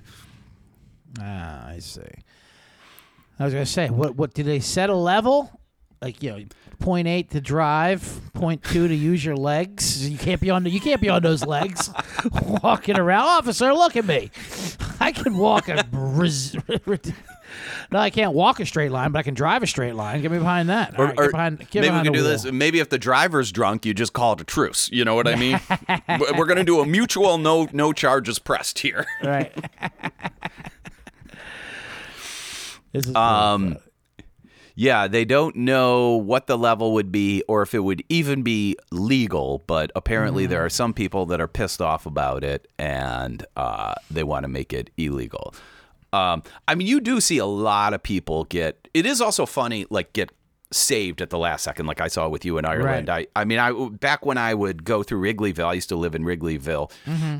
Ah, 1.20 1.68
I 1.68 1.78
see. 1.78 2.00
I 3.38 3.44
was 3.44 3.54
gonna 3.54 3.66
say, 3.66 3.88
what 3.88 4.16
what 4.16 4.34
did 4.34 4.46
they 4.46 4.60
set 4.60 4.90
a 4.90 4.94
level? 4.94 5.59
Like 6.02 6.22
you 6.22 6.30
know, 6.30 6.44
point 6.78 7.06
eight 7.06 7.30
to 7.32 7.40
drive, 7.42 8.20
point 8.32 8.62
two 8.64 8.88
to 8.88 8.94
use 8.94 9.22
your 9.24 9.36
legs. 9.36 10.08
You 10.08 10.16
can't 10.16 10.40
be 10.40 10.48
on 10.48 10.64
the, 10.64 10.70
you 10.70 10.80
can't 10.80 11.00
be 11.00 11.10
on 11.10 11.22
those 11.22 11.44
legs, 11.44 11.90
walking 12.62 12.98
around. 12.98 13.26
Officer, 13.26 13.74
look 13.74 13.96
at 13.96 14.06
me. 14.06 14.30
I 14.98 15.12
can 15.12 15.36
walk 15.36 15.68
a. 15.68 15.86
res- 15.92 16.56
no, 17.92 17.98
I 17.98 18.08
can't 18.08 18.32
walk 18.32 18.60
a 18.60 18.66
straight 18.66 18.90
line, 18.92 19.12
but 19.12 19.18
I 19.18 19.22
can 19.24 19.34
drive 19.34 19.62
a 19.62 19.66
straight 19.66 19.94
line. 19.94 20.22
Get 20.22 20.30
me 20.30 20.38
behind 20.38 20.70
that. 20.70 20.98
All 20.98 21.04
right, 21.04 21.14
get 21.16 21.30
behind, 21.32 21.58
maybe 21.58 21.80
we 21.90 22.02
can 22.02 22.04
do 22.12 22.22
wheel. 22.22 22.24
this. 22.24 22.44
Maybe 22.50 22.78
if 22.80 22.88
the 22.88 22.98
driver's 22.98 23.52
drunk, 23.52 23.84
you 23.84 23.92
just 23.92 24.14
call 24.14 24.32
it 24.32 24.40
a 24.40 24.44
truce. 24.44 24.88
You 24.90 25.04
know 25.04 25.14
what 25.14 25.28
I 25.28 25.34
mean? 25.36 25.60
We're- 26.08 26.32
We're 26.38 26.46
going 26.46 26.56
to 26.56 26.64
do 26.64 26.80
a 26.80 26.86
mutual 26.86 27.36
no 27.36 27.68
no 27.74 27.92
charges 27.92 28.38
pressed 28.38 28.78
here. 28.78 29.04
Right. 29.22 29.52
this 32.92 33.06
is 33.06 33.14
Um, 33.14 33.76
yeah, 34.74 35.08
they 35.08 35.24
don't 35.24 35.56
know 35.56 36.16
what 36.16 36.46
the 36.46 36.56
level 36.56 36.92
would 36.94 37.12
be 37.12 37.42
or 37.48 37.62
if 37.62 37.74
it 37.74 37.80
would 37.80 38.02
even 38.08 38.42
be 38.42 38.76
legal, 38.90 39.62
but 39.66 39.90
apparently 39.94 40.46
there 40.46 40.64
are 40.64 40.70
some 40.70 40.92
people 40.94 41.26
that 41.26 41.40
are 41.40 41.48
pissed 41.48 41.80
off 41.80 42.06
about 42.06 42.44
it 42.44 42.68
and 42.78 43.44
uh, 43.56 43.94
they 44.10 44.24
want 44.24 44.44
to 44.44 44.48
make 44.48 44.72
it 44.72 44.90
illegal. 44.96 45.54
Um, 46.12 46.42
I 46.66 46.74
mean, 46.74 46.86
you 46.86 47.00
do 47.00 47.20
see 47.20 47.38
a 47.38 47.46
lot 47.46 47.94
of 47.94 48.02
people 48.02 48.44
get. 48.44 48.88
It 48.94 49.06
is 49.06 49.20
also 49.20 49.46
funny, 49.46 49.86
like 49.90 50.12
get 50.12 50.30
saved 50.72 51.20
at 51.20 51.30
the 51.30 51.38
last 51.38 51.64
second, 51.64 51.86
like 51.86 52.00
I 52.00 52.08
saw 52.08 52.28
with 52.28 52.44
you 52.44 52.58
in 52.58 52.64
Ireland. 52.64 53.10
I, 53.10 53.26
I 53.34 53.44
mean, 53.44 53.58
I 53.58 53.72
back 53.72 54.24
when 54.24 54.38
I 54.38 54.54
would 54.54 54.84
go 54.84 55.02
through 55.02 55.20
Wrigleyville, 55.20 55.66
I 55.66 55.74
used 55.74 55.88
to 55.88 55.96
live 55.96 56.14
in 56.14 56.24
Wrigleyville. 56.24 56.90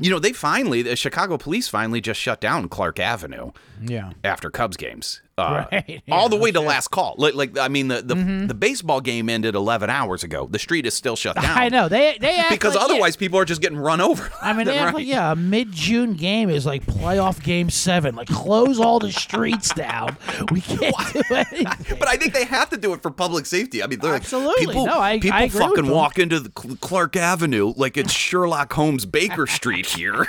You 0.01 0.09
know, 0.09 0.19
they 0.19 0.33
finally, 0.33 0.81
the 0.81 0.95
Chicago 0.95 1.37
police 1.37 1.67
finally 1.67 2.01
just 2.01 2.19
shut 2.19 2.41
down 2.41 2.67
Clark 2.69 2.99
Avenue 2.99 3.51
yeah. 3.81 4.11
after 4.23 4.49
Cubs 4.49 4.77
games. 4.77 5.21
Uh, 5.37 5.65
Right, 5.71 6.03
all 6.11 6.29
the 6.29 6.35
way 6.35 6.51
to 6.51 6.59
last 6.59 6.89
call. 6.89 7.15
Like, 7.17 7.33
like 7.35 7.57
I 7.57 7.67
mean, 7.67 7.87
the 7.87 8.01
the, 8.01 8.15
the 8.47 8.53
baseball 8.53 9.01
game 9.01 9.29
ended 9.29 9.55
11 9.55 9.89
hours 9.89 10.23
ago. 10.23 10.47
The 10.51 10.59
street 10.59 10.85
is 10.85 10.93
still 10.93 11.15
shut 11.15 11.35
down. 11.41 11.57
I 11.57 11.69
know 11.69 11.87
they 11.89 12.17
they 12.19 12.43
Because 12.49 12.75
like- 12.75 12.81
yeah. 12.81 12.85
otherwise, 12.93 13.15
people 13.15 13.39
are 13.39 13.45
just 13.45 13.61
getting 13.61 13.77
run 13.77 14.01
over. 14.01 14.29
I 14.41 14.53
mean, 14.53 14.67
right. 14.69 14.93
like, 14.93 15.07
yeah, 15.07 15.31
a 15.31 15.35
mid-June 15.35 16.13
game 16.13 16.49
is 16.49 16.65
like 16.65 16.85
playoff 16.85 17.41
game 17.43 17.69
seven. 17.69 18.15
Like, 18.15 18.27
close 18.27 18.79
all 18.79 18.99
the 18.99 19.11
streets 19.11 19.73
down. 19.73 20.17
We 20.51 20.61
can't 20.61 20.95
do 21.13 21.21
anything. 21.33 21.97
But 21.97 22.07
I 22.07 22.17
think 22.17 22.33
they 22.33 22.45
have 22.45 22.69
to 22.71 22.77
do 22.77 22.93
it 22.93 23.01
for 23.01 23.09
public 23.09 23.45
safety. 23.45 23.81
I 23.81 23.87
mean, 23.87 23.99
they're 23.99 24.11
like, 24.11 24.21
Absolutely. 24.23 24.67
people, 24.67 24.85
No, 24.85 24.99
I- 24.99 25.19
people 25.19 25.37
I 25.39 25.47
fucking 25.49 25.87
walk 25.89 26.19
into 26.19 26.39
the 26.39 26.49
Clark 26.49 27.15
Avenue 27.15 27.73
like 27.77 27.97
it's 27.97 28.11
Sherlock 28.11 28.73
Holmes 28.73 29.05
Baker 29.05 29.47
Street 29.47 29.85
here. 29.87 30.27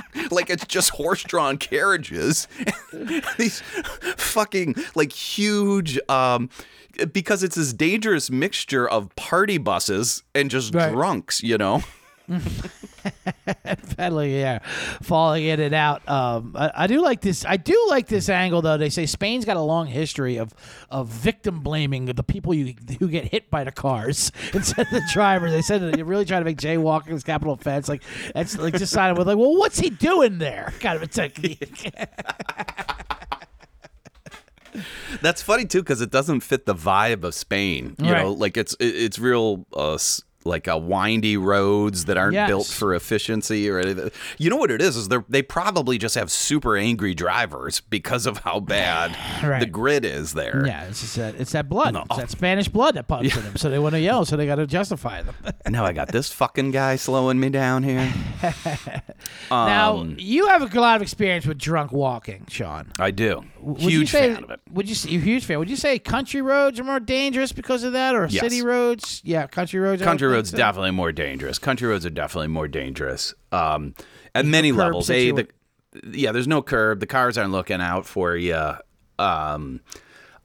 like 0.30 0.50
it's 0.50 0.66
just 0.66 0.90
horse-drawn 0.90 1.58
carriages. 1.58 2.48
These 3.38 3.60
fucking 4.16 4.74
like 4.94 5.12
huge 5.12 5.98
um 6.08 6.48
because 7.12 7.42
it's 7.42 7.56
this 7.56 7.72
dangerous 7.72 8.30
mixture 8.30 8.88
of 8.88 9.14
party 9.16 9.56
buses 9.58 10.22
and 10.34 10.50
just 10.50 10.74
Right. 10.74 10.92
drunks, 10.92 11.42
you 11.42 11.56
know. 11.58 11.82
pedaling, 13.96 14.30
yeah, 14.30 14.60
falling 15.02 15.44
in 15.44 15.60
and 15.60 15.74
out. 15.74 16.08
Um, 16.08 16.54
I, 16.56 16.70
I 16.74 16.86
do 16.86 17.00
like 17.00 17.20
this. 17.20 17.44
I 17.44 17.56
do 17.56 17.86
like 17.88 18.06
this 18.06 18.28
angle, 18.28 18.62
though. 18.62 18.76
They 18.76 18.90
say 18.90 19.06
Spain's 19.06 19.44
got 19.44 19.56
a 19.56 19.60
long 19.62 19.86
history 19.86 20.36
of 20.36 20.54
of 20.90 21.08
victim 21.08 21.60
blaming 21.60 22.06
the 22.06 22.22
people 22.22 22.54
you, 22.54 22.74
who 22.98 23.08
get 23.08 23.26
hit 23.26 23.50
by 23.50 23.64
the 23.64 23.72
cars 23.72 24.32
instead 24.52 24.86
of 24.86 24.92
the 24.92 25.02
driver. 25.12 25.50
They 25.50 25.62
said 25.62 25.82
that 25.82 25.96
you're 25.96 26.06
really 26.06 26.24
trying 26.24 26.42
to 26.42 26.44
make 26.44 26.58
jaywalking 26.58 27.12
as 27.12 27.24
capital 27.24 27.54
offense. 27.54 27.88
Like 27.88 28.02
that's 28.34 28.56
like 28.56 28.74
just 28.74 28.92
siding 28.92 29.16
with 29.16 29.26
like, 29.26 29.38
well, 29.38 29.56
what's 29.56 29.78
he 29.78 29.90
doing 29.90 30.38
there? 30.38 30.72
Kind 30.80 30.96
of 30.96 31.02
a 31.02 31.06
technique. 31.06 31.92
That's 35.20 35.42
funny 35.42 35.66
too 35.66 35.82
because 35.82 36.00
it 36.00 36.10
doesn't 36.10 36.40
fit 36.40 36.66
the 36.66 36.74
vibe 36.74 37.24
of 37.24 37.34
Spain. 37.34 37.94
You 37.98 38.10
know, 38.10 38.32
like 38.32 38.56
it's 38.56 38.74
it's 38.80 39.18
real 39.18 39.66
uh, 39.74 39.98
like 40.44 40.68
uh, 40.68 40.76
windy 40.78 41.36
roads 41.36 42.06
that 42.06 42.16
aren't 42.16 42.34
Yes. 42.34 42.48
built 42.48 42.66
for 42.66 42.94
efficiency 42.94 43.68
or 43.68 43.78
anything. 43.78 44.10
You 44.38 44.50
know 44.50 44.56
what 44.56 44.70
it 44.70 44.80
is? 44.82 44.96
Is 44.96 45.08
they 45.08 45.18
they 45.28 45.42
probably 45.42 45.98
just 45.98 46.14
have 46.14 46.30
super 46.30 46.76
angry 46.76 47.14
drivers 47.14 47.80
because 47.80 48.26
of 48.26 48.38
how 48.38 48.60
bad 48.60 49.16
the 49.60 49.66
grid 49.66 50.04
is 50.04 50.32
there. 50.34 50.64
yeah, 50.66 50.84
it's 50.84 51.00
just 51.00 51.16
that 51.16 51.34
it's 51.36 51.52
that 51.52 51.68
blood, 51.68 51.94
it's 51.96 52.16
that 52.16 52.30
Spanish 52.30 52.68
blood 52.68 52.94
that 52.94 53.08
pumps 53.08 53.36
in 53.36 53.42
them. 53.42 53.56
So 53.56 53.70
they 53.70 53.78
want 53.78 53.94
to 53.94 54.00
yell, 54.08 54.24
so 54.24 54.36
they 54.36 54.46
got 54.46 54.56
to 54.56 54.66
justify 54.66 55.22
them. 55.22 55.34
And 55.64 55.72
now 55.74 55.84
I 55.84 55.92
got 55.92 56.08
this 56.08 56.32
fucking 56.32 56.70
guy 56.70 56.96
slowing 56.96 57.38
me 57.40 57.48
down 57.50 57.82
here. 57.82 58.12
now 59.50 59.96
Um, 59.98 60.16
you 60.18 60.46
have 60.48 60.62
a 60.74 60.80
lot 60.80 60.96
of 60.96 61.02
experience 61.02 61.46
with 61.46 61.58
drunk 61.58 61.92
walking, 61.92 62.46
Sean. 62.48 62.90
I 62.98 63.10
do. 63.10 63.44
Would 63.62 63.82
you 63.82 64.00
Huge 64.00 64.10
say, 64.10 64.34
fan 64.34 64.44
of 64.44 64.50
it. 64.50 64.60
Would 64.72 64.88
you 64.88 64.94
say 64.94 65.10
you're 65.10 65.20
a 65.22 65.24
huge 65.24 65.44
fan? 65.44 65.58
Would 65.58 65.70
you 65.70 65.76
say 65.76 65.98
country 65.98 66.42
roads 66.42 66.80
are 66.80 66.84
more 66.84 67.00
dangerous 67.00 67.52
because 67.52 67.84
of 67.84 67.92
that, 67.92 68.14
or 68.14 68.26
Yes. 68.26 68.42
city 68.42 68.62
roads? 68.62 69.20
Yeah, 69.24 69.46
country 69.46 69.78
roads. 69.78 70.02
Country 70.02 70.28
roads 70.28 70.50
so. 70.50 70.56
definitely 70.56 70.90
more 70.90 71.12
dangerous. 71.12 71.58
Country 71.58 71.88
roads 71.88 72.04
are 72.04 72.10
definitely 72.10 72.48
more 72.48 72.68
dangerous. 72.68 73.34
Um, 73.52 73.94
at 74.34 74.46
many 74.46 74.72
levels. 74.72 75.08
A, 75.10 75.30
the, 75.30 75.48
yeah, 76.10 76.32
there's 76.32 76.48
no 76.48 76.62
curb. 76.62 77.00
The 77.00 77.06
cars 77.06 77.38
aren't 77.38 77.52
looking 77.52 77.80
out 77.80 78.06
for 78.06 78.36
you. 78.36 78.72
Um, 79.18 79.80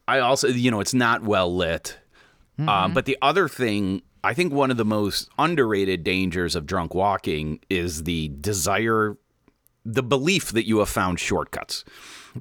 I 0.07 0.19
also, 0.19 0.47
you 0.49 0.71
know, 0.71 0.79
it's 0.79 0.93
not 0.93 1.23
well 1.23 1.53
lit. 1.53 1.97
Mm-hmm. 2.59 2.69
Um, 2.69 2.93
but 2.93 3.05
the 3.05 3.17
other 3.21 3.47
thing, 3.47 4.01
I 4.23 4.33
think 4.33 4.53
one 4.53 4.71
of 4.71 4.77
the 4.77 4.85
most 4.85 5.29
underrated 5.37 6.03
dangers 6.03 6.55
of 6.55 6.65
drunk 6.65 6.93
walking 6.93 7.59
is 7.69 8.03
the 8.03 8.29
desire, 8.39 9.17
the 9.93 10.03
belief 10.03 10.51
that 10.51 10.67
you 10.67 10.79
have 10.79 10.89
found 10.89 11.19
shortcuts. 11.19 11.83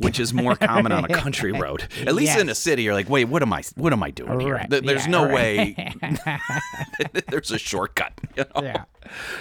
Which 0.00 0.20
is 0.20 0.34
more 0.34 0.56
common 0.56 0.92
on 0.92 1.06
a 1.06 1.08
country 1.22 1.52
road. 1.52 1.88
At 2.06 2.14
least 2.14 2.36
in 2.38 2.50
a 2.50 2.54
city, 2.54 2.82
you're 2.82 2.92
like, 2.92 3.08
wait, 3.08 3.24
what 3.26 3.40
am 3.40 3.50
I? 3.54 3.62
What 3.76 3.94
am 3.94 4.02
I 4.02 4.10
doing 4.10 4.40
here? 4.40 4.56
Right. 4.56 4.68
Th- 4.70 4.82
There's 4.82 5.06
Yeah, 5.06 5.10
no 5.10 5.24
right. 5.24 5.34
way 5.34 5.94
there's 7.28 7.50
a 7.50 7.56
shortcut. 7.58 8.12
you 8.36 8.44
know? 8.54 8.62
Yeah. 8.62 8.84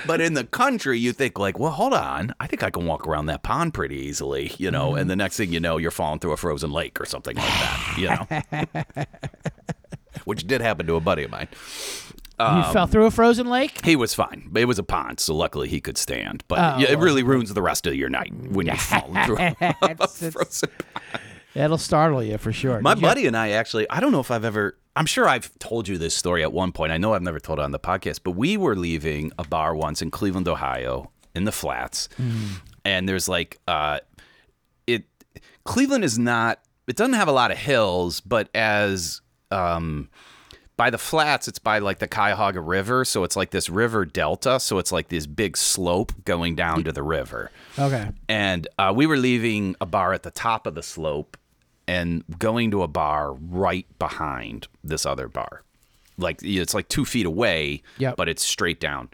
But 0.08 0.22
in 0.22 0.34
the 0.34 0.45
country, 0.45 0.97
you 0.97 1.12
think 1.12 1.38
like, 1.38 1.60
well, 1.60 1.72
hold 1.72 1.93
on, 1.93 2.34
I 2.39 2.47
think 2.47 2.64
I 2.64 2.70
can 2.70 2.86
walk 2.86 3.06
around 3.06 3.26
that 3.26 3.43
pond 3.43 3.74
pretty 3.74 3.97
easily, 3.97 4.53
you 4.58 4.72
know. 4.72 4.91
Mm-hmm. 4.91 4.99
And 4.99 5.10
the 5.10 5.18
next 5.18 5.36
thing 5.36 5.51
you 5.51 5.60
know, 5.60 5.76
you're 5.76 5.91
falling 5.91 6.20
through 6.20 6.32
a 6.32 6.38
frozen 6.38 6.72
lake 6.72 7.01
or 7.01 7.06
something 7.06 7.36
like 7.36 7.45
that, 7.45 7.95
you 7.97 8.08
know. 8.95 9.06
Which 10.24 10.47
did 10.47 10.62
happen 10.62 10.88
to 10.88 10.95
a 10.95 11.01
buddy 11.01 11.24
of 11.24 11.32
mine. 11.32 11.49
You 12.40 12.64
fell 12.74 12.88
through 12.88 13.06
a 13.06 13.12
frozen 13.12 13.48
lake. 13.48 13.84
He 13.86 13.96
was 13.96 14.14
fine. 14.14 14.52
It 14.56 14.66
was 14.66 14.78
a 14.80 14.84
pond, 14.84 15.20
so 15.20 15.34
luckily 15.36 15.68
he 15.70 15.80
could 15.82 15.98
stand. 15.98 16.44
But 16.48 16.60
Oh, 16.60 16.80
yeah, 16.80 16.92
it 16.92 17.00
really 17.00 17.24
ruins 17.24 17.54
the 17.54 17.62
rest 17.62 17.88
of 17.88 17.96
your 17.96 18.10
night 18.10 18.34
when 18.50 18.68
you 18.68 18.76
fall 18.78 19.14
through 19.26 19.38
a 19.40 20.08
frozen. 20.32 20.70
It'll 21.54 21.78
startle 21.78 22.22
you 22.22 22.38
for 22.38 22.52
sure. 22.52 22.82
My 22.82 22.94
Did 22.94 23.02
you- 23.02 23.08
buddy 23.08 23.28
and 23.28 23.38
I 23.38 23.52
actually, 23.52 23.90
I 23.90 24.00
don't 24.02 24.12
know 24.12 24.20
if 24.20 24.30
I've 24.32 24.44
ever, 24.44 24.78
I'm 24.98 25.06
sure 25.06 25.28
I've 25.28 25.58
told 25.60 25.88
you 25.88 25.98
this 25.98 26.14
story 26.14 26.44
at 26.44 26.52
one 26.52 26.72
point. 26.74 26.92
I 26.92 26.98
know 26.98 27.14
I've 27.14 27.22
never 27.22 27.40
told 27.40 27.60
it 27.60 27.62
on 27.64 27.72
the 27.72 27.80
podcast, 27.80 28.20
but 28.24 28.32
we 28.32 28.58
were 28.58 28.76
leaving 28.76 29.32
a 29.40 29.46
bar 29.46 29.74
once 29.74 30.02
in 30.02 30.12
Cleveland, 30.12 30.48
Ohio, 30.50 31.12
in 31.34 31.46
the 31.46 31.52
flats. 31.54 32.10
And 32.84 33.08
there's 33.08 33.30
like, 33.30 33.58
uh, 33.68 34.00
it, 34.88 35.06
Cleveland 35.64 36.04
is 36.04 36.20
not, 36.20 36.60
it 36.88 36.96
doesn't 36.98 37.14
have 37.14 37.28
a 37.30 37.32
lot 37.34 37.52
of 37.52 37.58
hills, 37.58 38.20
but 38.20 38.50
as, 38.54 39.22
um, 39.52 40.10
by 40.78 40.89
the 40.89 40.97
flats, 40.97 41.47
it's 41.47 41.59
by 41.59 41.80
like 41.80 41.99
the 41.99 42.07
Cuyahoga 42.07 42.59
River. 42.59 43.05
So 43.05 43.23
it's 43.23 43.36
like 43.36 43.51
this 43.51 43.69
river 43.69 44.03
delta. 44.05 44.59
So 44.59 44.78
it's 44.78 44.91
like 44.91 45.07
this 45.09 45.26
big 45.26 45.55
slope 45.57 46.11
going 46.26 46.55
down 46.55 46.84
to 46.84 46.91
the 46.91 47.03
river 47.03 47.49
Okay. 47.80 48.09
and 48.28 48.67
uh, 48.78 48.91
we 48.95 49.05
were 49.05 49.17
leaving 49.17 49.76
a 49.80 49.86
bar 49.86 50.13
at 50.13 50.23
the 50.23 50.32
top 50.32 50.67
of 50.67 50.76
the 50.76 50.84
slope 50.84 51.38
and 51.88 52.23
going 52.39 52.71
to 52.71 52.82
a 52.84 52.88
bar 52.88 53.34
right 53.34 53.86
behind 53.99 54.67
this 54.84 55.05
other 55.05 55.28
bar 55.28 55.61
like 56.17 56.39
it's 56.41 56.73
like 56.73 56.88
two 56.88 57.05
feet 57.05 57.26
away 57.28 57.84
Yep. 57.99 58.15
but 58.17 58.28
it's 58.28 58.43
straight 58.43 58.80
down 58.80 59.09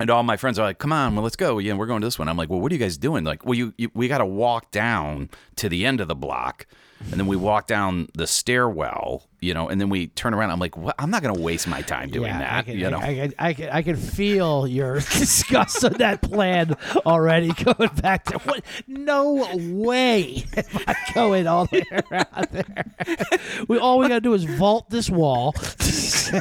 and 0.00 0.10
all 0.10 0.22
my 0.24 0.36
friends 0.36 0.58
are 0.58 0.64
like 0.66 0.78
come 0.78 0.92
on 0.92 1.14
well 1.14 1.22
let's 1.22 1.36
go 1.36 1.58
yeah 1.58 1.74
we're 1.74 1.86
going 1.86 2.00
to 2.00 2.06
this 2.06 2.18
one 2.18 2.28
i'm 2.28 2.36
like 2.36 2.50
well 2.50 2.60
what 2.60 2.72
are 2.72 2.74
you 2.74 2.80
guys 2.80 2.98
doing 2.98 3.22
like 3.22 3.44
well 3.46 3.54
you, 3.54 3.72
you 3.78 3.88
we 3.94 4.08
got 4.08 4.18
to 4.18 4.26
walk 4.26 4.70
down 4.72 5.30
to 5.56 5.68
the 5.68 5.86
end 5.86 6.00
of 6.00 6.08
the 6.08 6.14
block 6.16 6.66
and 7.02 7.20
then 7.20 7.26
we 7.28 7.36
walk 7.36 7.66
down 7.68 8.08
the 8.14 8.26
stairwell 8.26 9.28
you 9.40 9.54
know 9.54 9.68
and 9.68 9.80
then 9.80 9.88
we 9.88 10.06
turn 10.08 10.34
around 10.34 10.50
i'm 10.50 10.58
like 10.58 10.76
what? 10.76 10.94
i'm 10.98 11.10
not 11.10 11.22
going 11.22 11.34
to 11.34 11.40
waste 11.40 11.68
my 11.68 11.82
time 11.82 12.10
doing 12.10 12.26
yeah, 12.26 12.38
that 12.38 12.52
I 12.52 12.62
can, 12.62 12.78
you 12.78 12.90
know 12.90 12.98
I, 12.98 13.08
I, 13.08 13.32
I, 13.38 13.52
can, 13.52 13.68
I 13.70 13.82
can 13.82 13.96
feel 13.96 14.66
your 14.66 14.94
disgust 15.00 15.84
of 15.84 15.98
that 15.98 16.22
plan 16.22 16.74
already 17.04 17.52
going 17.52 17.90
back 17.96 18.24
to 18.26 18.38
what? 18.38 18.64
No 18.86 19.48
way 19.56 20.44
am 20.56 20.64
I 20.86 20.96
going 21.14 21.46
all 21.46 21.66
the 21.66 21.84
way 21.90 22.02
around 22.10 22.48
there. 22.50 23.66
We 23.68 23.78
all 23.78 23.98
we 23.98 24.08
gotta 24.08 24.20
do 24.20 24.34
is 24.34 24.44
vault 24.44 24.90
this 24.90 25.10
wall. 25.10 25.54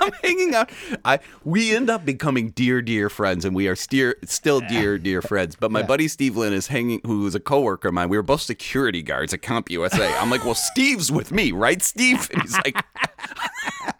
I'm 0.00 0.12
hanging 0.22 0.54
out. 0.54 0.70
I 1.04 1.20
we 1.44 1.74
end 1.74 1.90
up 1.90 2.04
becoming 2.04 2.50
dear, 2.50 2.82
dear 2.82 3.08
friends, 3.08 3.44
and 3.44 3.54
we 3.54 3.68
are 3.68 3.76
steer, 3.76 4.16
still 4.24 4.60
dear, 4.60 4.98
dear 4.98 5.22
friends. 5.22 5.56
But 5.56 5.70
my 5.70 5.82
buddy 5.82 6.08
Steve 6.08 6.36
Lynn 6.36 6.52
is 6.52 6.68
hanging, 6.68 7.00
who 7.04 7.26
is 7.26 7.34
a 7.34 7.40
coworker 7.40 7.88
of 7.88 7.94
mine. 7.94 8.08
We 8.08 8.16
were 8.16 8.22
both 8.22 8.42
security 8.42 9.02
guards 9.02 9.32
at 9.32 9.42
CompUSA. 9.42 10.20
I'm 10.20 10.30
like, 10.30 10.44
well, 10.44 10.54
Steve's 10.54 11.12
with 11.12 11.32
me, 11.32 11.52
right, 11.52 11.82
Steve? 11.90 12.30
And 12.32 12.42
he's 12.42 12.56
like, 12.56 12.76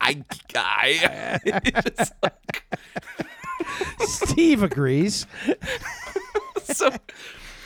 I, 0.01 0.23
I. 0.55 1.41
It's 1.65 2.13
like- 2.23 2.65
Steve 4.07 4.63
agrees. 4.63 5.27
so 6.63 6.91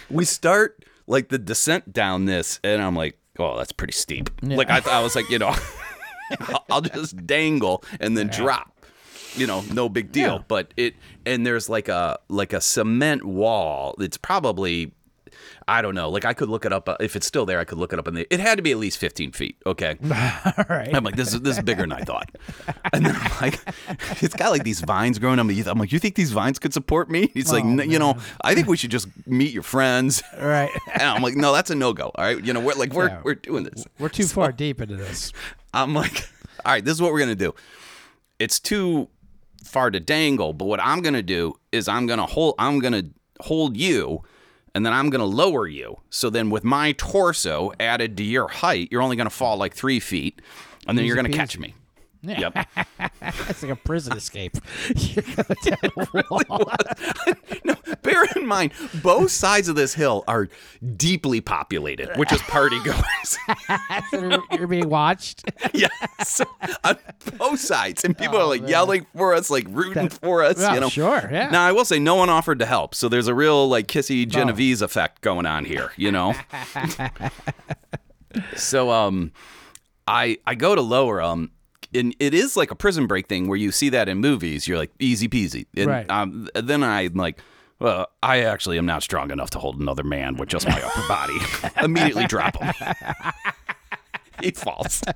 we 0.09 0.25
start 0.25 0.83
like 1.07 1.29
the 1.29 1.39
descent 1.39 1.93
down 1.93 2.25
this, 2.25 2.59
and 2.65 2.83
I'm 2.83 2.97
like, 2.97 3.19
oh, 3.39 3.59
that's 3.59 3.73
pretty 3.73 3.93
steep. 3.93 4.31
Like 4.43 4.71
I, 4.71 4.81
I 4.91 5.03
was 5.03 5.15
like, 5.15 5.29
you 5.29 5.39
know, 5.39 5.55
I'll, 6.71 6.81
just 6.81 7.27
dangle 7.27 7.85
and 8.01 8.17
then 8.17 8.29
drop. 8.29 8.71
You 9.37 9.47
know, 9.47 9.63
no 9.73 9.89
big 9.91 10.11
deal. 10.11 10.37
Yeah. 10.37 10.43
But 10.49 10.73
it 10.77 10.95
and 11.27 11.45
there's 11.47 11.69
like 11.69 11.89
a 11.89 12.19
like 12.29 12.53
a 12.55 12.61
cement 12.61 13.25
wall. 13.25 13.95
It's 14.01 14.17
probably. 14.17 14.93
I 15.69 15.83
don't 15.83 15.95
know. 15.95 16.09
Like 16.11 16.25
I 16.25 16.33
could 16.35 16.49
look 16.49 16.65
it 16.65 16.73
up 16.73 16.89
uh, 16.89 16.97
if 17.01 17.17
it's 17.17 17.27
still 17.27 17.47
there. 17.47 17.59
I 17.59 17.65
could 17.65 17.79
look 17.79 17.93
it 17.93 17.99
up, 17.99 18.07
and 18.07 18.19
it 18.19 18.41
had 18.41 18.57
to 18.57 18.63
be 18.63 18.71
at 18.73 18.79
least 18.79 18.99
15 18.99 19.33
feet. 19.33 19.57
Okay, 19.67 19.97
All 20.05 20.65
right. 20.69 20.95
I'm 20.95 21.05
like, 21.05 21.17
this 21.17 21.33
is 21.35 21.41
this 21.41 21.57
is 21.59 21.63
bigger 21.65 21.83
than 21.83 21.93
I 21.93 22.01
thought. 22.03 22.31
And 22.93 23.07
then 23.07 23.17
I'm 23.17 23.31
like, 23.41 23.61
it's 24.23 24.35
got 24.35 24.51
like 24.51 24.65
these 24.65 24.81
vines 24.81 25.19
growing. 25.19 25.39
I'm 25.39 25.49
like, 25.49 25.67
I'm 25.67 25.79
like, 25.79 25.93
you 25.93 25.99
think 25.99 26.15
these 26.15 26.33
vines 26.33 26.59
could 26.59 26.73
support 26.75 27.11
me? 27.11 27.31
He's 27.35 27.53
like, 27.53 27.65
"N- 27.65 27.91
you 27.91 27.99
know, 27.99 28.17
I 28.43 28.55
think 28.55 28.69
we 28.69 28.77
should 28.77 28.91
just 28.91 29.09
meet 29.27 29.53
your 29.53 29.63
friends. 29.63 30.23
All 30.39 30.47
right. 30.47 30.71
And 30.95 31.03
I'm 31.03 31.23
like, 31.23 31.35
no, 31.35 31.53
that's 31.53 31.71
a 31.71 31.75
no 31.75 31.93
go. 31.93 32.13
All 32.15 32.25
right, 32.25 32.43
you 32.45 32.53
know, 32.53 32.61
we're 32.61 32.75
like, 32.75 32.93
we're 32.93 33.09
Yeah. 33.09 33.21
we're 33.25 33.35
doing 33.35 33.65
this. 33.65 33.85
We're 33.99 34.09
too 34.09 34.27
far 34.27 34.53
deep 34.53 34.81
into 34.81 34.97
this. 34.97 35.33
I'm 35.73 35.93
like, 35.95 36.29
all 36.65 36.73
right, 36.73 36.85
this 36.85 36.95
is 36.95 37.03
what 37.03 37.13
we're 37.13 37.19
gonna 37.21 37.35
do. 37.35 37.53
It's 38.39 38.61
too 38.61 39.09
far 39.65 39.91
to 39.91 39.99
dangle, 40.01 40.53
but 40.53 40.67
what 40.67 40.79
I'm 40.81 41.03
gonna 41.03 41.23
do 41.23 41.55
is 41.73 41.89
I'm 41.89 42.07
gonna 42.07 42.27
hold 42.27 42.55
I'm 42.59 42.79
gonna 42.79 43.05
hold 43.41 43.77
you 43.77 44.23
and 44.75 44.85
then 44.85 44.93
I'm 44.93 45.11
gonna 45.11 45.25
lower 45.25 45.67
you. 45.67 46.01
So 46.11 46.31
then 46.31 46.51
with 46.51 46.65
my 46.65 46.93
torso 46.93 47.73
added 47.79 48.17
to 48.17 48.23
your 48.25 48.49
height, 48.49 48.89
you're 48.91 49.03
only 49.03 49.17
gonna 49.17 49.31
fall 49.31 49.57
like 49.57 49.75
three 49.75 50.01
feet, 50.01 50.41
and 50.87 50.99
then 50.99 51.05
you're 51.05 51.17
gonna 51.17 51.29
catch 51.31 51.59
me. 51.59 51.75
Yeah. 52.25 52.51
Yep. 52.55 52.67
It's 53.49 53.63
like 53.63 53.73
a 53.73 53.77
prison 53.77 54.17
escape. 54.19 54.57
You 54.95 55.23
go 55.23 55.43
down 55.65 55.93
a 55.97 56.25
wall. 56.49 56.73
no, 57.65 57.75
bear 58.03 58.25
in 58.37 58.47
mind, 58.47 58.73
both 59.03 59.31
sides 59.31 59.69
of 59.69 59.77
this 59.77 59.95
hill 59.95 60.25
are 60.29 60.49
deeply 60.97 61.41
populated, 61.41 62.11
which 62.17 62.33
is 62.33 62.43
party 62.43 62.79
goers. 62.85 63.39
You're 64.53 64.67
being 64.67 64.91
watched. 64.91 65.45
yes, 65.73 66.43
on 66.85 66.99
both 67.39 67.61
sides, 67.61 68.05
and 68.05 68.17
people 68.17 68.37
are 68.37 68.47
like 68.47 68.69
yelling 68.69 69.07
for 69.17 69.33
us, 69.35 69.49
like 69.51 69.67
rooting 69.71 70.11
for 70.11 70.43
us. 70.43 70.59
Well, 70.59 70.75
you 70.75 70.81
know, 70.81 70.89
sure, 70.91 71.29
yeah. 71.33 71.49
Now 71.51 71.67
I 71.67 71.73
will 71.73 71.85
say, 71.87 71.99
no 71.99 72.15
one 72.17 72.29
offered 72.29 72.59
to 72.59 72.67
help, 72.67 72.95
so 72.95 73.09
there's 73.09 73.29
a 73.29 73.35
real 73.35 73.69
like 73.69 73.89
Kitty 73.89 74.27
Genovese 74.27 74.83
effect 74.83 75.23
going 75.23 75.47
on 75.47 75.65
here. 75.65 75.93
You 75.97 76.13
know. 76.13 76.35
so 78.57 78.91
um, 78.91 79.33
I 80.07 80.39
I 80.47 80.55
go 80.55 80.75
to 80.75 80.83
lower 80.83 81.23
um. 81.23 81.51
And 81.95 82.15
it 82.19 82.35
is 82.35 82.57
like 82.57 82.71
a 82.71 82.75
prison 82.75 83.07
break 83.07 83.29
thing 83.29 83.47
where 83.49 83.59
you 83.59 83.71
see 83.73 83.89
that 83.91 84.09
in 84.09 84.19
movies. 84.19 84.67
You're 84.67 84.79
like 84.79 84.91
easy 84.99 85.29
peasy. 85.29 85.67
And 85.77 85.87
Right. 85.89 86.11
um, 86.11 86.49
then 86.55 86.83
I'm 86.83 87.15
like, 87.15 87.39
well, 87.79 88.09
I 88.23 88.41
actually 88.43 88.79
am 88.79 88.87
not 88.87 89.03
strong 89.03 89.31
enough 89.31 89.51
to 89.51 89.59
hold 89.59 89.81
another 89.81 90.05
man 90.05 90.37
with 90.37 90.49
just 90.49 90.67
my 90.69 90.81
upper 90.83 91.07
body. 91.09 91.37
Immediately 91.85 92.27
drop 92.27 92.57
him. 92.57 92.73
he 94.43 94.51
falls. 94.53 95.03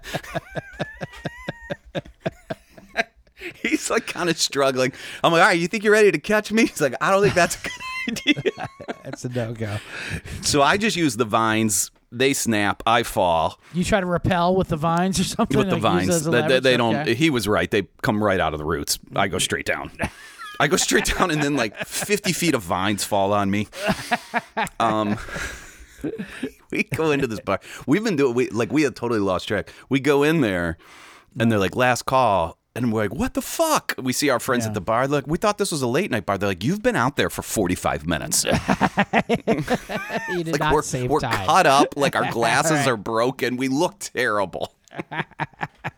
He's 3.63 3.89
like 3.89 4.07
kind 4.07 4.29
of 4.29 4.37
struggling. 4.39 4.93
I'm 5.23 5.33
like, 5.33 5.43
all 5.43 5.49
right, 5.49 5.59
you 5.59 5.69
think 5.69 5.85
you're 5.85 5.93
ready 5.93 6.11
to 6.11 6.19
catch 6.19 6.51
me? 6.51 6.67
He's 6.67 6.81
like, 6.81 6.95
I 7.01 7.11
don't 7.11 7.23
think 7.23 7.35
that's 7.35 7.57
a 7.57 7.69
good 7.69 8.21
idea. 8.27 8.69
That's 9.05 9.25
a 9.25 9.29
no 9.29 9.53
go. 9.55 9.79
so 10.43 10.61
I 10.63 10.77
just 10.77 10.97
use 10.97 11.17
the 11.17 11.25
vines. 11.25 11.91
They 12.11 12.33
snap. 12.33 12.83
I 12.87 13.03
fall 13.03 13.59
You 13.75 13.85
try 13.85 14.01
to 14.01 14.07
repel 14.07 14.57
with 14.57 14.69
the 14.69 14.77
vines 14.77 15.21
or 15.21 15.25
something. 15.25 15.59
with 15.59 15.69
the 15.69 15.75
like 15.75 15.83
vines. 15.83 16.25
They, 16.25 16.43
they, 16.49 16.61
they 16.61 16.77
don't. 16.77 16.97
Okay. 16.97 17.15
He 17.15 17.29
was 17.31 17.47
right. 17.47 17.71
They 17.71 17.89
come 18.03 18.23
right 18.25 18.41
out 18.41 18.55
of 18.55 18.59
the 18.59 18.65
roots. 18.65 18.99
I 19.15 19.29
go 19.29 19.39
straight 19.39 19.67
down. 19.67 19.91
I 20.61 20.67
go 20.69 20.77
straight 20.77 21.05
down, 21.05 21.31
and 21.31 21.43
then 21.43 21.55
like 21.55 21.77
50 21.87 22.33
feet 22.33 22.55
of 22.55 22.63
vines 22.63 23.05
fall 23.05 23.33
on 23.33 23.51
me. 23.51 23.69
Um, 24.81 25.19
we 26.71 26.83
go 26.85 27.11
into 27.11 27.27
this 27.27 27.41
bar. 27.41 27.61
We've 27.87 28.03
been 28.03 28.17
doing 28.17 28.35
we 28.35 28.49
like 28.51 28.73
we 28.73 28.83
had 28.83 28.97
totally 28.97 29.21
lost 29.21 29.49
track. 29.49 29.73
We 29.89 30.01
go 30.01 30.23
in 30.23 30.41
there, 30.41 30.79
and 31.39 31.51
they're 31.53 31.59
like 31.59 31.77
last 31.77 32.07
call. 32.07 32.59
And 32.77 32.93
we're 32.93 33.03
like, 33.03 33.15
what 33.15 33.35
the 33.35 33.43
fuck? 33.43 33.95
We 34.01 34.13
see 34.13 34.29
our 34.31 34.39
friends 34.39 34.65
Yeah. 34.65 34.69
at 34.69 34.75
the 34.75 34.81
bar. 34.81 35.09
Look, 35.09 35.27
we 35.27 35.37
thought 35.37 35.59
this 35.59 35.73
was 35.73 35.83
a 35.83 35.87
late 35.89 36.11
night 36.13 36.27
bar. 36.27 36.39
They're 36.39 36.51
like, 36.51 36.63
you've 36.63 36.83
been 36.83 36.95
out 36.95 37.17
there 37.17 37.29
for 37.31 37.43
45 37.43 38.07
minutes. 38.07 38.45
You 40.31 40.45
did 40.45 40.53
like 40.53 40.61
not 40.61 40.75
we're, 40.75 40.83
save 40.83 41.11
we're 41.11 41.21
time. 41.21 41.47
cut 41.47 41.67
up, 41.67 41.97
like 41.97 42.15
our 42.15 42.31
glasses 42.33 42.73
Right. 42.73 42.89
are 42.89 42.97
broken. 42.97 43.57
We 43.57 43.69
look 43.69 43.99
terrible. 43.99 44.75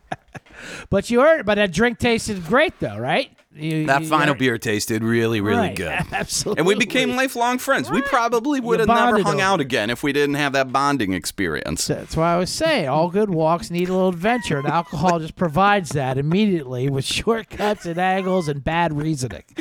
But 0.89 1.09
you 1.09 1.21
heard, 1.21 1.45
but 1.45 1.55
that 1.55 1.71
drink 1.71 1.99
tasted 1.99 2.45
great 2.45 2.79
though, 2.79 2.97
right? 2.97 3.31
You- 3.53 3.85
That 3.85 4.03
you- 4.03 4.07
final 4.07 4.33
beer 4.33 4.57
tasted 4.57 5.03
really, 5.03 5.41
really 5.41 5.57
Right. 5.59 5.75
good. 5.75 5.89
Absolutely. 6.13 6.59
And 6.61 6.67
we 6.67 6.75
became 6.75 7.17
lifelong 7.17 7.57
friends. 7.57 7.91
We 7.91 8.01
probably 8.01 8.61
would 8.61 8.79
have 8.79 8.87
never 8.87 9.21
hung 9.21 9.35
over 9.35 9.41
out 9.41 9.59
again 9.59 9.89
if 9.89 10.03
we 10.03 10.13
didn't 10.13 10.35
have 10.35 10.53
that 10.53 10.71
bonding 10.71 11.11
experience. 11.11 11.85
That's 11.87 12.15
why 12.15 12.33
I 12.33 12.37
was 12.37 12.49
saying 12.49 12.87
all 12.87 13.09
good 13.09 13.29
walks 13.29 13.69
need 13.69 13.89
a 13.89 13.93
little 13.93 14.07
adventure, 14.09 14.57
and 14.59 14.67
alcohol 14.67 15.19
just 15.19 15.35
provides 15.35 15.89
that 15.89 16.17
immediately 16.17 16.89
with 16.89 17.03
shortcuts 17.13 17.85
and 17.85 17.97
angles 17.97 18.47
and 18.47 18.63
bad 18.63 18.93
reasoning. 18.97 19.43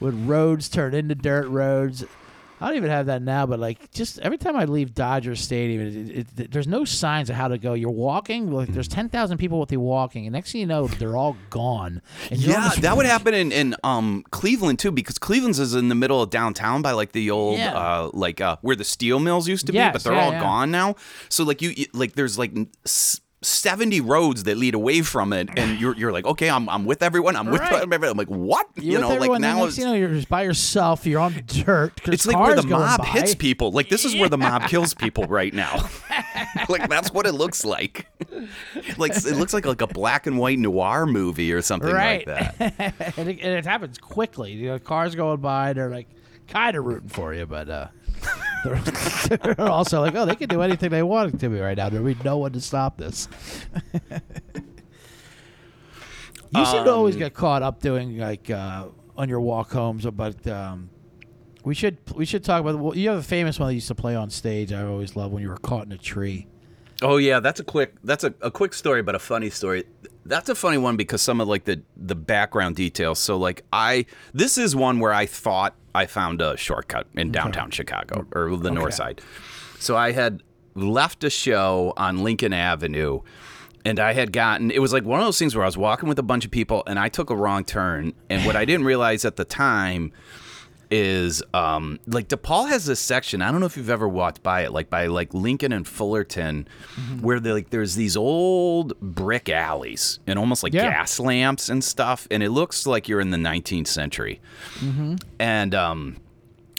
when 0.00 0.26
roads 0.26 0.68
turn 0.68 0.94
into 0.94 1.14
dirt 1.14 1.46
roads. 1.48 2.04
I 2.60 2.68
don't 2.68 2.76
even 2.76 2.90
have 2.90 3.06
that 3.06 3.22
now, 3.22 3.46
but 3.46 3.58
like 3.58 3.90
just 3.92 4.18
every 4.20 4.36
time 4.38 4.54
I 4.56 4.64
leave 4.66 4.94
Dodger 4.94 5.34
Stadium, 5.34 5.80
it, 5.80 5.94
it, 6.18 6.26
it, 6.40 6.50
there's 6.50 6.66
no 6.66 6.84
signs 6.84 7.30
of 7.30 7.36
how 7.36 7.48
to 7.48 7.56
go. 7.58 7.72
You're 7.74 7.90
walking, 7.90 8.50
like 8.52 8.68
there's 8.68 8.88
ten 8.88 9.08
thousand 9.08 9.38
people 9.38 9.58
with 9.60 9.72
you 9.72 9.80
walking, 9.80 10.26
and 10.26 10.32
next 10.32 10.52
thing 10.52 10.60
you 10.60 10.66
know, 10.66 10.86
they're 10.86 11.16
all 11.16 11.36
gone. 11.48 12.02
Yeah, 12.30 12.70
that 12.80 12.96
would 12.96 13.06
happen 13.06 13.32
in, 13.34 13.52
in 13.52 13.74
um 13.84 14.24
Cleveland 14.30 14.78
too, 14.78 14.90
because 14.92 15.18
Cleveland's 15.18 15.58
is 15.58 15.74
in 15.74 15.88
the 15.88 15.94
middle 15.94 16.20
of 16.22 16.30
downtown 16.30 16.82
by 16.82 16.92
like 16.92 17.12
the 17.12 17.30
old 17.30 17.58
Yeah. 17.58 17.72
uh 17.76 18.10
like 18.12 18.40
uh 18.40 18.56
where 18.62 18.76
the 18.76 18.84
steel 18.84 19.18
mills 19.20 19.48
used 19.48 19.66
to 19.66 19.72
be, 19.72 19.78
but 19.78 20.02
they're 20.04 20.12
yeah, 20.12 20.24
all 20.24 20.32
yeah. 20.32 20.40
gone 20.40 20.70
now. 20.70 20.96
So 21.28 21.44
like 21.44 21.62
you 21.62 21.70
you- 21.70 21.86
like 21.94 22.14
there's 22.14 22.38
like 22.38 22.52
s- 22.84 23.20
70 23.42 24.02
roads 24.02 24.42
that 24.44 24.58
lead 24.58 24.74
away 24.74 25.00
from 25.00 25.32
it 25.32 25.48
and 25.56 25.80
you're, 25.80 25.96
you're 25.96 26.12
like 26.12 26.26
okay 26.26 26.50
I'm, 26.50 26.68
I'm 26.68 26.84
with 26.84 27.02
everyone 27.02 27.36
i'm 27.36 27.46
with 27.50 27.60
Right. 27.62 27.72
everyone 27.82 28.04
i'm 28.10 28.16
like 28.18 28.28
what 28.28 28.66
You're 28.76 28.84
you 28.92 28.98
know 29.00 29.08
like 29.08 29.16
everyone, 29.16 29.40
now 29.40 29.64
next 29.64 29.78
you 29.78 29.86
know 29.86 29.94
you're 29.94 30.12
just 30.12 30.28
by 30.28 30.42
yourself. 30.42 31.06
You're 31.06 31.20
on 31.22 31.42
dirt. 31.46 32.00
it's 32.06 32.26
like 32.26 32.38
where 32.38 32.54
the 32.54 32.66
mob 32.66 32.98
by. 33.00 33.06
hits 33.06 33.34
people 33.34 33.72
like 33.72 33.88
this 33.88 34.04
is 34.04 34.14
where 34.14 34.28
the 34.28 34.36
mob 34.36 34.64
kills 34.68 34.92
people 34.92 35.24
right 35.24 35.54
now 35.54 35.88
like 36.68 36.86
that's 36.90 37.12
what 37.12 37.26
it 37.26 37.32
looks 37.32 37.64
like 37.64 38.06
like 38.98 39.12
it 39.16 39.36
looks 39.36 39.54
like 39.54 39.64
like 39.64 39.80
a 39.80 39.86
black 39.86 40.26
and 40.26 40.38
white 40.38 40.58
noir 40.58 41.06
movie 41.06 41.52
or 41.52 41.62
something 41.62 41.90
Right. 41.92 42.26
like 42.26 42.58
that 42.58 42.94
and, 43.16 43.28
it, 43.30 43.40
and 43.40 43.54
it 43.58 43.64
happens 43.64 43.96
quickly. 43.98 44.52
You 44.52 44.68
know, 44.68 44.78
cars 44.78 45.14
going 45.14 45.40
by, 45.40 45.72
they're 45.72 45.88
like 45.90 46.08
kind 46.48 46.76
of 46.76 46.84
rooting 46.84 47.08
for 47.08 47.32
you, 47.34 47.46
but 47.46 47.68
uh, 47.70 47.88
they're, 48.64 49.38
they're 49.38 49.60
also 49.60 50.00
like, 50.00 50.14
oh, 50.14 50.26
they 50.26 50.34
can 50.34 50.48
do 50.48 50.62
anything 50.62 50.90
they 50.90 51.02
want 51.02 51.38
to 51.40 51.48
me 51.48 51.60
right 51.60 51.76
now. 51.76 51.88
There'll 51.88 52.06
be 52.06 52.16
no 52.24 52.38
one 52.38 52.52
to 52.52 52.60
stop 52.60 52.98
this. 52.98 53.28
you 53.92 54.00
seem 56.66 56.84
to 56.84 56.90
Um, 56.90 56.98
always 56.98 57.16
get 57.16 57.34
caught 57.34 57.62
up 57.62 57.80
doing 57.80 58.18
like 58.18 58.50
uh, 58.50 58.86
on 59.16 59.28
your 59.28 59.40
walk 59.40 59.72
homes, 59.72 60.04
but 60.06 60.46
um, 60.46 60.90
we 61.64 61.74
should 61.74 61.98
we 62.14 62.24
should 62.24 62.44
talk 62.44 62.60
about. 62.60 62.78
Well, 62.78 62.96
you 62.96 63.08
have 63.08 63.18
a 63.18 63.22
famous 63.22 63.58
one 63.58 63.68
that 63.68 63.72
you 63.74 63.76
used 63.76 63.88
to 63.88 63.94
play 63.94 64.16
on 64.16 64.30
stage. 64.30 64.72
I 64.72 64.82
always 64.82 65.16
love 65.16 65.32
when 65.32 65.42
you 65.42 65.48
were 65.48 65.58
caught 65.58 65.86
in 65.86 65.92
a 65.92 65.98
tree. 65.98 66.46
Oh 67.02 67.16
yeah, 67.16 67.40
that's 67.40 67.60
a 67.60 67.64
quick 67.64 67.94
that's 68.04 68.24
a, 68.24 68.34
a 68.42 68.50
quick 68.50 68.74
story, 68.74 69.02
but 69.02 69.14
a 69.14 69.18
funny 69.18 69.50
story. 69.50 69.84
That's 70.26 70.50
a 70.50 70.54
funny 70.54 70.76
one 70.76 70.96
because 70.96 71.22
some 71.22 71.40
of 71.40 71.48
like 71.48 71.64
the 71.64 71.82
the 71.96 72.14
background 72.14 72.76
details. 72.76 73.18
So 73.18 73.38
like 73.38 73.64
I 73.72 74.06
this 74.34 74.58
is 74.58 74.76
one 74.76 75.00
where 75.00 75.12
I 75.12 75.26
thought 75.26 75.74
I 75.94 76.06
found 76.06 76.40
a 76.40 76.56
shortcut 76.56 77.06
in 77.14 77.32
downtown 77.32 77.70
Chicago 77.70 78.26
or 78.32 78.56
the 78.56 78.70
north 78.70 78.94
side. 78.94 79.20
So 79.78 79.96
I 79.96 80.12
had 80.12 80.42
left 80.74 81.24
a 81.24 81.30
show 81.30 81.92
on 81.96 82.22
Lincoln 82.22 82.52
Avenue 82.52 83.20
and 83.84 83.98
I 83.98 84.12
had 84.12 84.32
gotten 84.32 84.70
it 84.70 84.80
was 84.80 84.92
like 84.92 85.04
one 85.04 85.20
of 85.20 85.26
those 85.26 85.38
things 85.38 85.54
where 85.54 85.64
I 85.64 85.66
was 85.66 85.76
walking 85.76 86.08
with 86.08 86.18
a 86.18 86.22
bunch 86.22 86.44
of 86.44 86.50
people 86.50 86.82
and 86.86 86.98
I 86.98 87.08
took 87.08 87.30
a 87.30 87.36
wrong 87.36 87.64
turn. 87.64 88.12
And 88.28 88.44
what 88.46 88.56
I 88.56 88.64
didn't 88.64 88.84
realize 88.84 89.24
at 89.24 89.36
the 89.36 89.44
time 89.44 90.12
is 90.90 91.42
um 91.54 92.00
like 92.06 92.28
DePaul 92.28 92.68
has 92.68 92.84
this 92.84 92.98
section. 93.00 93.42
I 93.42 93.50
don't 93.50 93.60
know 93.60 93.66
if 93.66 93.76
you've 93.76 93.90
ever 93.90 94.08
walked 94.08 94.42
by 94.42 94.62
it, 94.62 94.72
like 94.72 94.90
by 94.90 95.06
like 95.06 95.32
Lincoln 95.32 95.72
and 95.72 95.86
Fullerton, 95.86 96.66
where 97.20 97.38
they 97.40 97.52
like 97.52 97.70
there's 97.70 97.94
these 97.94 98.16
old 98.16 98.98
brick 99.00 99.48
alleys 99.48 100.18
and 100.26 100.38
almost 100.38 100.62
like 100.62 100.72
Yeah. 100.74 100.90
gas 100.90 101.20
lamps 101.20 101.68
and 101.68 101.82
stuff, 101.84 102.26
and 102.30 102.42
it 102.42 102.50
looks 102.50 102.86
like 102.86 103.08
you're 103.08 103.20
in 103.20 103.30
the 103.30 103.36
19th 103.38 103.86
century. 103.86 104.40
And 105.38 105.74
um 105.74 106.16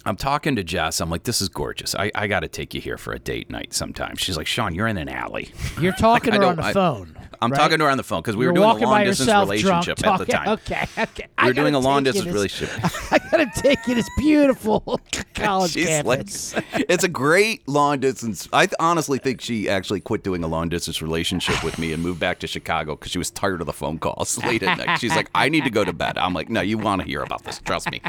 I'm 0.03 0.15
talking 0.15 0.55
to 0.55 0.63
Jess. 0.63 0.99
I'm 0.99 1.11
like, 1.11 1.23
this 1.23 1.41
is 1.41 1.49
gorgeous. 1.49 1.93
I, 1.93 2.11
I 2.15 2.25
got 2.25 2.39
to 2.39 2.47
take 2.47 2.73
you 2.73 2.81
here 2.81 2.97
for 2.97 3.13
a 3.13 3.19
date 3.19 3.51
night 3.51 3.71
sometime. 3.71 4.15
She's 4.15 4.35
like, 4.35 4.47
Sean, 4.47 4.73
you're 4.73 4.87
in 4.87 4.97
an 4.97 5.07
alley. 5.07 5.51
You're 5.79 5.93
talking 5.99 6.33
to 6.33 6.39
her 6.39 6.45
on 6.47 6.55
the 6.55 6.63
I- 6.63 6.73
phone. 6.73 7.15
I'm 7.41 7.51
right? 7.51 7.57
talking 7.57 7.79
to 7.79 7.85
her 7.85 7.89
on 7.91 7.97
the 7.97 8.03
phone 8.03 8.21
because 8.21 8.35
we 8.35 8.45
You're 8.45 8.53
were 8.53 8.59
doing 8.59 8.83
a 8.83 8.87
long 8.89 9.03
distance 9.03 9.27
yourself, 9.27 9.43
relationship 9.49 9.97
drunk, 9.97 10.21
at 10.21 10.25
the 10.27 10.31
time. 10.31 10.47
Okay, 10.49 10.85
okay. 10.97 11.27
We 11.41 11.47
were 11.47 11.53
doing 11.53 11.73
a 11.75 11.79
long 11.79 12.03
distance 12.03 12.25
this- 12.25 12.33
relationship. 12.33 12.79
I 13.11 13.17
gotta 13.31 13.51
take 13.55 13.79
you 13.87 13.95
to 13.95 13.95
this 13.95 14.09
beautiful 14.17 14.99
college 15.33 15.71
She's 15.71 15.87
campus. 15.87 16.55
like, 16.55 16.65
it's 16.89 17.03
a 17.03 17.07
great 17.09 17.67
long 17.67 17.99
distance. 17.99 18.47
I 18.53 18.67
honestly 18.79 19.17
think 19.17 19.41
she 19.41 19.67
actually 19.69 20.01
quit 20.01 20.23
doing 20.23 20.43
a 20.43 20.47
long 20.47 20.69
distance 20.69 21.01
relationship 21.01 21.63
with 21.63 21.79
me 21.79 21.93
and 21.93 22.03
moved 22.03 22.19
back 22.19 22.39
to 22.39 22.47
Chicago 22.47 22.95
because 22.95 23.11
she 23.11 23.17
was 23.17 23.31
tired 23.31 23.59
of 23.61 23.65
the 23.67 23.73
phone 23.73 23.97
calls 23.97 24.37
late 24.43 24.61
at 24.63 24.77
night. 24.77 24.97
She's 24.99 25.15
like, 25.15 25.29
I 25.33 25.49
need 25.49 25.63
to 25.63 25.69
go 25.71 25.83
to 25.83 25.93
bed. 25.93 26.17
I'm 26.17 26.33
like, 26.33 26.49
no, 26.49 26.61
you 26.61 26.77
want 26.77 27.01
to 27.01 27.07
hear 27.07 27.21
about 27.23 27.43
this? 27.43 27.59
Trust 27.59 27.89
me. 27.91 28.01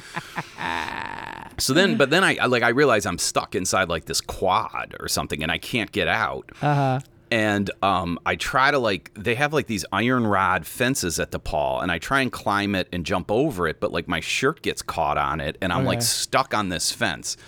So 1.59 1.73
then, 1.75 1.97
but 1.97 2.11
then 2.11 2.25
I 2.25 2.37
I- 2.37 2.47
like 2.47 2.63
I 2.63 2.69
realize 2.71 3.07
I'm 3.07 3.19
stuck 3.19 3.55
inside 3.55 3.89
like 3.89 4.07
this 4.07 4.21
quad 4.21 4.95
or 5.01 5.09
something, 5.09 5.43
and 5.43 5.53
I 5.53 5.59
can't 5.59 5.93
get 5.93 6.09
out. 6.09 6.51
Uh-huh. 6.61 7.01
And 7.33 7.71
um, 7.83 8.19
I 8.27 8.37
try 8.37 8.71
to 8.71 8.79
like 8.79 9.11
they 9.15 9.35
have 9.37 9.55
like 9.55 9.67
these 9.67 9.87
iron 9.91 10.27
rod 10.27 10.67
fences 10.67 11.19
at 11.19 11.31
the 11.31 11.41
DePaul, 11.41 11.83
and 11.83 11.91
I 11.91 11.99
try 11.99 12.21
and 12.21 12.31
climb 12.31 12.75
it 12.75 12.89
and 12.93 13.07
jump 13.07 13.31
over 13.31 13.67
it, 13.67 13.81
but 13.81 13.91
like 13.91 14.07
my 14.07 14.21
shirt 14.21 14.61
gets 14.61 14.83
caught 14.83 15.17
on 15.17 15.41
it, 15.41 15.57
and 15.63 15.73
I'm 15.73 15.87
like 15.87 16.03
stuck 16.03 16.53
on 16.53 16.69
this 16.69 16.93
fence. 16.93 17.39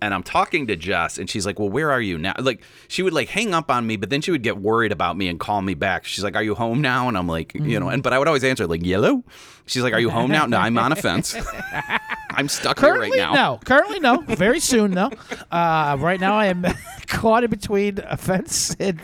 And 0.00 0.12
I'm 0.12 0.22
talking 0.22 0.66
to 0.66 0.76
Jess, 0.76 1.18
and 1.18 1.28
she's 1.30 1.44
like, 1.46 1.58
"Well, 1.58 1.68
where 1.68 1.90
are 1.90 2.00
you 2.00 2.16
now?" 2.18 2.34
Like 2.38 2.62
she 2.88 3.02
would 3.02 3.12
like 3.12 3.28
hang 3.28 3.52
up 3.54 3.70
on 3.70 3.86
me, 3.86 3.96
but 3.96 4.08
then 4.10 4.20
she 4.22 4.30
would 4.30 4.42
get 4.42 4.56
worried 4.58 4.92
about 4.92 5.16
me 5.16 5.28
and 5.28 5.38
call 5.38 5.60
me 5.62 5.74
back. 5.74 6.04
She's 6.06 6.24
like, 6.24 6.36
"Are 6.36 6.42
you 6.42 6.54
home 6.54 6.80
now?" 6.80 7.08
And 7.08 7.16
I'm 7.16 7.26
like, 7.28 7.54
you 7.54 7.78
know, 7.78 7.88
and 7.90 8.02
but 8.02 8.12
I 8.14 8.18
would 8.18 8.28
always 8.28 8.44
answer 8.44 8.66
like, 8.66 8.84
"Yellow." 8.84 9.24
She's 9.66 9.82
like, 9.82 9.92
"Are 9.94 10.00
you 10.00 10.10
home 10.10 10.30
now?" 10.30 10.46
No, 10.46 10.56
I'm 10.58 10.76
on 10.78 10.92
a 10.92 10.96
fence. 10.96 11.36
I'm 12.36 12.48
stuck 12.48 12.76
Currently, 12.76 13.16
here 13.16 13.26
right 13.26 13.32
now. 13.32 13.52
no. 13.52 13.60
Currently, 13.64 14.00
no. 14.00 14.18
Very 14.36 14.58
soon, 14.60 14.90
no. 14.90 15.10
Uh, 15.50 15.96
right 16.00 16.18
now, 16.20 16.34
I 16.34 16.46
am 16.46 16.66
caught 17.06 17.44
in 17.44 17.50
between 17.50 18.00
a 18.04 18.16
fence. 18.16 18.74
And 18.80 19.00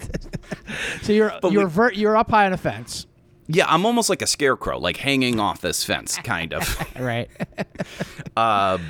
so 1.02 1.12
you're 1.12 1.32
But 1.40 1.52
you're 1.52 1.66
we- 1.66 1.70
ver- 1.70 1.92
you're 1.92 2.16
up 2.16 2.30
high 2.30 2.46
on 2.46 2.52
a 2.52 2.56
fence, 2.56 3.06
Yeah, 3.48 3.66
I'm 3.68 3.84
almost 3.86 4.08
like 4.10 4.22
a 4.22 4.26
scarecrow, 4.26 4.78
like 4.78 4.96
hanging 4.96 5.40
off 5.40 5.60
this 5.60 5.84
fence, 5.84 6.16
kind 6.18 6.54
of. 6.54 6.86
right? 6.98 7.30
Um, 8.36 8.82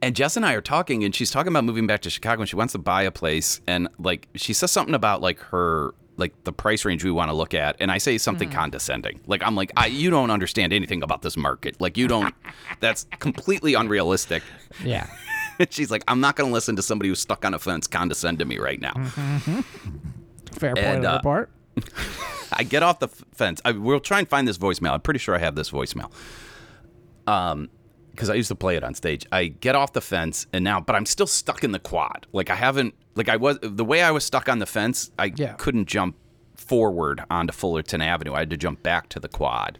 and 0.00 0.14
Jess 0.14 0.36
and 0.36 0.46
I 0.46 0.52
are 0.54 0.60
talking, 0.60 1.02
and 1.04 1.14
she's 1.14 1.30
talking 1.30 1.52
about 1.52 1.64
moving 1.64 1.86
back 1.86 2.02
to 2.02 2.10
Chicago, 2.10 2.42
and 2.42 2.48
she 2.48 2.56
wants 2.56 2.72
to 2.72 2.78
buy 2.78 3.02
a 3.02 3.10
place, 3.10 3.60
and 3.66 3.88
like 3.98 4.28
she 4.36 4.52
says 4.52 4.70
something 4.70 4.94
about 4.94 5.20
like 5.20 5.40
her 5.40 5.92
like 6.16 6.32
the 6.44 6.52
price 6.52 6.84
range 6.84 7.04
we 7.04 7.10
want 7.10 7.30
to 7.30 7.34
look 7.34 7.52
at, 7.52 7.76
and 7.80 7.90
I 7.90 7.98
say 7.98 8.16
something 8.16 8.48
mm. 8.48 8.54
condescending, 8.54 9.20
like 9.26 9.42
I'm 9.42 9.54
like, 9.54 9.72
I, 9.76 9.86
you 9.86 10.10
don't 10.10 10.30
understand 10.30 10.72
anything 10.72 11.02
about 11.02 11.22
this 11.22 11.36
market, 11.36 11.80
like 11.80 11.96
you 11.96 12.08
don't, 12.08 12.34
that's 12.80 13.06
completely 13.18 13.74
unrealistic. 13.74 14.42
yeah. 14.84 15.06
And 15.58 15.72
she's 15.72 15.90
like, 15.90 16.04
I'm 16.06 16.20
not 16.20 16.36
going 16.36 16.50
to 16.50 16.54
listen 16.54 16.76
to 16.76 16.82
somebody 16.82 17.08
who's 17.08 17.20
stuck 17.20 17.44
on 17.44 17.52
a 17.52 17.58
fence 17.58 17.86
condescend 17.86 18.38
to 18.38 18.44
me 18.44 18.58
right 18.58 18.80
now. 18.80 18.92
Mm-hmm. 18.92 19.60
Fair 20.52 20.74
point 20.74 20.86
And, 20.86 21.06
on 21.06 21.14
uh, 21.16 21.22
part. 21.22 21.50
I 22.52 22.62
get 22.64 22.82
off 22.82 22.98
the 22.98 23.08
fence. 23.08 23.60
I, 23.64 23.72
we'll 23.72 24.00
try 24.00 24.18
and 24.18 24.28
find 24.28 24.48
this 24.48 24.58
voicemail. 24.58 24.92
I'm 24.92 25.00
pretty 25.00 25.18
sure 25.18 25.34
I 25.34 25.38
have 25.38 25.54
this 25.54 25.70
voicemail. 25.70 26.10
Um, 27.26 27.68
because 28.12 28.30
I 28.30 28.34
used 28.34 28.48
to 28.48 28.56
play 28.56 28.74
it 28.76 28.82
on 28.82 28.94
stage. 28.94 29.26
I 29.30 29.46
get 29.46 29.76
off 29.76 29.92
the 29.92 30.00
fence 30.00 30.48
and 30.52 30.64
now, 30.64 30.80
but 30.80 30.96
I'm 30.96 31.06
still 31.06 31.28
stuck 31.28 31.62
in 31.62 31.70
the 31.70 31.78
quad. 31.78 32.26
Like 32.32 32.50
I 32.50 32.56
haven't, 32.56 32.94
like 33.14 33.28
I 33.28 33.36
was 33.36 33.58
the 33.62 33.84
way 33.84 34.02
I 34.02 34.10
was 34.10 34.24
stuck 34.24 34.48
on 34.48 34.58
the 34.58 34.66
fence. 34.66 35.12
I 35.18 35.32
Yeah. 35.36 35.52
couldn't 35.52 35.86
jump 35.86 36.16
forward 36.56 37.22
onto 37.30 37.52
Fullerton 37.52 38.00
Avenue. 38.02 38.34
I 38.34 38.40
had 38.40 38.50
to 38.50 38.56
jump 38.56 38.82
back 38.82 39.08
to 39.10 39.20
the 39.20 39.28
quad, 39.28 39.78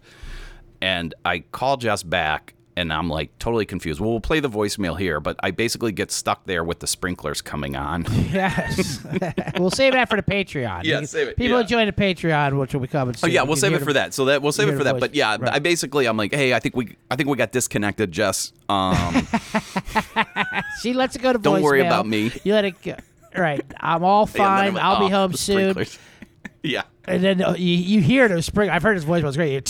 and 0.81 1.15
I 1.25 1.41
call 1.41 1.79
Jess 1.79 2.05
back. 2.05 2.55
And 2.79 2.93
I'm 2.93 3.09
like 3.09 3.37
totally 3.41 3.67
confused. 3.67 3.99
Well, 3.99 4.11
we'll 4.11 4.21
play 4.21 4.39
the 4.39 4.49
voicemail 4.49 4.97
here, 4.97 5.19
but 5.19 5.35
I 5.43 5.51
basically 5.51 5.91
get 5.91 6.13
stuck 6.13 6.45
there 6.47 6.63
with 6.63 6.79
the 6.79 6.87
sprinklers 6.87 7.43
coming 7.43 7.75
on. 7.75 8.07
Yes. 8.29 9.05
we'll 9.59 9.71
save 9.71 9.95
that 9.95 10.09
for 10.09 10.17
the 10.17 10.23
Patreon. 10.23 10.85
Yeah, 10.85 11.01
You- 11.01 11.07
save 11.07 11.29
it, 11.29 11.37
People 11.37 11.57
yeah. 11.57 11.63
enjoy 11.63 11.87
the 11.87 11.93
Patreon, 11.93 12.59
which 12.59 12.73
will 12.73 12.81
be 12.81 12.87
coming 12.87 13.17
Oh 13.23 13.27
yeah, 13.27 13.43
we'll 13.43 13.57
save 13.57 13.73
it 13.73 13.79
for 13.81 13.87
the- 13.87 13.95
that. 13.95 14.15
So 14.15 14.27
that 14.27 14.43
we'll 14.43 14.53
save 14.53 14.69
it 14.69 14.73
for 14.73 14.79
the 14.85 14.93
that. 14.93 15.01
But 15.01 15.15
yeah, 15.15 15.37
Right. 15.41 15.55
I 15.55 15.59
basically 15.59 16.07
I'm 16.07 16.17
like, 16.17 16.33
hey, 16.33 16.55
I 16.55 16.61
think 16.61 16.77
we 16.77 16.97
I 17.11 17.17
think 17.17 17.29
we 17.29 17.37
got 17.37 17.51
disconnected, 17.51 18.13
Jess. 18.13 18.53
Um, 18.69 19.27
She 20.83 20.93
lets 20.93 21.17
it 21.17 21.23
go 21.23 21.33
to 21.33 21.39
Don't 21.39 21.63
worry 21.63 21.81
about 21.81 22.07
me. 22.07 22.31
You 22.45 22.53
let 22.53 22.65
it 22.65 22.81
go. 22.83 22.95
Right. 23.37 23.65
I'm 23.81 24.05
all 24.05 24.23
and 24.25 24.33
then 24.33 24.39
fine. 24.39 24.69
I'm 24.69 24.75
like, 24.75 24.85
I'll 24.85 24.97
oh, 25.03 25.07
be 25.09 25.13
home 25.13 25.33
soon. 25.33 25.73
sprinklers. 25.73 25.99
Yeah. 26.63 26.83
And 27.07 27.23
then 27.25 27.43
uh, 27.43 27.55
you, 27.57 27.75
you 27.75 28.01
hear 28.03 28.29
the 28.29 28.43
spring. 28.43 28.69
I've 28.71 28.83
heard 28.83 28.95
his 28.97 29.05
voice 29.05 29.23
was 29.23 29.37
great. 29.37 29.69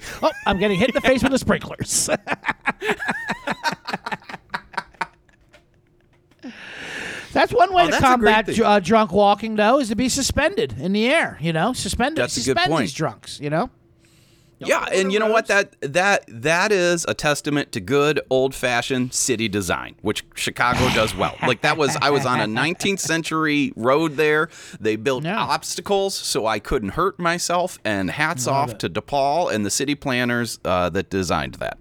Oh, 0.20 0.30
I'm 0.46 0.58
getting 0.58 0.78
hit 0.78 0.88
in 0.88 0.94
the 0.96 1.00
face 1.00 1.22
with 1.22 1.30
the 1.30 1.38
sprinklers. 1.38 2.08
That's 7.32 7.52
one 7.52 7.72
way 7.74 7.82
Oh, 7.82 7.86
to 7.86 7.90
that's 7.92 8.02
a 8.02 8.06
great 8.06 8.12
combat 8.14 8.46
thing. 8.46 8.54
dr- 8.56 8.66
uh, 8.68 8.80
drunk 8.80 9.12
walking, 9.12 9.56
though, 9.56 9.78
is 9.80 9.88
to 9.90 9.94
be 9.96 10.08
suspended 10.08 10.74
in 10.78 10.92
the 10.92 11.08
air. 11.08 11.36
You 11.40 11.52
know, 11.52 11.72
suspend 11.72 12.16
That's 12.16 12.36
a 12.36 12.40
good 12.40 12.44
suspend 12.56 12.70
point. 12.70 12.80
these 12.82 12.94
drunks. 12.94 13.38
You 13.40 13.50
know, 13.50 13.70
Yeah, 14.60 14.84
and 14.92 15.12
you 15.12 15.18
know 15.20 15.30
what? 15.30 15.46
That 15.46 15.76
that 15.82 16.24
that 16.28 16.72
is 16.72 17.04
a 17.08 17.14
testament 17.14 17.70
to 17.72 17.80
good 17.80 18.20
old 18.28 18.54
fashioned 18.54 19.14
city 19.14 19.48
design, 19.48 19.94
which 20.02 20.24
Chicago 20.34 20.80
does 20.94 21.14
well. 21.14 21.36
Like 21.46 21.60
that 21.62 21.76
was 21.76 21.96
I 22.02 22.10
was 22.10 22.26
on 22.26 22.40
a 22.40 22.46
19th 22.60 22.98
century 22.98 23.72
road 23.76 24.16
there. 24.16 24.48
They 24.80 24.96
built 24.96 25.24
Yeah. 25.24 25.38
obstacles 25.38 26.14
so 26.14 26.46
I 26.46 26.58
couldn't 26.58 26.90
hurt 26.90 27.18
myself. 27.20 27.78
And 27.84 28.10
hats 28.10 28.46
off 28.48 28.78
to 28.78 28.88
DePaul 28.90 29.52
and 29.52 29.64
the 29.64 29.70
city 29.70 29.94
planners 29.94 30.58
uh, 30.64 30.88
that 30.90 31.08
designed 31.10 31.54
that. 31.56 31.78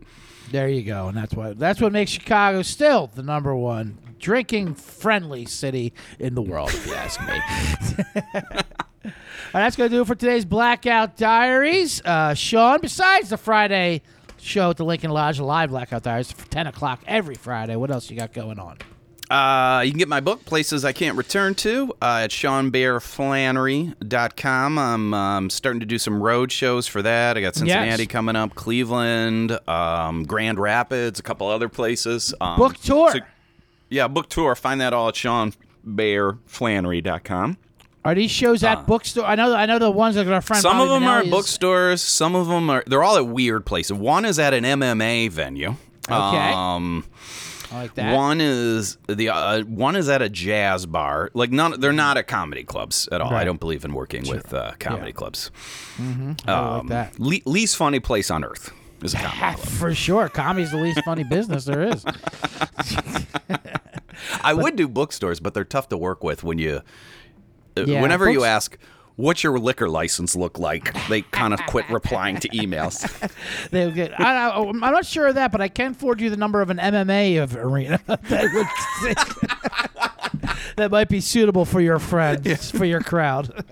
there 0.52 0.70
you 0.70 0.84
go, 0.84 1.08
and 1.08 1.18
that's 1.18 1.34
what 1.34 1.58
that's 1.58 1.82
what 1.82 1.92
makes 1.92 2.12
Chicago 2.12 2.62
still 2.62 3.08
the 3.16 3.24
number 3.24 3.56
one 3.56 3.98
drinking 4.20 4.74
friendly 4.74 5.46
city 5.46 5.94
in 6.20 6.34
the 6.36 6.42
world, 6.42 6.70
if 6.70 6.88
you 6.88 6.94
ask 6.96 7.20
me. 7.22 8.62
Right, 9.54 9.62
that's 9.62 9.76
going 9.76 9.90
to 9.90 9.96
do 9.96 10.02
it 10.02 10.08
for 10.08 10.16
today's 10.16 10.46
Blackout 10.46 11.16
Diaries. 11.18 12.02
Uh, 12.04 12.34
Sean, 12.34 12.80
besides 12.82 13.30
the 13.30 13.38
Friday 13.38 14.02
show 14.38 14.72
at 14.72 14.78
the 14.78 14.86
Lincoln 14.86 15.12
Lodge, 15.12 15.40
live 15.40 15.70
Blackout 15.70 16.04
Diaries, 16.04 16.32
for 16.32 16.48
10 16.50 16.68
o'clock 16.68 17.02
every 17.08 17.36
Friday, 17.36 17.76
what 17.76 17.90
else 17.90 18.10
you 18.12 18.18
got 18.18 18.34
going 18.34 18.60
on? 18.60 18.78
Uh, 19.30 19.82
you 19.82 19.92
can 19.92 19.98
get 20.00 20.08
my 20.08 20.22
book, 20.22 20.46
Places 20.46 20.86
I 20.86 20.94
Can't 20.94 21.18
Return 21.18 21.54
to, 21.56 21.94
uh, 22.02 22.22
at 22.24 22.30
SeanBearFlannery.com. 22.32 24.80
I'm 24.80 25.14
um, 25.14 25.50
starting 25.50 25.80
to 25.82 25.86
do 25.86 26.00
some 26.00 26.24
road 26.24 26.50
shows 26.52 26.88
for 26.88 27.02
that. 27.02 27.36
I 27.38 27.42
got 27.42 27.56
Cincinnati 27.56 28.04
Yes. 28.04 28.12
coming 28.12 28.36
up, 28.38 28.56
Cleveland, 28.56 29.60
um, 29.68 30.24
Grand 30.24 30.60
Rapids, 30.60 31.20
a 31.20 31.24
couple 31.24 31.48
other 31.48 31.68
places. 31.70 32.34
Um, 32.40 32.58
Book 32.58 32.78
tour. 32.78 33.12
so- 33.12 33.20
yeah, 33.90 34.08
book 34.08 34.30
tour. 34.30 34.56
Find 34.56 34.80
that 34.82 34.94
all 34.94 35.10
at 35.10 35.16
SeanBearFlannery.com. 35.16 37.58
Are 38.08 38.16
these 38.16 38.32
shows 38.32 38.64
at 38.64 38.78
Uh, 38.78 38.82
bookstore? 38.84 39.26
I 39.26 39.36
know. 39.36 39.54
I 39.54 39.66
know 39.66 39.80
the 39.80 39.92
ones 39.92 40.16
that 40.16 40.26
our 40.30 40.40
friend. 40.42 40.62
Some 40.62 40.80
of 40.80 40.88
them 40.88 41.04
are 41.04 41.20
at 41.20 41.30
bookstores. 41.30 42.02
Some 42.02 42.36
of 42.36 42.48
them 42.48 42.70
are. 42.70 42.82
They're 42.88 43.04
all 43.04 43.18
at 43.18 43.28
weird 43.28 43.66
places. 43.66 43.92
One 43.98 44.24
is 44.24 44.40
at 44.40 44.54
an 44.54 44.64
MMA 44.64 45.30
venue. 45.30 45.76
Okay. 46.10 46.52
Um, 46.54 47.04
I 47.70 47.82
like 47.82 47.96
that. 47.96 48.16
One 48.16 48.40
is 48.40 48.98
the 49.10 49.28
uh, 49.28 49.64
one 49.64 49.98
is 49.98 50.08
at 50.08 50.22
a 50.22 50.30
jazz 50.30 50.86
bar. 50.86 51.32
Like 51.34 51.52
none, 51.52 51.82
they're 51.82 51.92
not 51.92 52.16
at 52.16 52.28
comedy 52.28 52.64
clubs 52.64 53.10
at 53.12 53.20
all. 53.20 53.32
Right. 53.32 53.42
I 53.42 53.44
don't 53.44 53.60
believe 53.60 53.84
in 53.84 53.94
working 53.94 54.26
with 54.30 54.54
uh, 54.54 54.72
comedy 54.80 55.08
Yeah. 55.08 55.12
clubs. 55.12 55.52
I 56.00 56.78
like 56.78 56.88
that. 56.88 57.20
Le- 57.20 57.40
least 57.46 57.76
funny 57.76 58.00
place 58.00 58.32
on 58.32 58.46
earth 58.46 58.72
is 59.04 59.16
a 59.16 59.18
comedy 59.18 59.38
club. 59.58 59.60
For 59.60 59.94
sure, 59.94 60.30
comedy's 60.30 60.72
the 60.72 60.78
least 60.78 61.02
funny 61.04 61.26
business 61.26 61.66
there 61.66 61.82
is. 61.84 62.06
I 64.42 64.54
would 64.54 64.76
do 64.78 64.88
bookstores, 64.88 65.40
but 65.42 65.54
they're 65.54 65.64
tough 65.66 65.90
to 65.90 65.98
work 65.98 66.24
with 66.24 66.44
when 66.46 66.58
you. 66.58 66.82
Yeah, 67.86 68.02
whenever 68.02 68.30
you 68.32 68.44
ask, 68.44 68.78
"What's 69.16 69.44
your 69.44 69.58
liquor 69.60 69.90
license 69.90 70.36
look 70.36 70.58
like?" 70.60 70.96
They 71.08 71.22
kind 71.22 71.54
of 71.54 71.60
quit 71.68 71.90
replying 71.90 72.38
to 72.38 72.50
emails. 72.50 73.04
They'll 73.72 73.92
get. 73.92 74.20
I, 74.20 74.48
I, 74.50 74.56
oh, 74.56 74.70
I'm 74.70 74.80
not 74.80 75.06
sure 75.06 75.28
of 75.28 75.36
that, 75.36 75.52
but 75.52 75.62
I 75.62 75.68
can 75.68 75.94
forward 75.94 76.22
you 76.22 76.30
the 76.30 76.38
number 76.38 76.62
of 76.62 76.70
an 76.70 76.78
MMA 76.78 77.42
of 77.42 77.56
arena 77.56 78.00
that 78.08 78.54
would 78.54 78.68
that 80.78 80.92
might 80.92 81.10
be 81.10 81.20
suitable 81.22 81.66
for 81.66 81.82
your 81.82 82.00
friends, 82.00 82.72
for 82.72 82.86
your 82.86 83.02
crowd. 83.02 83.64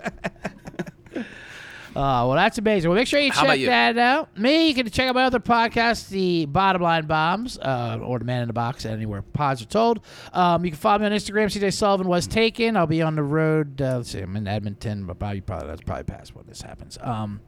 Uh, 1.96 2.26
well, 2.26 2.34
that's 2.34 2.58
amazing. 2.58 2.90
Well, 2.90 2.96
make 2.98 3.08
sure 3.08 3.18
you 3.18 3.32
How 3.32 3.46
check 3.46 3.58
you? 3.58 3.66
that 3.66 3.96
out. 3.96 4.36
Me, 4.38 4.68
you 4.68 4.74
can 4.74 4.88
check 4.90 5.08
out 5.08 5.14
my 5.14 5.24
other 5.24 5.40
podcast, 5.40 6.10
the 6.10 6.44
Bottom 6.44 6.82
Line 6.82 7.06
Bombs, 7.06 7.56
uh, 7.58 7.98
or 8.02 8.18
the 8.18 8.24
Man 8.26 8.42
in 8.42 8.48
the 8.48 8.52
Box, 8.52 8.84
anywhere 8.84 9.22
pods 9.22 9.62
are 9.62 9.66
told. 9.66 10.00
Um, 10.34 10.62
you 10.64 10.70
can 10.70 10.78
follow 10.78 10.98
me 10.98 11.06
on 11.06 11.12
Instagram. 11.12 11.46
CJ 11.46 11.72
Sullivan 11.72 12.06
was 12.06 12.26
taken. 12.26 12.76
I'll 12.76 12.86
be 12.86 13.00
on 13.00 13.16
the 13.16 13.22
road. 13.22 13.80
Uh, 13.80 13.96
let's 13.96 14.10
see, 14.10 14.20
I'm 14.20 14.36
in 14.36 14.46
Edmonton, 14.46 15.06
but 15.06 15.18
probably, 15.18 15.40
probably 15.40 15.68
that's 15.68 15.80
probably 15.80 16.04
past 16.04 16.36
when 16.36 16.44
this 16.46 16.60
happens. 16.60 16.98
Um, 17.00 17.40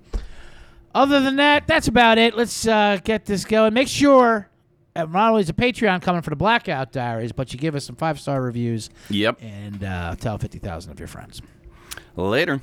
other 0.94 1.20
than 1.20 1.36
that, 1.36 1.66
that's 1.66 1.86
about 1.88 2.16
it. 2.16 2.34
Let's 2.34 2.66
uh, 2.66 2.98
get 3.04 3.26
this 3.26 3.44
going. 3.44 3.74
Make 3.74 3.88
sure. 3.88 4.48
uh, 4.96 5.04
Not 5.04 5.28
only 5.30 5.42
is 5.42 5.50
a 5.50 5.52
Patreon 5.52 6.00
coming 6.00 6.22
for 6.22 6.30
the 6.30 6.36
Blackout 6.36 6.90
Diaries, 6.90 7.32
but 7.32 7.52
you 7.52 7.58
give 7.58 7.74
us 7.74 7.84
some 7.84 7.96
five 7.96 8.18
star 8.18 8.40
reviews 8.40 8.88
yep. 9.10 9.38
and 9.42 9.84
uh, 9.84 10.16
tell 10.16 10.38
50,000 10.38 10.90
of 10.90 10.98
your 10.98 11.06
friends. 11.08 11.42
Later. 12.16 12.62